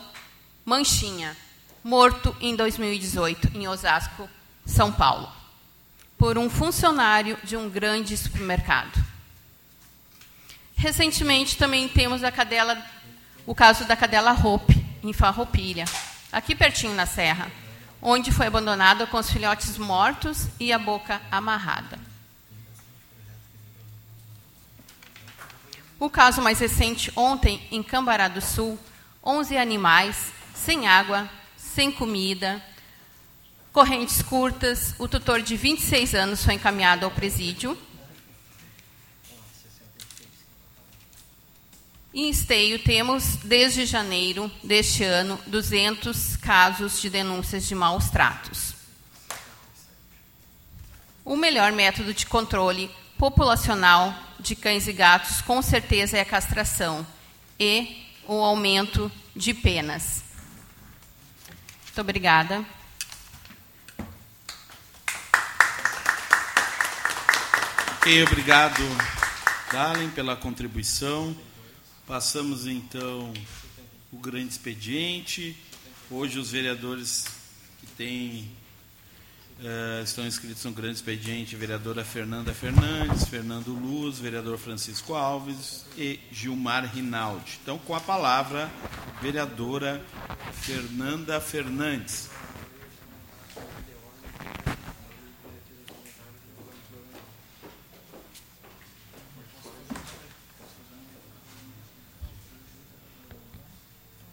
Manchinha, 0.64 1.36
morto 1.82 2.36
em 2.40 2.54
2018 2.54 3.56
em 3.56 3.66
Osasco, 3.66 4.28
São 4.66 4.92
Paulo, 4.92 5.28
por 6.18 6.38
um 6.38 6.50
funcionário 6.50 7.38
de 7.42 7.56
um 7.56 7.68
grande 7.68 8.16
supermercado. 8.16 9.02
Recentemente 10.76 11.56
também 11.56 11.88
temos 11.88 12.22
cadela, 12.30 12.80
o 13.46 13.54
caso 13.54 13.84
da 13.86 13.96
cadela 13.96 14.32
Hope, 14.32 14.86
em 15.02 15.12
Farroupilha, 15.12 15.84
aqui 16.30 16.54
pertinho 16.54 16.94
na 16.94 17.06
serra, 17.06 17.50
onde 18.02 18.32
foi 18.32 18.46
abandonada 18.46 19.06
com 19.06 19.18
os 19.18 19.30
filhotes 19.30 19.76
mortos 19.76 20.46
e 20.58 20.72
a 20.72 20.78
boca 20.78 21.20
amarrada. 21.30 21.98
O 25.98 26.08
caso 26.08 26.40
mais 26.40 26.58
recente, 26.58 27.12
ontem, 27.14 27.62
em 27.70 27.82
Cambará 27.82 28.26
do 28.26 28.40
Sul, 28.40 28.78
11 29.22 29.58
animais, 29.58 30.32
sem 30.54 30.88
água, 30.88 31.28
sem 31.58 31.92
comida, 31.92 32.64
correntes 33.70 34.22
curtas. 34.22 34.94
O 34.98 35.06
tutor 35.06 35.42
de 35.42 35.56
26 35.56 36.14
anos 36.14 36.44
foi 36.44 36.54
encaminhado 36.54 37.04
ao 37.04 37.10
presídio. 37.10 37.76
Em 42.12 42.28
Esteio, 42.28 42.80
temos, 42.80 43.36
desde 43.44 43.86
janeiro 43.86 44.50
deste 44.64 45.04
ano, 45.04 45.38
200 45.46 46.36
casos 46.38 47.00
de 47.00 47.08
denúncias 47.08 47.68
de 47.68 47.74
maus 47.76 48.10
tratos. 48.10 48.74
O 51.24 51.36
melhor 51.36 51.70
método 51.70 52.12
de 52.12 52.26
controle 52.26 52.90
populacional 53.16 54.12
de 54.40 54.56
cães 54.56 54.88
e 54.88 54.92
gatos, 54.92 55.40
com 55.40 55.62
certeza, 55.62 56.18
é 56.18 56.22
a 56.22 56.24
castração 56.24 57.06
e 57.60 58.04
o 58.26 58.42
aumento 58.42 59.10
de 59.36 59.54
penas. 59.54 60.24
Muito 61.84 62.00
obrigada. 62.00 62.66
Ok, 67.98 68.24
obrigado, 68.24 68.82
Dalen, 69.70 70.10
pela 70.10 70.34
contribuição. 70.34 71.36
Passamos 72.10 72.66
então 72.66 73.32
o 74.12 74.16
grande 74.16 74.48
expediente. 74.48 75.56
Hoje 76.10 76.40
os 76.40 76.50
vereadores 76.50 77.24
que 77.78 77.86
têm 77.86 78.50
Uh, 79.60 80.02
estão 80.02 80.26
inscritos 80.26 80.64
no 80.64 80.72
grande 80.72 80.94
expediente 80.94 81.54
vereadora 81.54 82.02
Fernanda 82.02 82.54
Fernandes, 82.54 83.28
Fernando 83.28 83.74
Luz, 83.74 84.18
vereador 84.18 84.56
Francisco 84.56 85.12
Alves 85.12 85.84
e 85.98 86.18
Gilmar 86.32 86.90
Rinaldi. 86.90 87.58
Então, 87.62 87.76
com 87.76 87.94
a 87.94 88.00
palavra, 88.00 88.70
vereadora 89.20 90.02
Fernanda 90.62 91.38
Fernandes. 91.42 92.29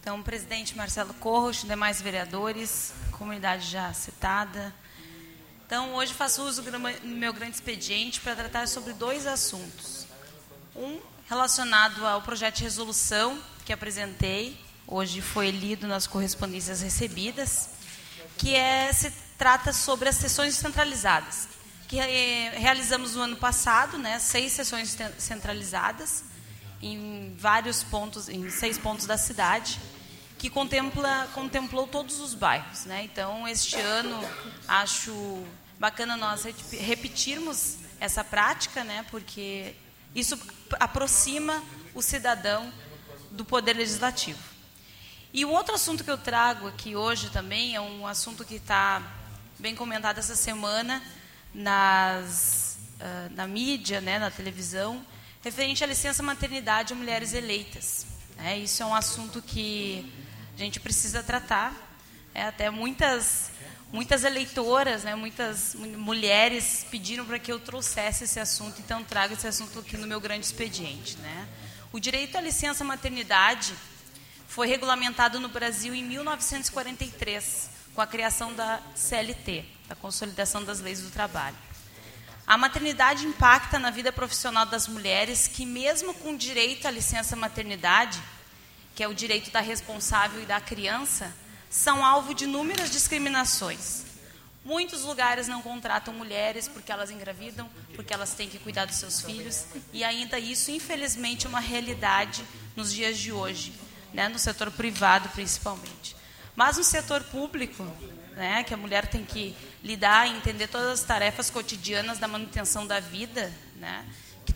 Então, 0.08 0.22
presidente 0.22 0.74
Marcelo 0.74 1.12
Corros, 1.12 1.64
demais 1.64 2.00
vereadores, 2.00 2.94
comunidade 3.12 3.70
já 3.70 3.92
citada, 3.92 4.74
então, 5.66 5.94
hoje 5.96 6.14
faço 6.14 6.44
uso 6.44 6.62
do 6.62 6.78
meu 7.06 7.30
grande 7.30 7.56
expediente 7.56 8.18
para 8.18 8.34
tratar 8.34 8.66
sobre 8.68 8.94
dois 8.94 9.26
assuntos. 9.26 10.06
Um 10.74 10.98
relacionado 11.28 12.06
ao 12.06 12.22
projeto 12.22 12.56
de 12.56 12.62
resolução 12.64 13.38
que 13.66 13.70
apresentei, 13.70 14.58
hoje 14.86 15.20
foi 15.20 15.50
lido 15.50 15.86
nas 15.86 16.06
correspondências 16.06 16.80
recebidas, 16.80 17.68
que 18.38 18.54
é, 18.54 18.90
se 18.90 19.12
trata 19.36 19.74
sobre 19.74 20.08
as 20.08 20.16
sessões 20.16 20.54
centralizadas, 20.54 21.46
que 21.86 22.00
é, 22.00 22.54
realizamos 22.56 23.14
no 23.14 23.20
ano 23.20 23.36
passado, 23.36 23.98
né, 23.98 24.18
seis 24.18 24.52
sessões 24.52 24.96
centralizadas, 25.18 26.24
em 26.80 27.36
vários 27.38 27.82
pontos, 27.82 28.30
em 28.30 28.48
seis 28.48 28.78
pontos 28.78 29.04
da 29.04 29.18
cidade, 29.18 29.78
que 30.38 30.48
contempla, 30.48 31.28
contemplou 31.34 31.86
todos 31.86 32.20
os 32.20 32.32
bairros. 32.32 32.84
Né? 32.84 33.02
Então, 33.02 33.46
este 33.46 33.76
ano, 33.76 34.18
acho 34.66 35.44
bacana 35.78 36.16
nós 36.16 36.44
repetirmos 36.70 37.76
essa 38.00 38.22
prática, 38.22 38.84
né? 38.84 39.04
porque 39.10 39.74
isso 40.14 40.38
aproxima 40.78 41.62
o 41.94 42.00
cidadão 42.00 42.72
do 43.32 43.44
poder 43.44 43.74
legislativo. 43.74 44.38
E 45.32 45.44
o 45.44 45.50
outro 45.50 45.74
assunto 45.74 46.02
que 46.02 46.10
eu 46.10 46.16
trago 46.16 46.68
aqui 46.68 46.96
hoje 46.96 47.30
também 47.30 47.74
é 47.74 47.80
um 47.80 48.06
assunto 48.06 48.44
que 48.44 48.54
está 48.54 49.02
bem 49.58 49.74
comentado 49.74 50.18
essa 50.18 50.36
semana 50.36 51.02
nas, 51.52 52.78
uh, 52.94 53.34
na 53.34 53.46
mídia, 53.46 54.00
né, 54.00 54.18
na 54.18 54.30
televisão, 54.30 55.04
referente 55.42 55.84
à 55.84 55.86
licença 55.86 56.22
maternidade 56.22 56.92
a 56.92 56.96
mulheres 56.96 57.34
eleitas. 57.34 58.06
É, 58.38 58.56
isso 58.56 58.82
é 58.82 58.86
um 58.86 58.94
assunto 58.94 59.42
que 59.42 60.10
a 60.58 60.64
gente 60.64 60.80
precisa 60.80 61.22
tratar. 61.22 61.72
É, 62.34 62.42
até 62.42 62.68
muitas, 62.68 63.50
muitas 63.92 64.24
eleitoras, 64.24 65.04
né, 65.04 65.14
muitas 65.14 65.74
mulheres 65.74 66.84
pediram 66.90 67.24
para 67.24 67.38
que 67.38 67.50
eu 67.50 67.60
trouxesse 67.60 68.24
esse 68.24 68.38
assunto, 68.38 68.80
então 68.80 69.02
trago 69.04 69.34
esse 69.34 69.46
assunto 69.46 69.78
aqui 69.78 69.96
no 69.96 70.06
meu 70.06 70.20
grande 70.20 70.44
expediente. 70.44 71.16
Né. 71.18 71.48
O 71.92 71.98
direito 71.98 72.36
à 72.36 72.40
licença 72.40 72.84
maternidade 72.84 73.72
foi 74.48 74.66
regulamentado 74.66 75.38
no 75.38 75.48
Brasil 75.48 75.94
em 75.94 76.02
1943, 76.02 77.70
com 77.94 78.00
a 78.00 78.06
criação 78.06 78.52
da 78.52 78.80
CLT, 78.94 79.64
da 79.88 79.94
Consolidação 79.94 80.64
das 80.64 80.80
Leis 80.80 81.00
do 81.00 81.10
Trabalho. 81.10 81.56
A 82.46 82.56
maternidade 82.58 83.26
impacta 83.26 83.78
na 83.78 83.90
vida 83.90 84.10
profissional 84.10 84.66
das 84.66 84.88
mulheres 84.88 85.46
que, 85.46 85.64
mesmo 85.66 86.14
com 86.14 86.36
direito 86.36 86.88
à 86.88 86.90
licença 86.90 87.36
maternidade, 87.36 88.20
que 88.98 89.04
é 89.04 89.06
o 89.06 89.14
direito 89.14 89.52
da 89.52 89.60
responsável 89.60 90.42
e 90.42 90.44
da 90.44 90.60
criança, 90.60 91.32
são 91.70 92.04
alvo 92.04 92.34
de 92.34 92.42
inúmeras 92.42 92.90
discriminações. 92.90 94.02
Muitos 94.64 95.04
lugares 95.04 95.46
não 95.46 95.62
contratam 95.62 96.12
mulheres 96.12 96.66
porque 96.66 96.90
elas 96.90 97.08
engravidam, 97.08 97.70
porque 97.94 98.12
elas 98.12 98.34
têm 98.34 98.48
que 98.48 98.58
cuidar 98.58 98.86
dos 98.86 98.96
seus 98.96 99.20
filhos, 99.20 99.66
e 99.92 100.02
ainda 100.02 100.36
isso, 100.40 100.72
infelizmente, 100.72 101.46
é 101.46 101.48
uma 101.48 101.60
realidade 101.60 102.44
nos 102.74 102.92
dias 102.92 103.16
de 103.16 103.30
hoje, 103.30 103.72
né, 104.12 104.28
no 104.28 104.36
setor 104.36 104.68
privado 104.72 105.28
principalmente. 105.28 106.16
Mas 106.56 106.76
no 106.76 106.82
setor 106.82 107.22
público, 107.22 107.86
né, 108.34 108.64
que 108.64 108.74
a 108.74 108.76
mulher 108.76 109.06
tem 109.06 109.24
que 109.24 109.54
lidar 109.80 110.26
e 110.26 110.36
entender 110.36 110.66
todas 110.66 110.88
as 110.88 111.06
tarefas 111.06 111.50
cotidianas 111.50 112.18
da 112.18 112.26
manutenção 112.26 112.84
da 112.84 112.98
vida, 112.98 113.54
né, 113.76 114.04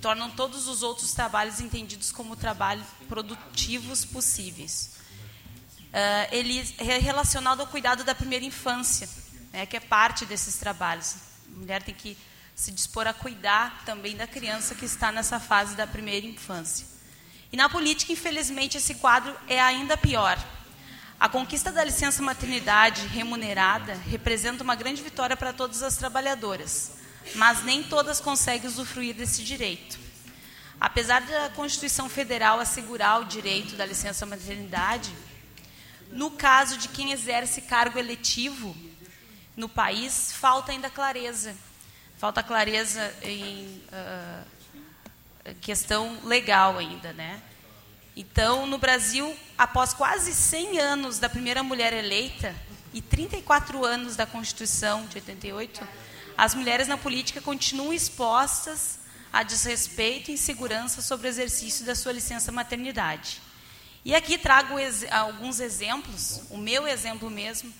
tornam 0.03 0.29
todos 0.29 0.67
os 0.67 0.83
outros 0.83 1.13
trabalhos 1.13 1.61
entendidos 1.61 2.11
como 2.11 2.35
trabalhos 2.35 2.85
produtivos 3.09 4.05
possíveis. 4.05 4.91
Uh, 5.93 6.29
ele 6.33 6.59
é 6.79 6.99
relacionado 6.99 7.61
ao 7.61 7.67
cuidado 7.69 8.03
da 8.03 8.15
primeira 8.15 8.45
infância, 8.45 9.09
né, 9.53 9.65
que 9.65 9.77
é 9.77 9.81
parte 9.81 10.27
desses 10.27 10.57
trabalhos. 10.57 11.15
A 11.55 11.57
mulher 11.57 11.83
tem 11.85 11.95
que 11.95 12.19
se 12.55 12.73
dispor 12.73 13.07
a 13.07 13.13
cuidar 13.13 13.85
também 13.85 14.17
da 14.17 14.27
criança 14.27 14.75
que 14.75 14.85
está 14.85 15.13
nessa 15.13 15.39
fase 15.39 15.77
da 15.77 15.87
primeira 15.87 16.27
infância. 16.27 16.85
E 17.53 17.57
na 17.57 17.69
política, 17.69 18.13
infelizmente, 18.13 18.79
esse 18.79 18.97
quadro 18.97 19.35
é 19.47 19.61
ainda 19.61 19.97
pior. 19.97 20.37
A 21.21 21.29
conquista 21.29 21.71
da 21.71 21.85
licença 21.85 22.23
maternidade 22.23 23.07
remunerada 23.07 23.95
representa 24.09 24.65
uma 24.65 24.75
grande 24.75 25.01
vitória 25.01 25.37
para 25.37 25.53
todas 25.53 25.81
as 25.83 25.97
trabalhadoras 25.97 27.02
mas 27.35 27.63
nem 27.65 27.83
todas 27.83 28.21
conseguem 28.21 28.69
usufruir 28.69 29.15
desse 29.15 29.43
direito. 29.43 29.99
Apesar 30.81 31.21
da 31.23 31.51
Constituição 31.51 32.09
Federal 32.09 32.59
assegurar 32.59 33.21
o 33.21 33.25
direito 33.25 33.77
da 33.77 33.87
licença 33.87 34.27
maternidade, 34.27 35.13
no 36.11 36.31
caso 36.31 36.77
de 36.77 36.89
quem 36.89 37.13
exerce 37.13 37.63
cargo 37.63 37.99
eletivo 37.99 38.77
no 39.57 39.69
país, 39.69 40.33
falta 40.33 40.73
ainda 40.73 40.91
clareza. 40.91 41.55
Falta 42.19 42.43
clareza 42.43 43.15
em 43.23 43.83
uh, 43.93 45.55
questão 45.61 46.19
legal 46.25 46.79
ainda, 46.79 47.13
né? 47.13 47.43
Então, 48.15 48.67
no 48.67 48.77
Brasil, 48.77 49.35
após 49.57 49.95
quase 49.95 50.35
100 50.35 50.79
anos 50.79 51.19
da 51.19 51.29
primeira 51.29 51.63
mulher 51.63 51.93
eleita 51.93 52.55
e 52.93 53.01
34 53.01 53.85
anos 53.85 54.17
da 54.17 54.27
Constituição 54.27 55.07
de 55.07 55.17
88, 55.17 55.89
as 56.37 56.55
mulheres 56.55 56.89
na 56.89 56.97
política 56.97 57.41
continuam 57.41 57.93
expostas 57.93 59.01
a 59.33 59.43
desrespeito 59.43 60.31
e 60.31 60.35
insegurança 60.35 61.01
sobre 61.01 61.27
o 61.27 61.31
exercício 61.31 61.87
da 61.87 61.95
sua 61.95 62.13
licença 62.13 62.53
maternidade. 62.53 63.41
E 64.05 64.15
aqui 64.15 64.37
trago 64.37 64.79
ex 64.79 65.05
alguns 65.11 65.61
exemplos, 65.61 66.43
o 66.51 66.59
meu 66.59 66.87
exemplo 66.87 67.31
mesmo. 67.31 67.73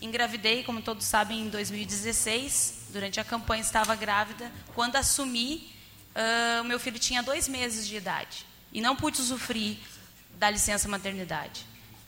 Engravidei, 0.00 0.64
como 0.64 0.82
todos 0.82 1.06
sabem, 1.06 1.42
em 1.42 1.48
2016, 1.48 2.88
durante 2.90 3.20
a 3.20 3.24
campanha 3.24 3.62
estava 3.62 3.94
grávida. 3.94 4.50
Quando 4.74 4.96
assumi, 4.96 5.72
uh, 6.14 6.64
meu 6.64 6.78
filho 6.78 6.98
tinha 6.98 7.22
dois 7.22 7.48
meses 7.48 7.86
de 7.86 7.96
idade 7.96 8.44
e 8.72 8.80
não 8.80 8.96
pude 8.96 9.20
usufruir 9.20 9.78
da 10.36 10.50
licença 10.50 10.88
maternidade. 10.88 11.64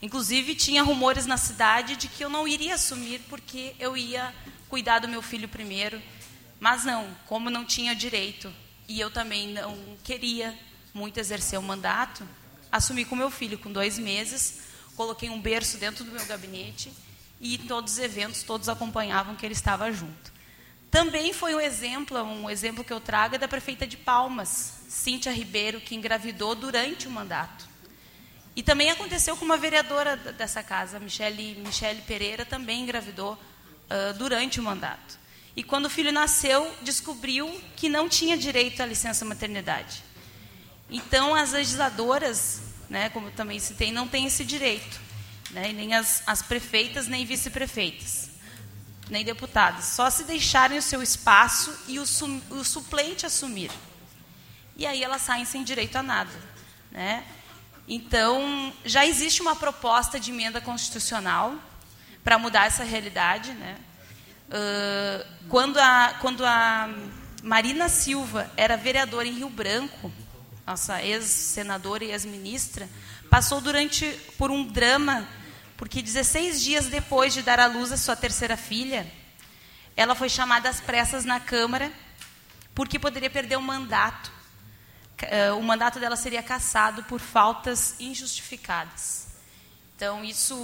Inclusive, 0.06 0.54
tinha 0.54 0.84
rumores 0.84 1.26
na 1.26 1.36
cidade 1.36 1.96
de 1.96 2.06
que 2.06 2.24
eu 2.24 2.30
não 2.30 2.46
iria 2.46 2.76
assumir 2.76 3.20
porque 3.28 3.74
eu 3.76 3.96
ia 3.96 4.32
cuidar 4.68 5.00
do 5.00 5.08
meu 5.08 5.20
filho 5.20 5.48
primeiro. 5.48 6.00
Mas 6.60 6.84
não, 6.84 7.08
como 7.26 7.50
não 7.50 7.64
tinha 7.64 7.92
direito 7.92 8.54
e 8.86 9.00
eu 9.00 9.10
também 9.10 9.48
não 9.48 9.76
queria 10.04 10.56
muito 10.94 11.18
exercer 11.18 11.58
o 11.58 11.62
mandato, 11.62 12.22
assumi 12.70 13.04
com 13.04 13.16
meu 13.16 13.32
filho 13.32 13.58
com 13.58 13.72
dois 13.72 13.98
meses, 13.98 14.60
coloquei 14.94 15.28
um 15.28 15.40
berço 15.40 15.76
dentro 15.76 16.04
do 16.04 16.12
meu 16.12 16.24
gabinete 16.24 16.92
e 17.40 17.58
todos 17.58 17.94
os 17.94 17.98
eventos 17.98 18.44
todos 18.44 18.68
acompanhavam 18.68 19.34
que 19.34 19.44
ele 19.44 19.54
estava 19.54 19.90
junto. 19.90 20.32
Também 20.88 21.32
foi 21.32 21.52
um 21.52 21.60
exemplo, 21.60 22.22
um 22.22 22.48
exemplo 22.48 22.84
que 22.84 22.92
eu 22.92 23.00
trago 23.00 23.34
é 23.34 23.38
da 23.38 23.48
prefeita 23.48 23.84
de 23.84 23.96
Palmas, 23.96 24.82
Cíntia 24.88 25.32
Ribeiro, 25.32 25.80
que 25.80 25.96
engravidou 25.96 26.54
durante 26.54 27.08
o 27.08 27.10
mandato. 27.10 27.74
E 28.56 28.62
também 28.62 28.90
aconteceu 28.90 29.36
com 29.36 29.44
uma 29.44 29.58
vereadora 29.58 30.16
dessa 30.16 30.62
casa, 30.62 30.98
Michele, 30.98 31.56
Michele 31.56 32.00
Pereira, 32.00 32.46
também 32.46 32.80
engravidou 32.80 33.34
uh, 33.34 34.14
durante 34.14 34.58
o 34.58 34.62
mandato. 34.62 35.18
E 35.54 35.62
quando 35.62 35.86
o 35.86 35.90
filho 35.90 36.10
nasceu, 36.10 36.74
descobriu 36.80 37.50
que 37.76 37.90
não 37.90 38.08
tinha 38.08 38.34
direito 38.36 38.82
à 38.82 38.86
licença 38.86 39.26
maternidade. 39.26 40.02
Então, 40.90 41.34
as 41.34 41.52
legisladoras, 41.52 42.62
né, 42.88 43.10
como 43.10 43.30
também 43.30 43.60
tem, 43.60 43.92
não 43.92 44.08
têm 44.08 44.26
esse 44.26 44.42
direito. 44.42 45.00
Né, 45.50 45.72
nem 45.72 45.94
as, 45.94 46.22
as 46.26 46.40
prefeitas, 46.40 47.06
nem 47.06 47.26
vice-prefeitas, 47.26 48.30
nem 49.10 49.22
deputadas. 49.22 49.84
Só 49.84 50.08
se 50.08 50.24
deixarem 50.24 50.78
o 50.78 50.82
seu 50.82 51.02
espaço 51.02 51.76
e 51.86 51.98
o, 51.98 52.06
su, 52.06 52.42
o 52.50 52.64
suplente 52.64 53.26
assumir. 53.26 53.70
E 54.76 54.86
aí 54.86 55.02
elas 55.02 55.22
saem 55.22 55.44
sem 55.44 55.62
direito 55.62 55.96
a 55.96 56.02
nada. 56.02 56.32
Né? 56.90 57.22
Então, 57.88 58.72
já 58.84 59.06
existe 59.06 59.40
uma 59.40 59.54
proposta 59.54 60.18
de 60.18 60.32
emenda 60.32 60.60
constitucional 60.60 61.54
para 62.24 62.36
mudar 62.36 62.66
essa 62.66 62.82
realidade. 62.82 63.52
Né? 63.52 63.76
Uh, 64.48 65.26
quando, 65.48 65.78
a, 65.78 66.16
quando 66.20 66.44
a 66.44 66.90
Marina 67.44 67.88
Silva 67.88 68.50
era 68.56 68.76
vereadora 68.76 69.28
em 69.28 69.34
Rio 69.34 69.48
Branco, 69.48 70.10
nossa 70.66 71.00
ex-senadora 71.00 72.04
e 72.04 72.10
ex-ministra, 72.10 72.88
passou 73.30 73.60
durante 73.60 74.04
por 74.36 74.50
um 74.50 74.66
drama, 74.66 75.26
porque 75.76 76.02
16 76.02 76.60
dias 76.60 76.86
depois 76.86 77.32
de 77.32 77.42
dar 77.42 77.60
à 77.60 77.66
luz 77.66 77.92
a 77.92 77.96
sua 77.96 78.16
terceira 78.16 78.56
filha, 78.56 79.06
ela 79.96 80.16
foi 80.16 80.28
chamada 80.28 80.68
às 80.68 80.80
pressas 80.80 81.24
na 81.24 81.38
Câmara, 81.38 81.92
porque 82.74 82.98
poderia 82.98 83.30
perder 83.30 83.56
o 83.56 83.62
mandato 83.62 84.35
o 85.58 85.62
mandato 85.62 85.98
dela 85.98 86.16
seria 86.16 86.42
cassado 86.42 87.02
por 87.04 87.20
faltas 87.20 87.96
injustificadas. 87.98 89.26
Então, 89.96 90.22
isso 90.22 90.54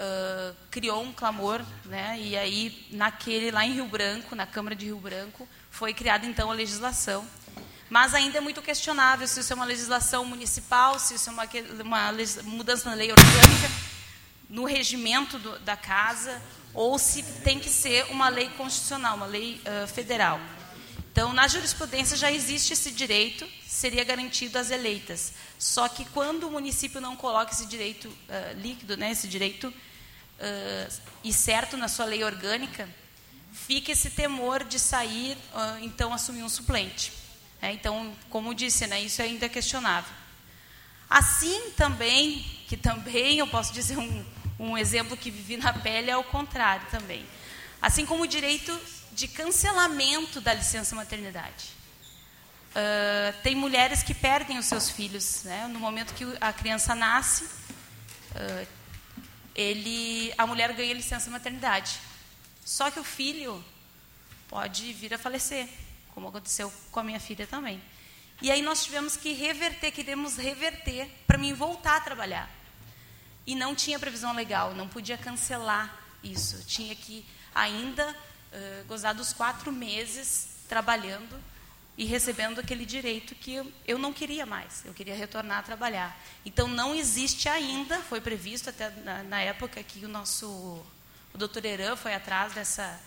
uh, 0.00 0.56
criou 0.70 1.02
um 1.02 1.12
clamor, 1.12 1.60
né? 1.84 2.18
e 2.18 2.36
aí, 2.36 2.86
naquele, 2.90 3.50
lá 3.50 3.64
em 3.64 3.72
Rio 3.72 3.86
Branco, 3.86 4.34
na 4.34 4.46
Câmara 4.46 4.74
de 4.74 4.86
Rio 4.86 4.98
Branco, 4.98 5.46
foi 5.70 5.92
criada 5.92 6.26
então 6.26 6.50
a 6.50 6.54
legislação. 6.54 7.26
Mas 7.90 8.14
ainda 8.14 8.38
é 8.38 8.40
muito 8.40 8.62
questionável 8.62 9.26
se 9.26 9.40
isso 9.40 9.52
é 9.52 9.56
uma 9.56 9.64
legislação 9.64 10.24
municipal, 10.24 10.98
se 10.98 11.14
isso 11.14 11.28
é 11.28 11.32
uma, 11.32 11.48
uma 11.84 12.12
mudança 12.44 12.88
na 12.88 12.94
lei 12.94 13.10
orgânica, 13.10 13.70
no 14.48 14.64
regimento 14.64 15.38
do, 15.38 15.58
da 15.58 15.76
casa, 15.76 16.40
ou 16.72 16.98
se 16.98 17.22
tem 17.42 17.58
que 17.58 17.68
ser 17.68 18.06
uma 18.10 18.28
lei 18.28 18.48
constitucional, 18.50 19.16
uma 19.16 19.26
lei 19.26 19.60
uh, 19.66 19.86
federal. 19.88 20.40
Então, 21.12 21.32
na 21.32 21.48
jurisprudência 21.48 22.16
já 22.16 22.30
existe 22.30 22.72
esse 22.72 22.92
direito, 22.92 23.46
seria 23.66 24.04
garantido 24.04 24.58
às 24.58 24.70
eleitas. 24.70 25.32
Só 25.58 25.88
que 25.88 26.04
quando 26.06 26.46
o 26.46 26.50
município 26.50 27.00
não 27.00 27.16
coloca 27.16 27.52
esse 27.52 27.66
direito 27.66 28.08
uh, 28.08 28.60
líquido, 28.60 28.96
né, 28.96 29.10
esse 29.10 29.26
direito 29.26 29.68
uh, 29.68 31.00
e 31.24 31.32
certo 31.32 31.76
na 31.76 31.88
sua 31.88 32.04
lei 32.04 32.22
orgânica, 32.22 32.88
fica 33.52 33.90
esse 33.90 34.10
temor 34.10 34.62
de 34.62 34.78
sair, 34.78 35.36
uh, 35.52 35.82
então, 35.82 36.14
assumir 36.14 36.44
um 36.44 36.48
suplente. 36.48 37.12
É, 37.60 37.72
então, 37.72 38.16
como 38.30 38.54
disse, 38.54 38.86
né, 38.86 39.02
isso 39.02 39.20
ainda 39.20 39.46
é 39.46 39.48
questionável. 39.48 40.14
Assim 41.08 41.72
também, 41.72 42.46
que 42.68 42.76
também 42.76 43.38
eu 43.38 43.48
posso 43.48 43.72
dizer 43.72 43.98
um, 43.98 44.24
um 44.60 44.78
exemplo 44.78 45.16
que 45.16 45.30
vivi 45.30 45.56
na 45.56 45.72
pele, 45.72 46.08
é 46.08 46.16
o 46.16 46.22
contrário 46.22 46.86
também. 46.88 47.26
Assim 47.82 48.06
como 48.06 48.22
o 48.22 48.28
direito 48.28 48.78
de 49.12 49.28
cancelamento 49.28 50.40
da 50.40 50.54
licença 50.54 50.94
maternidade. 50.94 51.80
Uh, 52.70 53.42
tem 53.42 53.54
mulheres 53.54 54.02
que 54.02 54.14
perdem 54.14 54.58
os 54.58 54.66
seus 54.66 54.88
filhos, 54.88 55.42
né? 55.42 55.66
no 55.66 55.80
momento 55.80 56.14
que 56.14 56.24
a 56.40 56.52
criança 56.52 56.94
nasce, 56.94 57.44
uh, 57.44 58.66
ele, 59.54 60.32
a 60.38 60.46
mulher 60.46 60.72
ganha 60.72 60.94
licença 60.94 61.28
maternidade. 61.30 61.98
Só 62.64 62.90
que 62.90 63.00
o 63.00 63.04
filho 63.04 63.64
pode 64.48 64.92
vir 64.92 65.12
a 65.12 65.18
falecer, 65.18 65.68
como 66.14 66.28
aconteceu 66.28 66.72
com 66.92 67.00
a 67.00 67.02
minha 67.02 67.18
filha 67.18 67.46
também. 67.46 67.82
E 68.40 68.50
aí 68.50 68.62
nós 68.62 68.84
tivemos 68.84 69.16
que 69.16 69.32
reverter, 69.32 69.90
queremos 69.90 70.36
reverter 70.36 71.10
para 71.26 71.36
mim 71.36 71.52
voltar 71.52 71.96
a 71.96 72.00
trabalhar. 72.00 72.48
E 73.46 73.54
não 73.54 73.74
tinha 73.74 73.98
previsão 73.98 74.32
legal, 74.32 74.74
não 74.74 74.88
podia 74.88 75.18
cancelar 75.18 75.94
isso. 76.22 76.64
Tinha 76.64 76.94
que 76.94 77.26
ainda 77.54 78.16
uh, 78.52 78.84
gozar 78.86 79.14
dos 79.14 79.32
quatro 79.32 79.72
meses 79.72 80.48
trabalhando 80.68 81.40
e 81.96 82.04
recebendo 82.04 82.58
aquele 82.60 82.86
direito 82.86 83.34
que 83.34 83.62
eu, 83.86 83.98
não 83.98 84.12
queria 84.12 84.46
mais, 84.46 84.84
eu 84.86 84.94
queria 84.94 85.14
retornar 85.14 85.58
a 85.58 85.62
trabalhar. 85.62 86.18
Então, 86.46 86.66
não 86.66 86.94
existe 86.94 87.48
ainda, 87.48 87.98
foi 87.98 88.20
previsto 88.20 88.70
até 88.70 88.88
na, 88.88 89.22
na 89.22 89.40
época 89.40 89.82
que 89.82 90.04
o 90.04 90.08
nosso, 90.08 90.46
o 91.34 91.38
doutor 91.38 91.64
Eran 91.64 91.96
foi 91.96 92.14
atrás 92.14 92.54
dessa, 92.54 92.98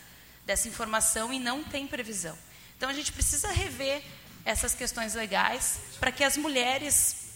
dessa 0.46 0.68
informação 0.68 1.34
e 1.34 1.40
não 1.40 1.64
tem 1.64 1.88
previsão. 1.88 2.38
Então, 2.78 2.88
a 2.88 2.94
gente 2.94 3.12
precisa 3.12 3.52
rever 3.52 4.04
essas 4.46 4.76
questões 4.76 5.16
legais 5.16 5.80
para 6.00 6.12
que 6.12 6.24
as 6.24 6.38
mulheres, 6.38 7.32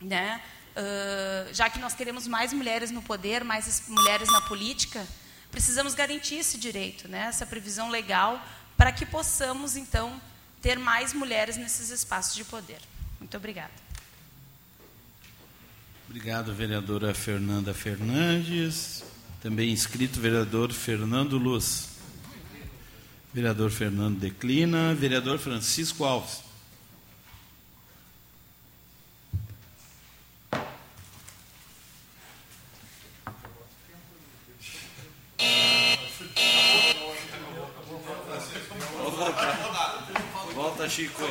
né, 0.00 0.42
uh, 0.76 1.54
já 1.54 1.70
que 1.70 1.78
nós 1.78 1.94
queremos 1.94 2.26
mais 2.26 2.52
mulheres 2.52 2.90
no 2.90 3.02
poder, 3.02 3.44
mais 3.44 3.86
mulheres 3.88 4.28
na 4.32 4.40
política, 4.42 5.06
precisamos 5.52 5.94
garantir 5.94 6.36
esse 6.36 6.58
direito, 6.58 7.06
né, 7.06 7.26
essa 7.28 7.46
previsão 7.46 7.90
legal, 7.90 8.44
para 8.76 8.90
que 8.90 9.06
possamos, 9.06 9.76
então, 9.76 10.20
ter 10.60 10.78
mais 10.78 11.12
mulheres 11.12 11.56
nesses 11.56 11.90
espaços 11.90 12.34
de 12.34 12.42
poder. 12.42 12.80
Muito 13.20 13.36
obrigada. 13.36 13.70
Obrigado, 16.08 16.52
vereadora 16.52 17.14
Fernanda 17.14 17.72
Fernandes. 17.72 19.04
Também 19.40 19.70
inscrito, 19.70 20.20
vereador 20.20 20.72
Fernando 20.72 21.38
Luz. 21.38 21.90
Vereador 23.32 23.70
Fernando 23.70 24.18
Declina. 24.18 24.94
Vereador 24.94 25.38
Francisco 25.38 26.04
Alves. 26.04 26.40
Chico. 40.92 41.22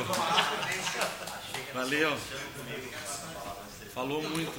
Valeu. 1.72 2.18
Falou 3.94 4.20
muito. 4.20 4.52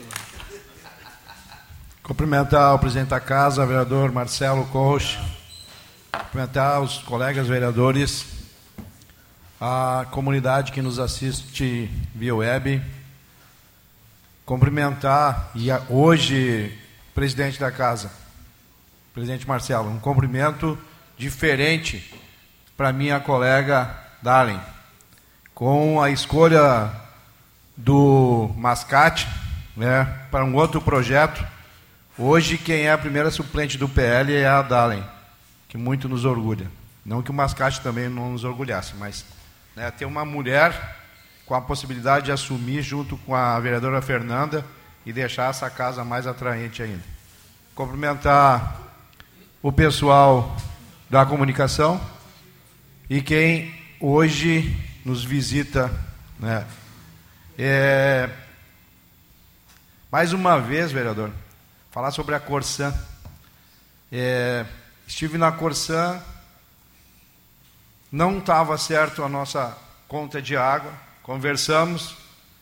Cumprimentar 2.01 2.73
o 2.73 2.79
presidente 2.79 3.09
da 3.09 3.19
casa, 3.19 3.65
vereador 3.65 4.13
Marcelo 4.13 4.65
Coach. 4.67 5.19
Cumprimentar 6.09 6.79
os 6.79 6.99
colegas 6.99 7.49
vereadores, 7.49 8.25
a 9.59 10.05
comunidade 10.09 10.71
que 10.71 10.81
nos 10.81 10.97
assiste 10.99 11.91
via 12.15 12.33
web. 12.33 12.81
Cumprimentar 14.45 15.51
e 15.53 15.67
hoje 15.89 16.79
presidente 17.13 17.59
da 17.59 17.73
casa, 17.73 18.09
presidente 19.13 19.45
Marcelo, 19.45 19.89
um 19.89 19.99
cumprimento 19.99 20.79
diferente 21.17 22.17
para 22.77 22.93
minha 22.93 23.19
colega 23.19 23.93
Darling, 24.21 24.61
com 25.53 26.01
a 26.01 26.09
escolha 26.09 26.91
do 27.77 28.49
Mascate 28.57 29.27
né, 29.75 30.05
para 30.31 30.43
um 30.43 30.55
outro 30.55 30.81
projeto. 30.81 31.45
Hoje, 32.17 32.57
quem 32.57 32.83
é 32.83 32.91
a 32.91 32.97
primeira 32.97 33.31
suplente 33.31 33.77
do 33.77 33.89
PL 33.89 34.33
é 34.33 34.47
a 34.47 34.61
Darling, 34.61 35.03
que 35.67 35.77
muito 35.77 36.09
nos 36.09 36.25
orgulha. 36.25 36.69
Não 37.05 37.21
que 37.21 37.31
o 37.31 37.33
Mascate 37.33 37.81
também 37.81 38.07
não 38.09 38.31
nos 38.31 38.43
orgulhasse, 38.43 38.93
mas 38.95 39.25
né, 39.75 39.91
ter 39.91 40.05
uma 40.05 40.23
mulher 40.23 40.97
com 41.45 41.53
a 41.53 41.61
possibilidade 41.61 42.25
de 42.25 42.31
assumir 42.31 42.81
junto 42.81 43.17
com 43.17 43.35
a 43.35 43.59
vereadora 43.59 44.01
Fernanda 44.01 44.65
e 45.05 45.11
deixar 45.11 45.49
essa 45.49 45.69
casa 45.69 46.03
mais 46.03 46.25
atraente 46.25 46.81
ainda. 46.81 47.03
Cumprimentar 47.75 48.79
o 49.61 49.71
pessoal 49.71 50.55
da 51.09 51.25
comunicação 51.25 51.99
e 53.09 53.21
quem 53.21 53.73
hoje 53.99 54.92
nos 55.03 55.23
visita. 55.23 55.91
Né? 56.39 56.65
É, 57.57 58.29
mais 60.11 60.33
uma 60.33 60.59
vez, 60.59 60.91
vereador, 60.91 61.31
falar 61.91 62.11
sobre 62.11 62.35
a 62.35 62.39
Corsã. 62.39 62.93
É, 64.11 64.65
estive 65.07 65.37
na 65.37 65.51
Corsã, 65.51 66.21
não 68.11 68.37
estava 68.37 68.77
certo 68.77 69.23
a 69.23 69.29
nossa 69.29 69.75
conta 70.07 70.39
de 70.39 70.55
água, 70.55 70.93
conversamos, 71.23 72.15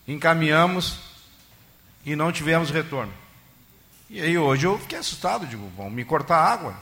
encaminhamos 0.08 1.00
e 2.06 2.16
não 2.16 2.32
tivemos 2.32 2.70
retorno. 2.70 3.14
E 4.10 4.22
aí 4.22 4.38
hoje 4.38 4.66
eu 4.66 4.78
fiquei 4.80 4.98
assustado, 4.98 5.46
digo, 5.46 5.70
vão 5.76 5.90
me 5.90 6.04
cortar 6.04 6.38
água. 6.38 6.76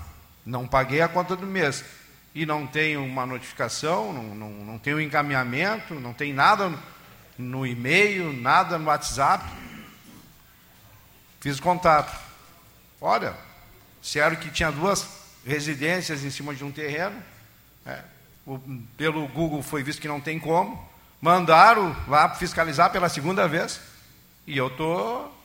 Não 0.46 0.68
paguei 0.68 1.02
a 1.02 1.08
conta 1.08 1.36
do 1.36 1.46
mês. 1.46 1.84
E 2.40 2.46
não 2.46 2.66
tenho 2.66 3.04
uma 3.04 3.26
notificação, 3.26 4.14
não, 4.14 4.34
não, 4.34 4.50
não 4.50 4.80
tenho 4.80 5.02
encaminhamento, 5.02 5.94
não 5.96 6.14
tem 6.14 6.32
nada 6.32 6.74
no, 7.38 7.68
e-mail, 7.68 8.32
nada 8.32 8.78
no 8.78 8.86
WhatsApp. 8.86 9.44
Fiz 11.42 11.60
contato. 11.60 12.18
Olha, 13.02 13.36
disseram 14.02 14.38
que 14.38 14.50
tinha 14.50 14.72
duas 14.72 15.06
residências 15.46 16.24
em 16.24 16.30
cima 16.30 16.56
de 16.56 16.64
um 16.64 16.72
terreno. 16.72 17.22
É, 17.86 18.04
o, 18.48 18.58
pelo 18.96 19.28
Google 19.28 19.62
foi 19.62 19.84
visto 19.84 20.02
que 20.02 20.08
não 20.08 20.22
tem 20.22 20.40
como. 20.40 20.82
Mandaram 21.20 21.94
lá 22.08 22.30
fiscalizar 22.36 22.90
pela 22.90 23.10
segunda 23.10 23.50
vez. 23.50 23.82
E 24.48 24.58
eu 24.58 24.68
estou 24.68 25.38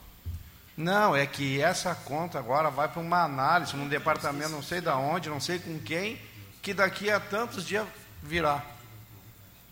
não, 0.76 1.16
é 1.16 1.26
que 1.26 1.61
essa 1.61 1.92
conta 1.92 2.38
agora 2.38 2.70
vai 2.70 2.86
para 2.86 3.03
uma 3.03 3.24
análise 3.24 3.74
num 3.74 3.88
departamento, 3.88 4.51
não 4.51 4.62
sei 4.62 4.80
da 4.80 4.97
onde, 4.97 5.28
não 5.28 5.40
sei 5.40 5.59
com 5.59 5.76
quem, 5.80 6.20
que 6.64 6.72
daqui 6.72 7.10
a 7.10 7.20
tantos 7.20 7.66
dias 7.66 7.86
virá. 8.22 8.64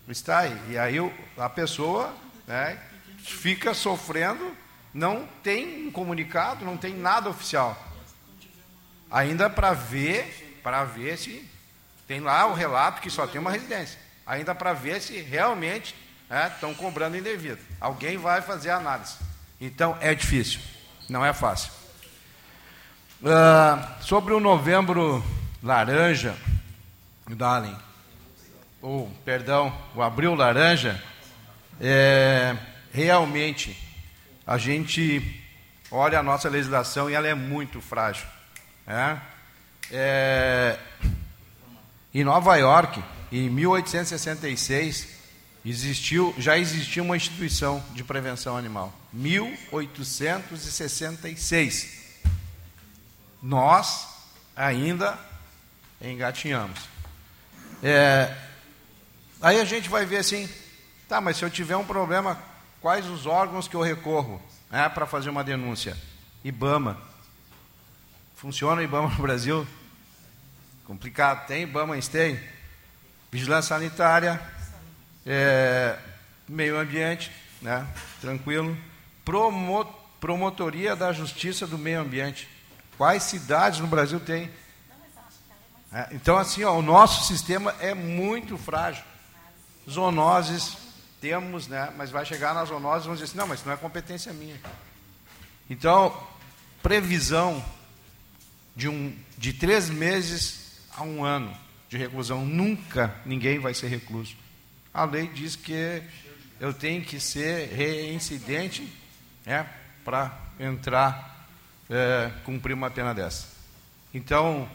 Está 0.07 0.39
aí. 0.39 0.61
E 0.69 0.77
aí 0.77 0.97
a 1.35 1.49
pessoa 1.49 2.13
né, 2.45 2.79
fica 3.17 3.73
sofrendo, 3.73 4.55
não 4.93 5.27
tem 5.41 5.87
um 5.87 5.91
comunicado, 5.91 6.63
não 6.63 6.77
tem 6.77 6.93
nada 6.93 7.31
oficial. 7.31 7.75
Ainda 9.09 9.49
para 9.49 9.73
ver, 9.73 10.59
para 10.61 10.83
ver 10.83 11.17
se 11.17 11.49
tem 12.07 12.19
lá 12.19 12.45
o 12.45 12.53
relato 12.53 13.01
que 13.01 13.09
só 13.09 13.25
tem 13.25 13.41
uma 13.41 13.51
residência. 13.51 13.99
Ainda 14.23 14.53
para 14.53 14.71
ver 14.71 15.01
se 15.01 15.19
realmente 15.19 15.95
estão 16.53 16.69
né, 16.69 16.75
cobrando 16.75 17.17
indevido. 17.17 17.59
Alguém 17.81 18.17
vai 18.17 18.39
fazer 18.43 18.69
a 18.69 18.77
análise. 18.77 19.15
Então 19.59 19.97
é 19.99 20.13
difícil. 20.13 20.59
Não 21.09 21.25
é 21.25 21.33
fácil. 21.33 21.71
Uh, 23.19 24.03
sobre 24.03 24.33
o 24.33 24.39
novembro 24.39 25.23
laranja, 25.63 26.35
Darling, 27.35 27.77
ou, 28.81 29.09
perdão, 29.23 29.73
o 29.95 30.01
abril 30.01 30.35
laranja, 30.35 31.01
é, 31.79 32.57
realmente 32.91 33.77
a 34.45 34.57
gente 34.57 35.41
olha 35.89 36.19
a 36.19 36.23
nossa 36.23 36.49
legislação 36.49 37.09
e 37.09 37.13
ela 37.13 37.27
é 37.27 37.33
muito 37.33 37.79
frágil. 37.79 38.27
É? 38.85 39.17
É, 39.91 40.77
em 42.13 42.23
Nova 42.23 42.55
York, 42.57 43.01
em 43.31 43.49
1866, 43.49 45.07
existiu, 45.65 46.35
já 46.37 46.57
existia 46.57 47.01
uma 47.01 47.15
instituição 47.15 47.81
de 47.93 48.03
prevenção 48.03 48.57
animal. 48.57 48.93
1866. 49.13 52.03
Nós 53.41 54.09
ainda 54.55 55.17
engatinhamos. 56.01 56.92
É, 57.85 58.33
aí 59.41 59.59
a 59.59 59.65
gente 59.65 59.89
vai 59.89 60.05
ver 60.05 60.17
assim, 60.17 60.49
tá, 61.09 61.19
mas 61.19 61.35
se 61.35 61.43
eu 61.43 61.49
tiver 61.49 61.75
um 61.75 61.83
problema, 61.83 62.41
quais 62.79 63.05
os 63.07 63.25
órgãos 63.25 63.67
que 63.67 63.75
eu 63.75 63.81
recorro 63.81 64.41
né, 64.71 64.87
para 64.87 65.05
fazer 65.05 65.29
uma 65.29 65.43
denúncia? 65.43 65.97
IBAMA. 66.45 66.97
Funciona 68.37 68.79
o 68.79 68.83
IBAMA 68.83 69.09
no 69.09 69.21
Brasil? 69.21 69.67
Complicado. 70.85 71.45
Tem 71.45 71.63
IBAMA 71.63 71.99
tem? 72.03 72.39
Vigilância 73.29 73.75
Sanitária, 73.75 74.39
é, 75.25 75.97
meio 76.47 76.79
ambiente, 76.79 77.31
né, 77.61 77.85
tranquilo. 78.21 78.77
Promo, 79.25 79.83
promotoria 80.21 80.95
da 80.95 81.11
Justiça 81.11 81.67
do 81.67 81.77
Meio 81.77 81.99
Ambiente. 81.99 82.47
Quais 82.97 83.23
cidades 83.23 83.79
no 83.79 83.87
Brasil 83.87 84.19
tem? 84.21 84.49
É, 85.93 86.07
então, 86.11 86.37
assim, 86.37 86.63
ó, 86.63 86.75
o 86.75 86.81
nosso 86.81 87.27
sistema 87.27 87.75
é 87.79 87.93
muito 87.93 88.57
frágil. 88.57 89.03
Zoonoses 89.87 90.75
temos, 91.21 91.67
né, 91.67 91.93
mas 91.95 92.09
vai 92.09 92.25
chegar 92.25 92.53
nas 92.53 92.69
zoonoses 92.69 93.03
e 93.03 93.07
vão 93.07 93.15
dizer 93.15 93.25
assim, 93.25 93.37
não, 93.37 93.47
mas 93.47 93.63
não 93.63 93.71
é 93.71 93.77
competência 93.77 94.33
minha. 94.33 94.59
Então, 95.69 96.17
previsão 96.81 97.63
de, 98.75 98.89
um, 98.89 99.15
de 99.37 99.53
três 99.53 99.89
meses 99.89 100.81
a 100.97 101.03
um 101.03 101.23
ano 101.23 101.55
de 101.87 101.97
reclusão, 101.97 102.43
nunca 102.43 103.15
ninguém 103.23 103.59
vai 103.59 103.73
ser 103.73 103.87
recluso. 103.87 104.35
A 104.91 105.05
lei 105.05 105.27
diz 105.27 105.55
que 105.55 106.01
eu 106.59 106.73
tenho 106.73 107.03
que 107.03 107.19
ser 107.19 107.69
reincidente 107.69 108.91
né, 109.45 109.69
para 110.03 110.35
entrar, 110.59 111.47
é, 111.87 112.31
cumprir 112.43 112.73
uma 112.73 112.89
pena 112.89 113.13
dessa. 113.13 113.47
Então, 114.13 114.67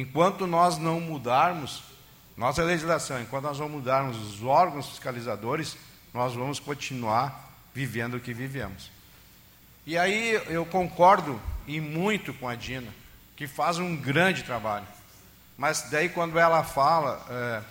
enquanto 0.00 0.46
nós 0.46 0.78
não 0.78 1.00
mudarmos 1.00 1.82
nossa 2.36 2.62
legislação, 2.62 3.20
enquanto 3.20 3.44
nós 3.44 3.58
não 3.58 3.68
mudarmos 3.68 4.18
os 4.18 4.42
órgãos 4.42 4.90
fiscalizadores, 4.90 5.76
nós 6.12 6.34
vamos 6.34 6.60
continuar 6.60 7.50
vivendo 7.72 8.14
o 8.14 8.20
que 8.20 8.34
vivemos. 8.34 8.90
E 9.86 9.96
aí 9.96 10.34
eu 10.48 10.66
concordo 10.66 11.40
e 11.66 11.80
muito 11.80 12.34
com 12.34 12.46
a 12.46 12.54
Dina, 12.54 12.92
que 13.34 13.46
faz 13.46 13.78
um 13.78 13.96
grande 13.96 14.42
trabalho. 14.42 14.86
Mas 15.56 15.88
daí 15.90 16.10
quando 16.10 16.38
ela 16.38 16.62
fala 16.62 17.24
é, 17.30 17.62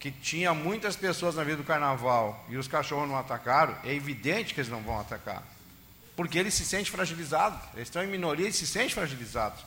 que 0.00 0.10
tinha 0.10 0.54
muitas 0.54 0.96
pessoas 0.96 1.34
na 1.34 1.44
vida 1.44 1.58
do 1.58 1.64
carnaval 1.64 2.46
e 2.48 2.56
os 2.56 2.66
cachorros 2.66 3.08
não 3.08 3.18
atacaram, 3.18 3.76
é 3.84 3.92
evidente 3.92 4.54
que 4.54 4.60
eles 4.60 4.70
não 4.70 4.80
vão 4.80 4.98
atacar. 4.98 5.42
Porque 6.16 6.38
eles 6.38 6.54
se 6.54 6.64
sentem 6.64 6.90
fragilizados. 6.90 7.60
Eles 7.74 7.88
estão 7.88 8.02
em 8.02 8.08
minoria 8.08 8.48
e 8.48 8.52
se 8.52 8.66
sentem 8.66 8.90
fragilizados. 8.90 9.64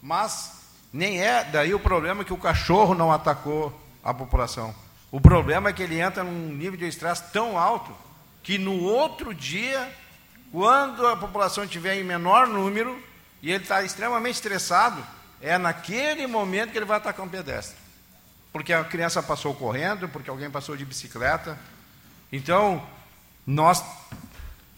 Mas 0.00 0.61
nem 0.92 1.20
é 1.20 1.44
daí 1.44 1.74
o 1.74 1.80
problema 1.80 2.24
que 2.24 2.32
o 2.32 2.38
cachorro 2.38 2.94
não 2.94 3.12
atacou 3.12 3.72
a 4.02 4.12
população. 4.12 4.74
O 5.10 5.20
problema 5.20 5.70
é 5.70 5.72
que 5.72 5.82
ele 5.82 6.00
entra 6.00 6.24
num 6.24 6.52
nível 6.52 6.78
de 6.78 6.86
estresse 6.86 7.24
tão 7.32 7.58
alto 7.58 7.94
que 8.42 8.58
no 8.58 8.82
outro 8.82 9.32
dia, 9.34 9.90
quando 10.50 11.06
a 11.06 11.16
população 11.16 11.64
estiver 11.64 11.96
em 11.96 12.04
menor 12.04 12.46
número 12.46 12.98
e 13.40 13.50
ele 13.50 13.62
está 13.62 13.82
extremamente 13.82 14.34
estressado, 14.34 15.04
é 15.40 15.56
naquele 15.58 16.26
momento 16.26 16.72
que 16.72 16.78
ele 16.78 16.84
vai 16.84 16.96
atacar 16.96 17.24
um 17.24 17.28
pedestre 17.28 17.82
porque 18.52 18.72
a 18.72 18.84
criança 18.84 19.22
passou 19.22 19.54
correndo, 19.54 20.08
porque 20.08 20.28
alguém 20.28 20.50
passou 20.50 20.76
de 20.76 20.84
bicicleta. 20.84 21.58
Então, 22.30 22.86
nós, 23.46 23.82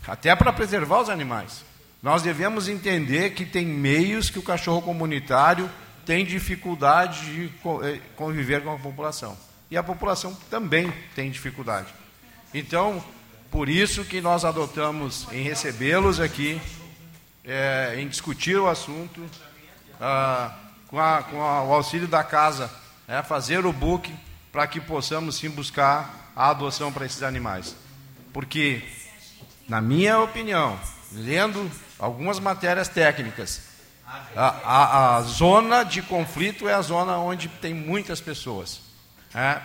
até 0.07 0.35
para 0.37 0.53
preservar 0.53 1.01
os 1.01 1.11
animais, 1.11 1.65
nós 2.01 2.23
devemos 2.23 2.69
entender 2.69 3.31
que 3.31 3.45
tem 3.45 3.67
meios 3.67 4.31
que 4.31 4.39
o 4.39 4.43
cachorro 4.43 4.81
comunitário 4.81 5.69
tem 6.05 6.25
dificuldade 6.25 7.25
de 7.25 7.53
eh, 7.83 8.01
conviver 8.17 8.63
com 8.63 8.73
a 8.73 8.79
população. 8.79 9.37
E 9.71 9.77
a 9.77 9.83
população 9.83 10.35
também 10.51 10.93
tem 11.15 11.31
dificuldade. 11.31 11.89
Então, 12.53 13.03
por 13.51 13.69
isso 13.69 14.05
que 14.05 14.21
nós 14.21 14.45
adotamos 14.45 15.27
em 15.33 15.43
recebê-los 15.43 16.21
aqui, 16.21 16.61
é, 17.45 17.97
em 17.99 18.09
discutir 18.09 18.57
o 18.57 18.69
assunto, 18.69 19.25
ah, 20.01 20.57
com, 20.89 20.99
a, 20.99 21.23
com 21.23 21.43
a, 21.43 21.65
o 21.65 21.73
auxílio 21.73 22.07
da 22.07 22.23
casa 22.23 22.71
é, 23.07 23.23
fazer 23.23 23.67
o 23.67 23.73
book 23.73 24.13
para 24.53 24.67
que 24.67 24.81
possamos 24.81 25.37
sim 25.37 25.51
buscar 25.51 26.33
a 26.35 26.51
adoção 26.51 26.93
para 26.93 27.07
esses 27.07 27.23
animais. 27.23 27.77
Porque, 28.33 28.83
na 29.69 29.81
minha 29.81 30.19
opinião, 30.21 30.79
lendo 31.13 31.71
algumas 31.99 32.39
matérias 32.39 32.89
técnicas, 32.89 33.74
a, 34.37 34.47
a, 34.65 35.17
a 35.17 35.23
zona 35.23 35.85
de 35.85 36.03
conflito 36.03 36.69
é 36.69 36.75
a 36.75 36.83
zona 36.83 37.19
onde 37.19 37.49
tem 37.49 37.75
muitas 37.75 38.21
pessoas. 38.21 38.81
É, 39.35 39.61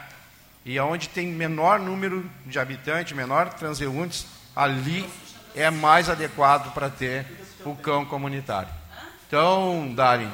e 0.65 0.79
onde 0.79 1.09
tem 1.09 1.27
menor 1.27 1.79
número 1.79 2.29
de 2.45 2.59
habitantes, 2.59 3.13
menor 3.13 3.53
transeuntes, 3.53 4.25
ali 4.55 5.07
é 5.55 5.69
mais 5.69 6.09
adequado 6.09 6.73
para 6.73 6.89
ter 6.89 7.25
o 7.65 7.75
cão 7.75 8.05
comunitário. 8.05 8.69
Então, 9.27 9.93
Darin, 9.95 10.31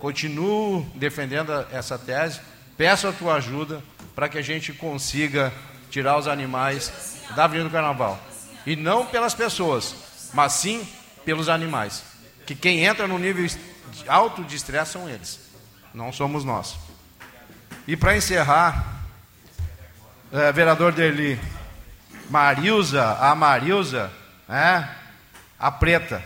Continuo 0.00 0.90
defendendo 0.94 1.52
essa 1.70 1.98
tese. 1.98 2.40
Peço 2.76 3.06
a 3.06 3.12
tua 3.12 3.34
ajuda 3.34 3.82
para 4.14 4.30
que 4.30 4.38
a 4.38 4.42
gente 4.42 4.72
consiga 4.72 5.52
tirar 5.90 6.16
os 6.16 6.26
animais 6.26 7.20
da 7.36 7.44
Avenida 7.44 7.68
do 7.68 7.72
Carnaval. 7.72 8.18
E 8.64 8.74
não 8.74 9.04
pelas 9.04 9.34
pessoas, 9.34 9.94
mas 10.32 10.54
sim 10.54 10.88
pelos 11.22 11.50
animais. 11.50 12.02
Que 12.50 12.56
quem 12.56 12.84
entra 12.84 13.06
no 13.06 13.16
nível 13.16 13.48
alto 14.08 14.42
de 14.42 14.56
estresse 14.56 14.90
são 14.90 15.08
eles, 15.08 15.38
não 15.94 16.12
somos 16.12 16.42
nós. 16.44 16.76
E 17.86 17.96
para 17.96 18.16
encerrar, 18.16 19.04
é, 20.32 20.50
vereador 20.50 20.90
Derli, 20.90 21.38
Marilza, 22.28 23.16
a 23.20 23.36
Marilza, 23.36 24.10
né? 24.48 24.96
A 25.60 25.70
preta. 25.70 26.24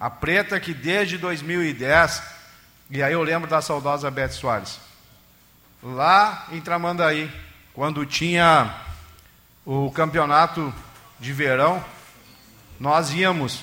A 0.00 0.10
preta 0.10 0.58
que 0.58 0.74
desde 0.74 1.16
2010, 1.18 2.20
e 2.90 3.00
aí 3.00 3.12
eu 3.12 3.22
lembro 3.22 3.48
da 3.48 3.62
saudosa 3.62 4.10
Beth 4.10 4.30
Soares, 4.30 4.80
lá 5.80 6.48
em 6.50 6.60
Tramandaí, 6.60 7.30
quando 7.72 8.04
tinha 8.04 8.74
o 9.64 9.88
campeonato 9.92 10.74
de 11.20 11.32
verão, 11.32 11.84
nós 12.80 13.12
íamos, 13.12 13.62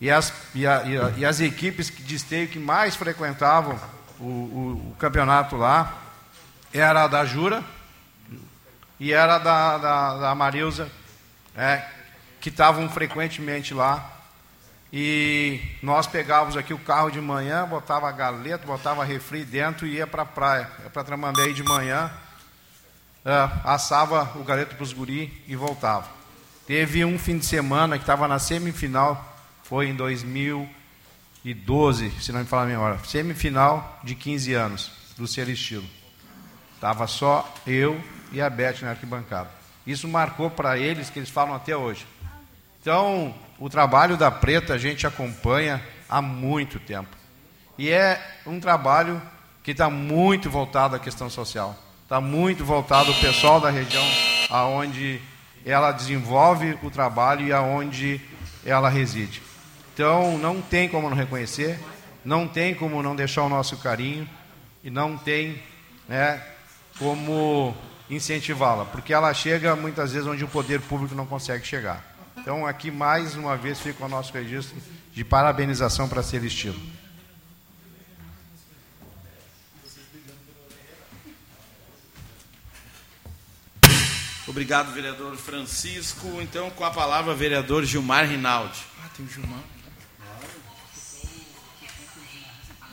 e 0.00 0.10
as, 0.10 0.32
e, 0.54 0.66
a, 0.66 0.82
e, 0.84 0.96
a, 0.96 1.12
e 1.18 1.24
as 1.24 1.40
equipes 1.40 1.92
de 1.94 2.14
esteio 2.14 2.48
que 2.48 2.58
mais 2.58 2.96
frequentavam 2.96 3.78
o, 4.18 4.24
o, 4.24 4.92
o, 4.92 4.96
campeonato 4.98 5.56
lá 5.56 5.98
era 6.72 7.04
a 7.04 7.08
da 7.08 7.24
Jura 7.24 7.62
e 8.98 9.12
era 9.12 9.38
da, 9.38 9.78
da, 9.78 10.16
da 10.18 10.34
Marilza, 10.34 10.90
é, 11.56 11.84
que 12.40 12.48
estavam 12.50 12.88
frequentemente 12.88 13.72
lá. 13.74 14.18
E 14.92 15.60
nós 15.82 16.06
pegávamos 16.06 16.56
aqui 16.56 16.74
o 16.74 16.78
carro 16.78 17.10
de 17.10 17.20
manhã, 17.20 17.66
botava 17.66 18.10
galeta, 18.10 18.66
botava 18.66 19.04
refri 19.04 19.44
dentro 19.44 19.86
e 19.86 19.94
ia 19.94 20.06
para 20.06 20.22
a 20.22 20.26
praia, 20.26 20.68
para 20.92 21.04
Tramandaí 21.04 21.54
de 21.54 21.62
manhã, 21.62 22.10
é, 23.24 23.50
assava 23.64 24.32
o 24.34 24.44
galeto 24.44 24.74
para 24.74 24.82
os 24.82 24.92
guri 24.92 25.44
e 25.46 25.54
voltava. 25.54 26.08
Teve 26.66 27.04
um 27.04 27.18
fim 27.18 27.38
de 27.38 27.46
semana 27.46 27.96
que 27.96 28.02
estava 28.02 28.28
na 28.28 28.38
semifinal, 28.38 29.29
foi 29.70 29.88
em 29.88 29.94
2012, 29.94 32.10
se 32.20 32.30
não 32.32 32.40
me 32.40 32.46
falar 32.46 32.64
a 32.64 32.66
memória, 32.66 32.98
semifinal 33.04 34.00
de 34.02 34.16
15 34.16 34.52
anos 34.52 34.90
do 35.16 35.28
Celestilo. 35.28 35.86
Estava 36.74 37.06
só 37.06 37.48
eu 37.64 38.02
e 38.32 38.40
a 38.40 38.50
Beth 38.50 38.82
na 38.82 38.90
arquibancada. 38.90 39.48
Isso 39.86 40.08
marcou 40.08 40.50
para 40.50 40.76
eles 40.76 41.08
que 41.08 41.20
eles 41.20 41.30
falam 41.30 41.54
até 41.54 41.76
hoje. 41.76 42.04
Então, 42.80 43.32
o 43.60 43.70
trabalho 43.70 44.16
da 44.16 44.28
Preta 44.28 44.74
a 44.74 44.78
gente 44.78 45.06
acompanha 45.06 45.80
há 46.08 46.20
muito 46.20 46.80
tempo. 46.80 47.16
E 47.78 47.90
é 47.90 48.40
um 48.44 48.58
trabalho 48.58 49.22
que 49.62 49.70
está 49.70 49.88
muito 49.88 50.50
voltado 50.50 50.96
à 50.96 50.98
questão 50.98 51.30
social. 51.30 51.78
Está 52.02 52.20
muito 52.20 52.64
voltado 52.64 53.12
ao 53.12 53.20
pessoal 53.20 53.60
da 53.60 53.70
região 53.70 54.04
aonde 54.50 55.22
ela 55.64 55.92
desenvolve 55.92 56.76
o 56.82 56.90
trabalho 56.90 57.46
e 57.46 57.52
aonde 57.52 58.20
ela 58.66 58.88
reside. 58.88 59.48
Então, 60.00 60.38
não 60.38 60.62
tem 60.62 60.88
como 60.88 61.10
não 61.10 61.14
reconhecer, 61.14 61.78
não 62.24 62.48
tem 62.48 62.74
como 62.74 63.02
não 63.02 63.14
deixar 63.14 63.42
o 63.42 63.50
nosso 63.50 63.76
carinho 63.76 64.26
e 64.82 64.88
não 64.88 65.14
tem 65.14 65.62
né, 66.08 66.42
como 66.98 67.76
incentivá-la, 68.08 68.86
porque 68.86 69.12
ela 69.12 69.34
chega 69.34 69.76
muitas 69.76 70.12
vezes 70.12 70.26
onde 70.26 70.42
o 70.42 70.48
poder 70.48 70.80
público 70.80 71.14
não 71.14 71.26
consegue 71.26 71.66
chegar. 71.66 72.02
Então, 72.38 72.66
aqui 72.66 72.90
mais 72.90 73.36
uma 73.36 73.58
vez 73.58 73.78
fica 73.78 74.02
o 74.02 74.08
nosso 74.08 74.32
registro 74.32 74.74
de 75.12 75.22
parabenização 75.22 76.08
para 76.08 76.22
ser 76.22 76.42
estilo. 76.44 76.80
Obrigado, 84.48 84.94
vereador 84.94 85.36
Francisco. 85.36 86.40
Então, 86.40 86.70
com 86.70 86.86
a 86.86 86.90
palavra, 86.90 87.34
vereador 87.34 87.84
Gilmar 87.84 88.26
Rinaldi. 88.26 88.80
Ah, 89.04 89.10
tem 89.14 89.26
o 89.26 89.28
Gilmar. 89.28 89.60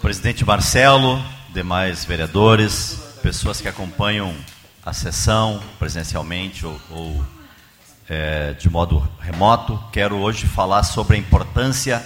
Presidente 0.07 0.45
Marcelo, 0.45 1.21
demais 1.49 2.05
vereadores, 2.05 2.97
pessoas 3.21 3.59
que 3.59 3.67
acompanham 3.67 4.33
a 4.81 4.93
sessão 4.93 5.61
presencialmente 5.77 6.65
ou, 6.65 6.79
ou 6.89 7.25
é, 8.07 8.53
de 8.53 8.69
modo 8.69 9.05
remoto, 9.19 9.77
quero 9.91 10.15
hoje 10.15 10.47
falar 10.47 10.83
sobre 10.83 11.17
a 11.17 11.19
importância 11.19 12.01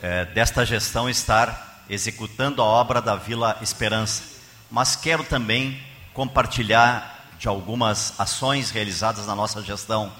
é, 0.00 0.24
desta 0.24 0.64
gestão 0.64 1.06
estar 1.06 1.84
executando 1.90 2.62
a 2.62 2.64
obra 2.64 3.02
da 3.02 3.14
Vila 3.14 3.58
Esperança. 3.60 4.22
Mas 4.70 4.96
quero 4.96 5.22
também 5.22 5.78
compartilhar 6.14 7.28
de 7.38 7.46
algumas 7.46 8.18
ações 8.18 8.70
realizadas 8.70 9.26
na 9.26 9.34
nossa 9.34 9.60
gestão. 9.60 10.10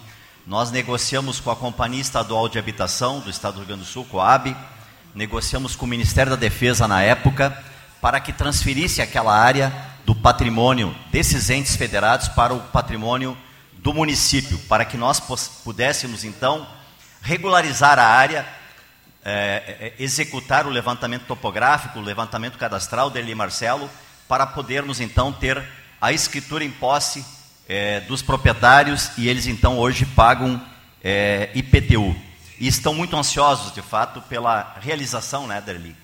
Nós 0.46 0.70
negociamos 0.70 1.40
com 1.40 1.50
a 1.50 1.56
Companhia 1.56 2.02
Estadual 2.02 2.50
de 2.50 2.58
Habitação 2.58 3.20
do 3.20 3.30
Estado 3.30 3.54
do 3.54 3.58
Rio 3.60 3.68
Grande 3.68 3.84
do 3.84 3.88
Sul, 3.88 4.04
COAB, 4.04 4.54
negociamos 5.14 5.76
com 5.76 5.84
o 5.84 5.88
Ministério 5.88 6.30
da 6.30 6.36
Defesa 6.36 6.88
na 6.88 7.02
época, 7.02 7.56
para 8.00 8.18
que 8.20 8.32
transferisse 8.32 9.00
aquela 9.00 9.36
área 9.36 9.72
do 10.04 10.14
patrimônio 10.14 10.94
desses 11.10 11.50
entes 11.50 11.76
federados 11.76 12.28
para 12.28 12.52
o 12.52 12.60
patrimônio 12.60 13.36
do 13.74 13.92
município, 13.92 14.58
para 14.68 14.84
que 14.84 14.96
nós 14.96 15.20
pudéssemos 15.64 16.24
então 16.24 16.66
regularizar 17.20 17.98
a 17.98 18.06
área, 18.06 18.46
é, 19.24 19.92
executar 19.98 20.66
o 20.66 20.70
levantamento 20.70 21.26
topográfico, 21.26 21.98
o 21.98 22.02
levantamento 22.02 22.58
cadastral 22.58 23.10
dele 23.10 23.34
Marcelo, 23.34 23.88
para 24.26 24.46
podermos 24.46 25.00
então 25.00 25.32
ter 25.32 25.62
a 26.00 26.12
escritura 26.12 26.64
em 26.64 26.70
posse 26.70 27.24
é, 27.68 28.00
dos 28.00 28.22
proprietários 28.22 29.10
e 29.16 29.28
eles 29.28 29.46
então 29.46 29.78
hoje 29.78 30.04
pagam 30.04 30.60
é, 31.02 31.50
IPTU. 31.54 32.31
E 32.62 32.68
estão 32.68 32.94
muito 32.94 33.16
ansiosos, 33.16 33.74
de 33.74 33.82
fato, 33.82 34.20
pela 34.20 34.76
realização, 34.80 35.48
né, 35.48 35.60
Derli, 35.60 35.96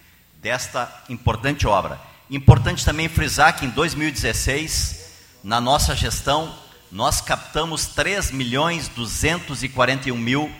desta 0.43 0.93
importante 1.09 1.69
obra. 1.69 2.01
Importante 2.29 2.85
também 2.85 3.09
frisar 3.09 3.55
que 3.55 3.65
em 3.65 3.71
2016, 3.71 5.09
na 5.45 5.61
nossa 5.61 5.95
gestão, 5.95 6.53
nós 6.91 7.21
captamos 7.21 7.87
3 7.87 8.33
milhões 8.33 8.89
241 8.89 10.19
mil 10.19 10.53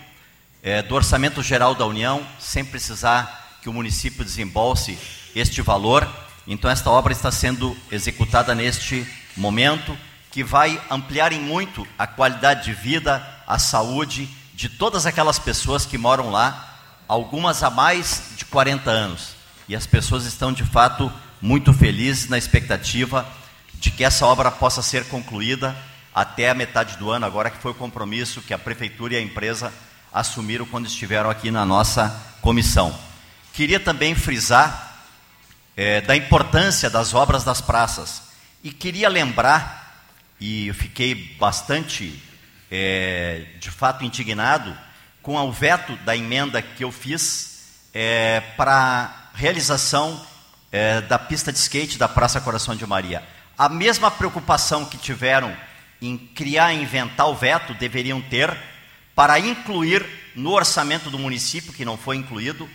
é, 0.63 0.81
do 0.81 0.95
orçamento 0.95 1.43
geral 1.43 1.75
da 1.75 1.85
União, 1.85 2.25
sem 2.39 2.63
precisar 2.63 3.57
que 3.61 3.67
o 3.67 3.73
município 3.73 4.23
desembolse 4.23 4.97
este 5.35 5.61
valor. 5.61 6.07
Então, 6.47 6.71
esta 6.71 6.89
obra 6.89 7.11
está 7.11 7.29
sendo 7.29 7.75
executada 7.91 8.55
neste 8.55 9.05
momento 9.35 9.97
que 10.31 10.45
vai 10.45 10.81
ampliar 10.89 11.33
em 11.33 11.41
muito 11.41 11.85
a 11.97 12.07
qualidade 12.07 12.63
de 12.63 12.73
vida, 12.73 13.21
a 13.45 13.59
saúde 13.59 14.29
de 14.59 14.67
todas 14.67 15.05
aquelas 15.05 15.39
pessoas 15.39 15.85
que 15.85 15.97
moram 15.97 16.31
lá, 16.31 16.81
algumas 17.07 17.63
há 17.63 17.69
mais 17.69 18.23
de 18.35 18.43
40 18.43 18.91
anos. 18.91 19.29
E 19.69 19.73
as 19.73 19.87
pessoas 19.87 20.25
estão 20.25 20.51
de 20.51 20.65
fato 20.65 21.09
muito 21.41 21.71
felizes 21.71 22.27
na 22.27 22.37
expectativa 22.37 23.25
de 23.75 23.89
que 23.89 24.03
essa 24.03 24.25
obra 24.25 24.51
possa 24.51 24.81
ser 24.81 25.05
concluída 25.05 25.73
até 26.13 26.49
a 26.49 26.53
metade 26.53 26.97
do 26.97 27.09
ano, 27.09 27.25
agora 27.25 27.49
que 27.49 27.57
foi 27.57 27.71
o 27.71 27.75
compromisso 27.75 28.41
que 28.41 28.53
a 28.53 28.59
prefeitura 28.59 29.13
e 29.13 29.17
a 29.17 29.21
empresa 29.21 29.71
assumiram 30.11 30.65
quando 30.65 30.87
estiveram 30.87 31.29
aqui 31.29 31.49
na 31.51 31.65
nossa 31.65 32.21
comissão. 32.41 32.93
Queria 33.53 33.79
também 33.79 34.13
frisar 34.13 35.05
é, 35.77 36.01
da 36.01 36.17
importância 36.17 36.89
das 36.89 37.13
obras 37.13 37.45
das 37.45 37.61
praças. 37.61 38.23
E 38.61 38.71
queria 38.71 39.07
lembrar, 39.07 40.03
e 40.37 40.67
eu 40.67 40.73
fiquei 40.73 41.15
bastante, 41.39 42.21
é, 42.71 43.45
de 43.59 43.71
fato, 43.71 44.03
indignado 44.03 44.75
com 45.21 45.35
o 45.35 45.51
veto 45.51 45.95
da 45.97 46.15
emenda 46.15 46.61
que 46.61 46.83
eu 46.83 46.91
fiz 46.91 47.87
é, 47.93 48.41
para 48.55 49.29
realização 49.33 50.25
é, 50.71 51.01
da 51.01 51.17
pista 51.17 51.51
de 51.51 51.57
skate 51.57 51.97
da 51.97 52.07
Praça 52.07 52.39
Coração 52.41 52.75
de 52.75 52.85
Maria. 52.85 53.23
A 53.57 53.67
mesma 53.67 54.09
preocupação 54.09 54.85
que 54.85 54.97
tiveram 54.97 55.55
em 56.01 56.17
criar 56.17 56.73
e 56.73 56.81
inventar 56.81 57.27
o 57.27 57.35
veto 57.35 57.73
deveriam 57.73 58.21
ter 58.21 58.55
para 59.13 59.39
incluir 59.39 60.05
no 60.35 60.51
orçamento 60.51 61.09
do 61.09 61.19
município, 61.19 61.73
que 61.73 61.83
não 61.83 61.97
foi 61.97 62.15
incluído, 62.15 62.69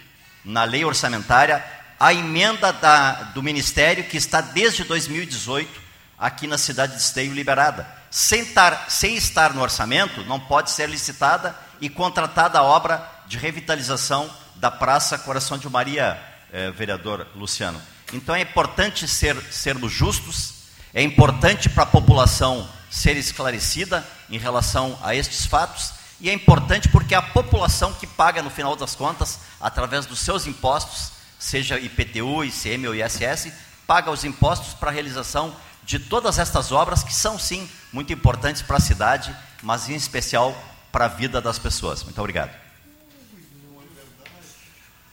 na 0.45 0.65
lei 0.65 0.85
orçamentária, 0.85 1.65
a 1.99 2.13
emenda 2.13 2.73
da, 2.73 3.13
do 3.33 3.43
Ministério, 3.43 4.05
que 4.05 4.17
está 4.17 4.41
desde 4.41 4.85
2018 4.85 5.81
aqui 6.19 6.47
na 6.47 6.59
cidade 6.59 6.93
de 6.97 7.01
Esteio 7.01 7.33
liberada. 7.33 7.87
Sem, 8.15 8.45
tar, 8.45 8.89
sem 8.89 9.17
estar 9.17 9.53
no 9.53 9.61
orçamento, 9.61 10.25
não 10.27 10.39
pode 10.39 10.71
ser 10.71 10.89
licitada 10.89 11.53
e 11.81 11.89
contratada 11.89 12.61
a 12.61 12.63
obra 12.63 13.05
de 13.27 13.37
revitalização 13.37 14.31
da 14.55 14.71
Praça 14.71 15.19
Coração 15.19 15.59
de 15.59 15.69
Maria, 15.69 16.17
eh, 16.53 16.71
vereador 16.71 17.27
Luciano. 17.35 17.83
Então 18.13 18.33
é 18.33 18.43
importante 18.43 19.09
ser, 19.09 19.37
sermos 19.51 19.91
justos, 19.91 20.55
é 20.95 21.03
importante 21.03 21.69
para 21.69 21.83
a 21.83 21.87
população 21.87 22.69
ser 22.89 23.17
esclarecida 23.17 24.07
em 24.31 24.39
relação 24.39 24.97
a 25.03 25.13
estes 25.13 25.45
fatos, 25.45 25.93
e 26.21 26.31
é 26.31 26.33
importante 26.33 26.89
porque 26.91 27.17
é 27.17 27.19
a 27.19 27.23
população 27.23 27.93
que 27.95 28.07
paga, 28.07 28.41
no 28.43 28.49
final 28.49 28.77
das 28.77 28.95
contas, 28.95 29.41
através 29.61 30.07
dos 30.07 30.21
seus 30.21 30.47
impostos, 30.47 31.11
seja 31.37 31.81
IPTU, 31.81 32.45
ICM 32.45 32.87
ou 32.87 32.95
ISS, 32.95 33.53
paga 33.89 34.13
os 34.13 34.23
impostos 34.23 34.73
para 34.73 34.91
a 34.91 34.93
realização 34.93 35.53
de 35.85 35.99
todas 35.99 36.39
estas 36.39 36.73
obras 36.73 37.03
que 37.03 37.15
são 37.15 37.39
sim 37.39 37.69
muito 37.93 38.13
importantes 38.13 38.63
para 38.63 38.77
a 38.77 38.81
cidade, 38.81 39.35
mas 39.63 39.89
em 39.89 39.95
especial 39.95 40.57
para 40.91 41.07
a 41.07 41.09
vida 41.09 41.41
das 41.41 41.59
pessoas. 41.59 42.03
Muito 42.03 42.19
obrigado. 42.19 42.55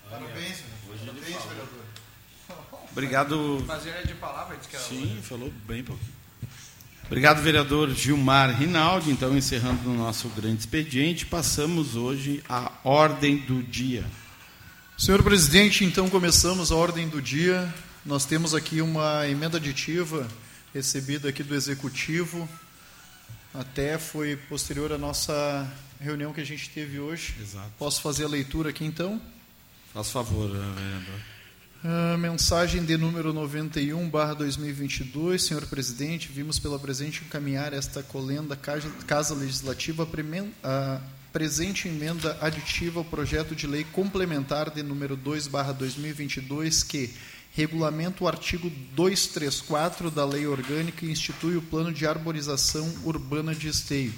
Parabéns, 0.10 0.64
vereador. 1.48 1.82
Obrigado. 2.92 3.66
É 3.86 4.06
de 4.06 4.14
palavra, 4.16 4.58
que 4.58 4.78
Sim, 4.78 5.20
falou 5.24 5.52
bem 5.66 5.84
pouquinho. 5.84 6.22
Obrigado, 7.06 7.42
vereador 7.42 7.90
Gilmar 7.90 8.58
Rinaldi. 8.58 9.12
Então, 9.12 9.36
encerrando 9.36 9.90
o 9.90 9.94
nosso 9.94 10.30
grande 10.30 10.62
expediente, 10.62 11.26
passamos 11.26 11.96
hoje 11.96 12.42
à 12.48 12.72
ordem 12.84 13.38
do 13.38 13.62
dia. 13.62 14.06
Senhor 14.98 15.22
presidente, 15.22 15.84
então 15.84 16.10
começamos 16.10 16.72
a 16.72 16.76
ordem 16.76 17.10
do 17.10 17.22
dia. 17.22 17.74
Nós 18.06 18.24
temos 18.24 18.56
aqui 18.56 18.82
uma 18.82 19.28
emenda 19.28 19.58
aditiva 19.58 20.28
recebida 20.74 21.30
aqui 21.30 21.44
do 21.44 21.56
executivo. 21.56 22.48
Até 23.54 23.98
foi 23.98 24.36
posterior 24.36 24.94
à 24.94 24.98
nossa 24.98 25.70
reunião 26.00 26.34
que 26.34 26.42
a 26.42 26.46
gente 26.46 26.70
teve 26.70 27.00
hoje. 27.00 27.36
Exato. 27.40 27.72
Posso 27.78 28.02
fazer 28.02 28.24
a 28.24 28.28
leitura 28.28 28.70
aqui 28.70 28.86
então? 28.86 29.22
Faz 29.94 30.10
favor, 30.10 30.50
vereador. 30.50 31.20
A 31.84 32.16
mensagem 32.16 32.86
de 32.86 32.96
número 32.96 33.34
91, 33.34 34.08
barra 34.10 34.36
2022. 34.36 35.44
Senhor 35.44 35.66
presidente, 35.66 36.30
vimos 36.32 36.60
pela 36.60 36.80
presente 36.80 37.24
encaminhar 37.26 37.74
esta 37.74 38.04
colenda 38.04 38.56
Casa, 38.56 38.90
casa 39.06 39.34
Legislativa 39.34 40.08
a 40.64 41.02
presente 41.34 41.88
emenda 41.88 42.38
aditiva 42.40 43.00
ao 43.00 43.06
projeto 43.06 43.56
de 43.56 43.66
lei 43.66 43.84
complementar 43.84 44.70
de 44.70 44.84
número 44.84 45.16
2, 45.16 45.48
barra 45.48 45.72
2022, 45.72 46.84
que 46.84 47.14
regulamenta 47.52 48.24
o 48.24 48.28
artigo 48.28 48.70
234 48.96 50.10
da 50.10 50.26
Lei 50.26 50.48
Orgânica 50.48 51.06
e 51.06 51.12
institui 51.12 51.58
o 51.58 51.62
Plano 51.62 51.92
de 51.92 52.08
Arborização 52.08 52.92
Urbana 53.04 53.54
de 53.54 53.68
Esteio. 53.68 54.14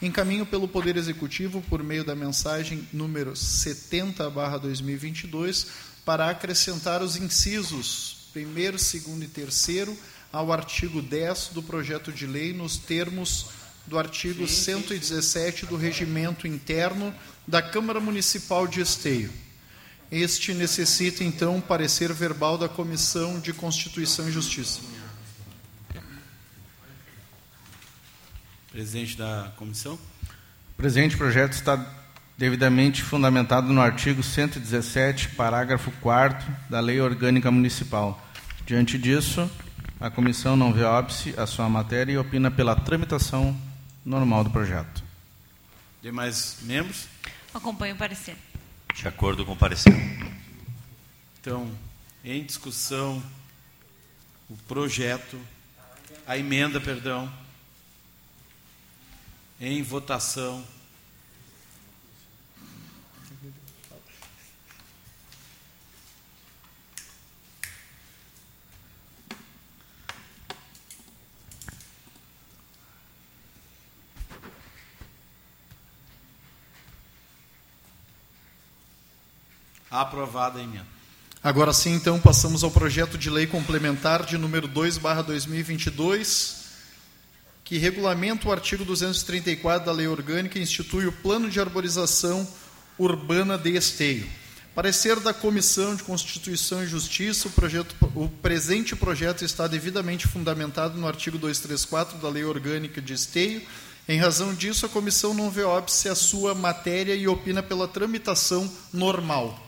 Encaminho 0.00 0.46
pelo 0.46 0.68
Poder 0.68 0.96
Executivo, 0.96 1.62
por 1.68 1.82
meio 1.82 2.04
da 2.04 2.14
mensagem 2.14 2.86
número 2.92 3.34
70, 3.34 4.28
barra 4.30 4.58
2022, 4.58 5.66
para 6.04 6.30
acrescentar 6.30 7.02
os 7.02 7.16
incisos 7.16 8.28
1, 8.36 8.44
2 8.44 8.94
e 8.94 9.28
3 9.28 9.98
ao 10.32 10.52
artigo 10.52 11.00
10 11.00 11.50
do 11.54 11.62
projeto 11.62 12.12
de 12.12 12.26
lei, 12.26 12.52
nos 12.52 12.76
termos 12.76 13.46
do 13.86 13.98
artigo 13.98 14.46
117 14.46 15.66
do 15.66 15.76
Regimento 15.76 16.46
Interno 16.46 17.14
da 17.46 17.62
Câmara 17.62 18.00
Municipal 18.00 18.66
de 18.66 18.80
Esteio. 18.80 19.45
Este 20.10 20.54
necessita, 20.54 21.24
então, 21.24 21.60
parecer 21.60 22.12
verbal 22.12 22.56
da 22.56 22.68
Comissão 22.68 23.40
de 23.40 23.52
Constituição 23.52 24.28
e 24.28 24.32
Justiça. 24.32 24.80
Presidente 28.70 29.16
da 29.16 29.52
comissão. 29.56 29.94
O 29.94 30.76
presente 30.76 31.16
projeto 31.16 31.54
está 31.54 31.84
devidamente 32.36 33.02
fundamentado 33.02 33.72
no 33.72 33.80
artigo 33.80 34.22
117, 34.22 35.30
parágrafo 35.30 35.90
4 36.02 36.46
da 36.68 36.78
Lei 36.78 37.00
Orgânica 37.00 37.50
Municipal. 37.50 38.22
Diante 38.66 38.98
disso, 38.98 39.50
a 39.98 40.10
comissão 40.10 40.56
não 40.56 40.72
vê 40.72 40.84
óbice 40.84 41.34
a 41.38 41.46
sua 41.46 41.68
matéria 41.68 42.12
e 42.12 42.18
opina 42.18 42.50
pela 42.50 42.76
tramitação 42.76 43.56
normal 44.04 44.44
do 44.44 44.50
projeto. 44.50 45.02
Demais 46.02 46.58
membros? 46.62 47.08
Acompanho 47.54 47.94
o 47.94 47.98
parecer. 47.98 48.36
De 48.96 49.06
acordo 49.06 49.44
com 49.44 49.52
o 49.52 49.56
parecer. 49.56 49.92
Então, 51.38 51.70
em 52.24 52.42
discussão, 52.42 53.22
o 54.48 54.56
projeto, 54.66 55.38
a 56.26 56.38
emenda, 56.38 56.80
perdão, 56.80 57.30
em 59.60 59.82
votação. 59.82 60.64
Aprovada 79.90 80.58
a 80.58 80.62
emenda. 80.62 80.96
Agora 81.42 81.72
sim, 81.72 81.92
então, 81.92 82.18
passamos 82.18 82.64
ao 82.64 82.70
projeto 82.70 83.16
de 83.16 83.30
lei 83.30 83.46
complementar 83.46 84.24
de 84.26 84.36
número 84.36 84.66
2, 84.66 84.98
barra 84.98 85.22
2022, 85.22 86.64
que 87.62 87.78
regulamenta 87.78 88.48
o 88.48 88.52
artigo 88.52 88.84
234 88.84 89.86
da 89.86 89.92
Lei 89.92 90.08
Orgânica 90.08 90.58
e 90.58 90.62
institui 90.62 91.06
o 91.06 91.12
Plano 91.12 91.48
de 91.48 91.60
Arborização 91.60 92.46
Urbana 92.98 93.56
de 93.56 93.76
Esteio. 93.76 94.26
Parecer 94.74 95.20
da 95.20 95.32
Comissão 95.32 95.94
de 95.94 96.02
Constituição 96.02 96.82
e 96.82 96.86
Justiça, 96.86 97.48
o, 97.48 97.50
projeto, 97.50 97.94
o 98.14 98.28
presente 98.28 98.94
projeto 98.96 99.44
está 99.44 99.66
devidamente 99.66 100.26
fundamentado 100.26 100.98
no 100.98 101.06
artigo 101.06 101.38
234 101.38 102.18
da 102.18 102.28
Lei 102.28 102.44
Orgânica 102.44 103.00
de 103.00 103.14
Esteio. 103.14 103.62
Em 104.08 104.18
razão 104.18 104.52
disso, 104.52 104.84
a 104.84 104.88
comissão 104.88 105.32
não 105.32 105.50
vê 105.50 105.62
óbice 105.62 106.08
a 106.08 106.14
sua 106.14 106.54
matéria 106.54 107.14
e 107.14 107.26
opina 107.26 107.62
pela 107.62 107.88
tramitação 107.88 108.70
normal. 108.92 109.65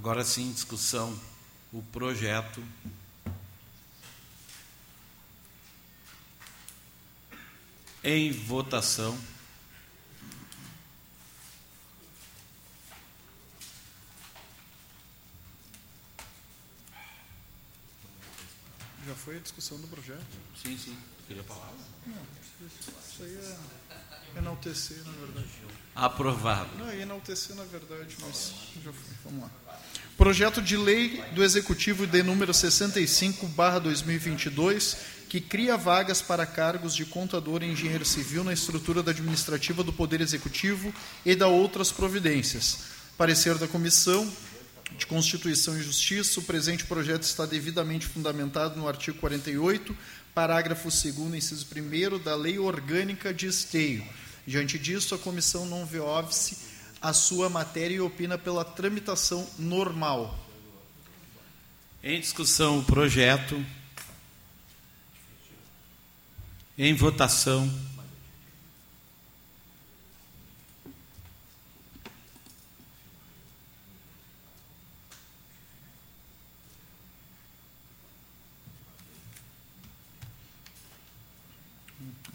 Agora 0.00 0.24
sim, 0.24 0.50
discussão, 0.50 1.14
o 1.70 1.82
projeto. 1.82 2.64
Em 8.02 8.32
votação. 8.32 9.14
Foi 19.30 19.36
a 19.36 19.40
discussão 19.40 19.78
do 19.78 19.86
projeto? 19.86 20.26
Sim, 20.60 20.76
sim. 20.76 20.96
Queria 21.28 21.44
palavra? 21.44 21.76
Não, 22.04 22.16
isso 22.66 23.22
aí 23.22 23.38
é 24.34 24.38
enaltecer, 24.40 24.96
na 25.06 25.12
verdade. 25.12 25.48
Aprovado. 25.94 26.70
Não, 26.76 26.88
é 26.88 27.02
enaltecer, 27.02 27.54
na 27.54 27.62
verdade, 27.62 28.16
mas 28.20 28.52
já 28.82 28.92
foi. 28.92 29.14
Vamos 29.24 29.42
lá. 29.42 29.50
Projeto 30.16 30.60
de 30.60 30.76
lei 30.76 31.22
do 31.32 31.44
Executivo 31.44 32.08
de 32.08 32.24
número 32.24 32.52
65, 32.52 33.46
barra 33.46 33.78
2022, 33.78 34.96
que 35.28 35.40
cria 35.40 35.76
vagas 35.76 36.20
para 36.20 36.44
cargos 36.44 36.96
de 36.96 37.04
contador 37.04 37.62
e 37.62 37.70
engenheiro 37.70 38.04
civil 38.04 38.42
na 38.42 38.52
estrutura 38.52 39.00
da 39.00 39.12
administrativa 39.12 39.84
do 39.84 39.92
Poder 39.92 40.20
Executivo 40.20 40.92
e 41.24 41.36
da 41.36 41.46
outras 41.46 41.92
providências. 41.92 42.80
Parecer 43.16 43.56
da 43.58 43.68
Comissão 43.68 44.28
de 44.96 45.06
Constituição 45.06 45.78
e 45.78 45.82
Justiça, 45.82 46.40
o 46.40 46.42
presente 46.42 46.84
projeto 46.84 47.22
está 47.22 47.46
devidamente 47.46 48.06
fundamentado 48.06 48.78
no 48.78 48.86
artigo 48.86 49.18
48, 49.18 49.96
parágrafo 50.34 50.88
2 50.88 51.34
inciso 51.34 51.66
1 51.74 52.18
da 52.18 52.34
Lei 52.34 52.58
Orgânica 52.58 53.32
de 53.32 53.46
Esteio. 53.46 54.04
Diante 54.46 54.78
disso, 54.78 55.14
a 55.14 55.18
comissão 55.18 55.66
não 55.66 55.86
vê 55.86 55.98
óbice 55.98 56.56
a 57.00 57.12
sua 57.12 57.48
matéria 57.48 57.96
e 57.96 58.00
opina 58.00 58.36
pela 58.36 58.64
tramitação 58.64 59.48
normal. 59.58 60.38
Em 62.02 62.20
discussão 62.20 62.78
o 62.78 62.84
projeto. 62.84 63.64
Em 66.76 66.94
votação. 66.94 67.70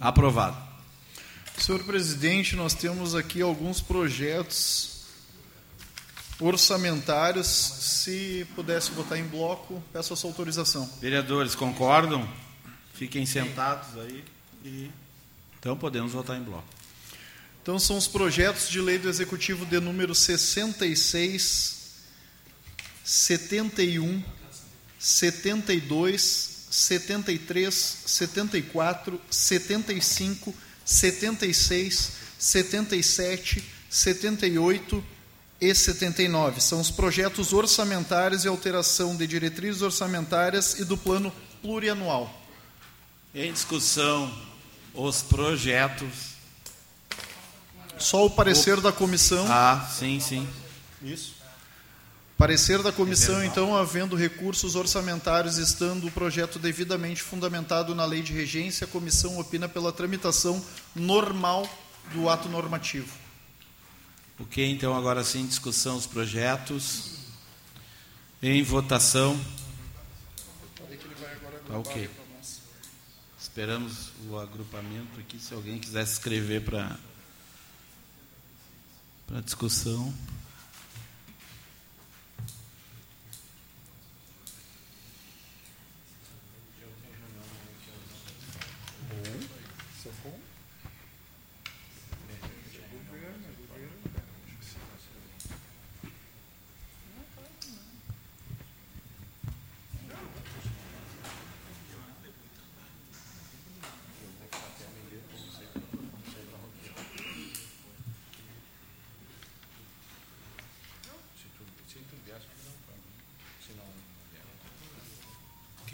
Aprovado. 0.05 0.55
Senhor 1.57 1.83
presidente, 1.83 2.55
nós 2.55 2.75
temos 2.75 3.15
aqui 3.15 3.41
alguns 3.41 3.81
projetos 3.81 5.07
orçamentários. 6.39 7.47
Se 7.47 8.45
pudesse 8.53 8.91
votar 8.91 9.17
em 9.17 9.23
bloco, 9.23 9.81
peço 9.91 10.13
a 10.13 10.15
sua 10.15 10.29
autorização. 10.29 10.87
Vereadores, 11.01 11.55
concordam? 11.55 12.29
Fiquem 12.93 13.25
sentados 13.25 13.97
aí. 13.97 14.23
E... 14.63 14.91
Então 15.59 15.75
podemos 15.75 16.11
votar 16.11 16.37
em 16.37 16.43
bloco. 16.43 16.67
Então 17.63 17.79
são 17.79 17.97
os 17.97 18.05
projetos 18.07 18.69
de 18.69 18.79
lei 18.79 18.99
do 18.99 19.09
Executivo 19.09 19.65
de 19.65 19.79
número 19.79 20.13
66, 20.13 21.95
71, 23.03 24.23
72, 24.99 26.54
73, 26.75 27.73
74, 28.05 29.21
75 29.29 30.53
76, 30.85 32.11
77, 32.37 33.63
78 33.89 35.03
e 35.59 35.73
79. 35.73 36.61
São 36.61 36.79
os 36.79 36.91
projetos 36.91 37.51
orçamentários 37.51 38.45
e 38.45 38.47
alteração 38.47 39.15
de 39.15 39.25
diretrizes 39.25 39.81
orçamentárias 39.81 40.79
e 40.79 40.85
do 40.85 40.95
plano 40.95 41.33
plurianual. 41.61 42.31
Em 43.33 43.51
discussão, 43.51 44.31
os 44.93 45.23
projetos. 45.23 46.35
Só 47.97 48.25
o 48.25 48.29
parecer 48.29 48.77
o... 48.77 48.81
da 48.81 48.91
comissão. 48.91 49.45
Ah, 49.49 49.89
sim, 49.97 50.19
sim. 50.19 50.47
Isso. 51.01 51.33
Parecer 52.37 52.83
da 52.83 52.91
comissão, 52.91 53.41
então, 53.45 53.77
havendo 53.77 54.13
recursos 54.13 54.75
orçamentários, 54.75 55.57
estando 55.57 56.07
o 56.07 56.11
projeto 56.11 56.59
devidamente 56.59 57.21
fundamentado 57.21 57.95
na 57.95 58.03
lei 58.03 58.21
de 58.21 58.33
regência, 58.33 58.83
a 58.83 58.89
comissão 58.89 59.39
opina 59.39 59.69
pela 59.69 59.91
tramitação 59.93 60.63
normal 60.93 61.65
do 62.13 62.29
ato 62.29 62.49
normativo. 62.49 63.11
Ok, 64.37 64.69
então 64.69 64.93
agora 64.93 65.23
sim, 65.23 65.47
discussão 65.47 65.95
os 65.95 66.05
projetos. 66.05 67.19
Em 68.43 68.61
votação. 68.61 69.39
Tá 71.67 71.77
ok. 71.77 72.09
Esperamos 73.39 74.11
o 74.29 74.37
agrupamento 74.37 75.21
aqui, 75.21 75.39
se 75.39 75.53
alguém 75.53 75.79
quiser 75.79 76.05
se 76.05 76.13
inscrever 76.13 76.61
para 76.61 76.97
para 79.25 79.39
discussão. 79.39 80.13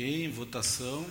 Ok, 0.02 0.21
em 0.21 0.21
votação. 0.32 1.06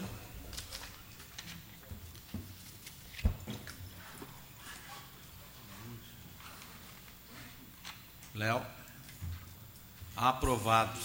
Léo. 8.35 8.63
Aprovado. 10.17 10.99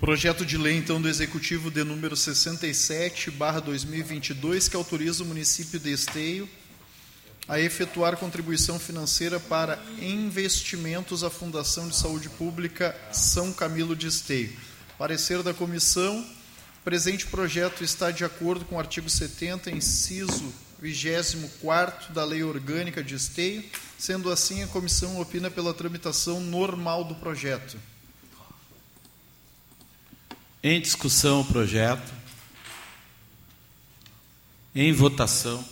Projeto 0.00 0.46
de 0.46 0.56
lei, 0.56 0.76
então, 0.76 1.00
do 1.00 1.08
Executivo 1.08 1.70
de 1.70 1.84
número 1.84 2.16
67, 2.16 3.30
barra 3.30 3.60
2022, 3.60 4.66
que 4.66 4.76
autoriza 4.76 5.22
o 5.22 5.26
município 5.26 5.78
de 5.78 5.92
Esteio 5.92 6.48
a 7.46 7.58
efetuar 7.58 8.16
contribuição 8.16 8.78
financeira 8.78 9.40
para 9.40 9.78
investimentos 10.00 11.24
à 11.24 11.28
Fundação 11.28 11.88
de 11.88 11.96
Saúde 11.96 12.30
Pública 12.30 12.96
São 13.12 13.52
Camilo 13.52 13.96
de 13.96 14.06
Esteio. 14.06 14.56
Parecer 14.96 15.42
da 15.42 15.52
comissão, 15.52 16.24
presente 16.84 17.26
projeto 17.26 17.84
está 17.84 18.10
de 18.10 18.24
acordo 18.24 18.64
com 18.64 18.76
o 18.76 18.78
artigo 18.78 19.08
70, 19.08 19.70
inciso 19.70 20.52
24 20.80 22.12
da 22.12 22.24
Lei 22.24 22.42
Orgânica 22.42 23.02
de 23.02 23.14
Esteio, 23.14 23.62
sendo 23.98 24.30
assim, 24.30 24.62
a 24.62 24.66
comissão 24.66 25.20
opina 25.20 25.50
pela 25.50 25.74
tramitação 25.74 26.40
normal 26.40 27.04
do 27.04 27.14
projeto. 27.16 27.76
Em 30.62 30.80
discussão 30.80 31.40
o 31.40 31.44
projeto. 31.44 32.12
Em 34.74 34.92
votação. 34.92 35.64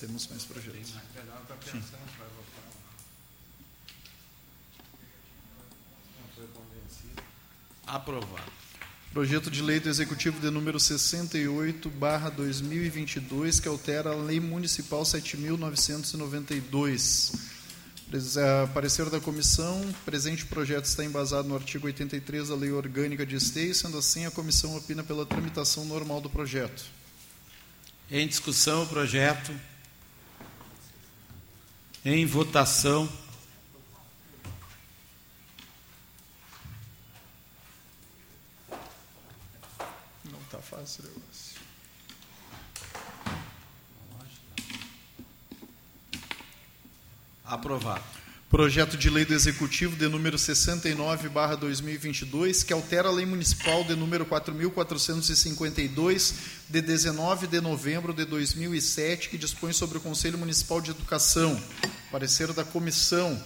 Temos 0.00 0.26
mais 0.28 0.44
projetos. 0.44 0.94
Sim. 1.72 1.82
Aprovado. 7.86 8.52
Projeto 9.12 9.50
de 9.50 9.62
lei 9.62 9.80
do 9.80 9.88
Executivo 9.88 10.38
de 10.40 10.50
número 10.50 10.78
68, 10.78 11.88
barra 11.90 12.28
2022, 12.28 13.58
que 13.58 13.66
altera 13.66 14.10
a 14.10 14.14
Lei 14.14 14.38
Municipal 14.38 15.02
7.992. 15.02 17.32
Pres- 18.10 18.36
eh, 18.36 18.66
Parecer 18.72 19.08
da 19.10 19.18
comissão, 19.20 19.92
presente 20.04 20.44
projeto 20.46 20.84
está 20.84 21.04
embasado 21.04 21.48
no 21.48 21.54
artigo 21.54 21.86
83 21.86 22.48
da 22.48 22.54
Lei 22.54 22.70
Orgânica 22.70 23.24
de 23.26 23.34
Esteio, 23.36 23.74
sendo 23.74 23.96
assim, 23.98 24.24
a 24.26 24.30
comissão 24.30 24.76
opina 24.76 25.02
pela 25.02 25.24
tramitação 25.26 25.84
normal 25.86 26.20
do 26.20 26.28
projeto. 26.30 26.84
Em 28.10 28.26
discussão 28.28 28.84
o 28.84 28.86
projeto. 28.86 29.52
Em 32.10 32.24
votação. 32.24 33.06
Não 40.24 40.40
está 40.40 40.58
fácil 40.58 41.04
o 41.04 41.08
negócio. 41.08 41.58
Aprovado. 47.44 48.02
Projeto 48.48 48.96
de 48.96 49.10
lei 49.10 49.26
do 49.26 49.34
Executivo 49.34 49.94
de 49.94 50.08
número 50.08 50.38
69, 50.38 51.28
barra 51.28 51.56
2022, 51.56 52.62
que 52.62 52.72
altera 52.72 53.08
a 53.08 53.12
lei 53.12 53.26
municipal 53.26 53.84
de 53.84 53.94
número 53.94 54.24
4.452, 54.24 56.32
de 56.70 56.80
19 56.80 57.46
de 57.46 57.60
novembro 57.60 58.14
de 58.14 58.24
2007, 58.24 59.28
que 59.28 59.36
dispõe 59.36 59.74
sobre 59.74 59.98
o 59.98 60.00
Conselho 60.00 60.38
Municipal 60.38 60.80
de 60.80 60.92
Educação. 60.92 61.62
Parecer 62.10 62.52
da 62.52 62.64
comissão. 62.64 63.40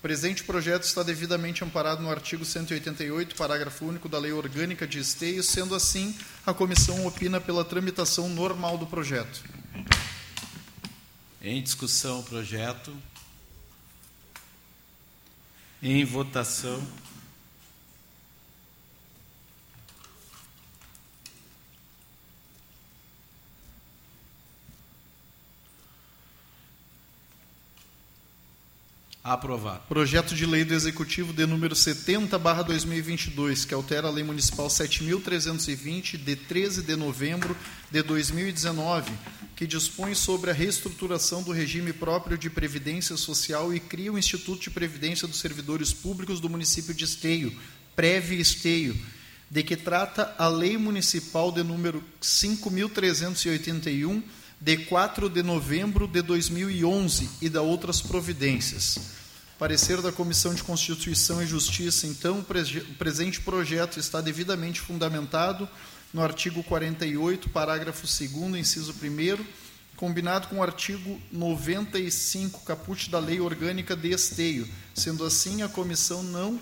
Presente 0.00 0.44
projeto 0.44 0.84
está 0.84 1.02
devidamente 1.02 1.64
amparado 1.64 2.00
no 2.00 2.10
artigo 2.10 2.44
188, 2.44 3.34
parágrafo 3.34 3.84
único 3.84 4.08
da 4.08 4.18
Lei 4.18 4.32
Orgânica 4.32 4.86
de 4.86 5.00
Esteio, 5.00 5.42
sendo 5.42 5.74
assim, 5.74 6.16
a 6.46 6.54
comissão 6.54 7.04
opina 7.06 7.40
pela 7.40 7.64
tramitação 7.64 8.28
normal 8.28 8.78
do 8.78 8.86
projeto. 8.86 9.42
Em 11.42 11.60
discussão 11.60 12.20
o 12.20 12.22
projeto. 12.22 12.96
Em 15.82 16.04
votação. 16.04 16.86
Aprovado. 29.26 29.82
Projeto 29.88 30.36
de 30.36 30.46
lei 30.46 30.64
do 30.64 30.72
Executivo 30.72 31.32
de 31.32 31.44
número 31.46 31.74
70, 31.74 32.38
barra 32.38 32.62
2022, 32.62 33.64
que 33.64 33.74
altera 33.74 34.06
a 34.06 34.10
Lei 34.12 34.22
Municipal 34.22 34.68
7.320, 34.68 36.16
de 36.16 36.36
13 36.36 36.82
de 36.82 36.94
novembro 36.94 37.56
de 37.90 38.04
2019, 38.04 39.10
que 39.56 39.66
dispõe 39.66 40.14
sobre 40.14 40.52
a 40.52 40.54
reestruturação 40.54 41.42
do 41.42 41.50
regime 41.50 41.92
próprio 41.92 42.38
de 42.38 42.48
previdência 42.48 43.16
social 43.16 43.74
e 43.74 43.80
cria 43.80 44.12
o 44.12 44.18
Instituto 44.18 44.62
de 44.62 44.70
Previdência 44.70 45.26
dos 45.26 45.40
Servidores 45.40 45.92
Públicos 45.92 46.38
do 46.38 46.48
município 46.48 46.94
de 46.94 47.02
Esteio, 47.02 47.52
Preve 47.96 48.38
Esteio, 48.38 48.96
de 49.50 49.64
que 49.64 49.74
trata 49.74 50.36
a 50.38 50.46
Lei 50.46 50.78
Municipal 50.78 51.50
de 51.50 51.64
número 51.64 52.00
5.381, 52.22 54.22
de 54.66 54.78
4 54.78 55.28
de 55.28 55.44
novembro 55.44 56.08
de 56.08 56.20
2011 56.20 57.30
e 57.40 57.48
da 57.48 57.62
outras 57.62 58.02
providências. 58.02 58.98
Parecer 59.60 60.02
da 60.02 60.10
Comissão 60.10 60.52
de 60.52 60.64
Constituição 60.64 61.40
e 61.40 61.46
Justiça, 61.46 62.04
então, 62.08 62.40
o 62.40 62.94
presente 62.96 63.40
projeto 63.40 64.00
está 64.00 64.20
devidamente 64.20 64.80
fundamentado 64.80 65.68
no 66.12 66.20
artigo 66.20 66.64
48, 66.64 67.48
parágrafo 67.50 68.08
2º, 68.08 68.58
inciso 68.58 68.92
1 68.92 69.44
combinado 69.94 70.48
com 70.48 70.56
o 70.56 70.62
artigo 70.64 71.16
95, 71.30 72.62
caput 72.62 73.08
da 73.08 73.20
Lei 73.20 73.40
Orgânica 73.40 73.94
de 73.94 74.10
Esteio. 74.10 74.68
Sendo 74.92 75.24
assim, 75.24 75.62
a 75.62 75.68
comissão 75.68 76.24
não 76.24 76.58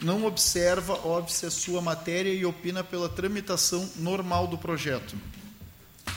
não 0.00 0.24
observa 0.24 0.94
óbice 1.06 1.44
a 1.44 1.50
sua 1.50 1.82
matéria 1.82 2.32
e 2.32 2.46
opina 2.46 2.82
pela 2.82 3.10
tramitação 3.10 3.86
normal 3.96 4.46
do 4.46 4.56
projeto. 4.56 5.14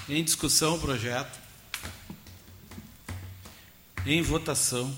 Em 0.10 0.24
discussão 0.24 0.76
o 0.76 0.80
projeto. 0.80 1.38
Em 4.06 4.22
votação. 4.22 4.96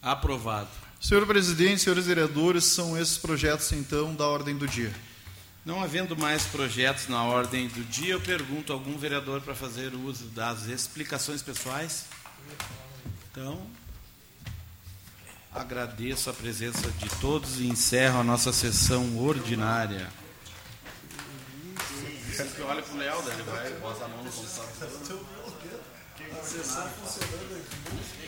Aprovado. 0.00 0.68
Senhor 1.00 1.26
presidente, 1.26 1.82
senhores 1.82 2.06
vereadores, 2.06 2.64
são 2.64 2.96
esses 2.96 3.18
projetos 3.18 3.72
então 3.72 4.14
da 4.14 4.26
ordem 4.28 4.56
do 4.56 4.68
dia. 4.68 4.92
Não 5.64 5.80
havendo 5.80 6.16
mais 6.16 6.42
projetos 6.44 7.06
na 7.06 7.22
ordem 7.22 7.68
do 7.68 7.84
dia, 7.84 8.14
eu 8.14 8.20
pergunto 8.20 8.72
a 8.72 8.76
algum 8.76 8.98
vereador 8.98 9.40
para 9.40 9.54
fazer 9.54 9.94
uso 9.94 10.24
das 10.30 10.66
explicações 10.66 11.40
pessoais. 11.40 12.06
Então, 13.30 13.64
agradeço 15.54 16.28
a 16.28 16.32
presença 16.32 16.90
de 16.90 17.08
todos 17.20 17.60
e 17.60 17.68
encerro 17.68 18.18
a 18.18 18.24
nossa 18.24 18.52
sessão 18.52 19.16
ordinária. 19.18 20.10
Você 22.26 22.62
olha 22.62 22.82
para 22.82 22.94
o 22.94 22.98
Léo, 22.98 23.22
ele 23.30 23.42
vai 23.44 23.70
botar 23.74 24.06
a 24.06 24.08
mão 24.08 24.24
no 24.24 24.32
computador. 24.32 25.26
A 26.32 26.44
sessão 26.44 26.88
funcionando 26.88 27.56
aqui. 27.56 28.12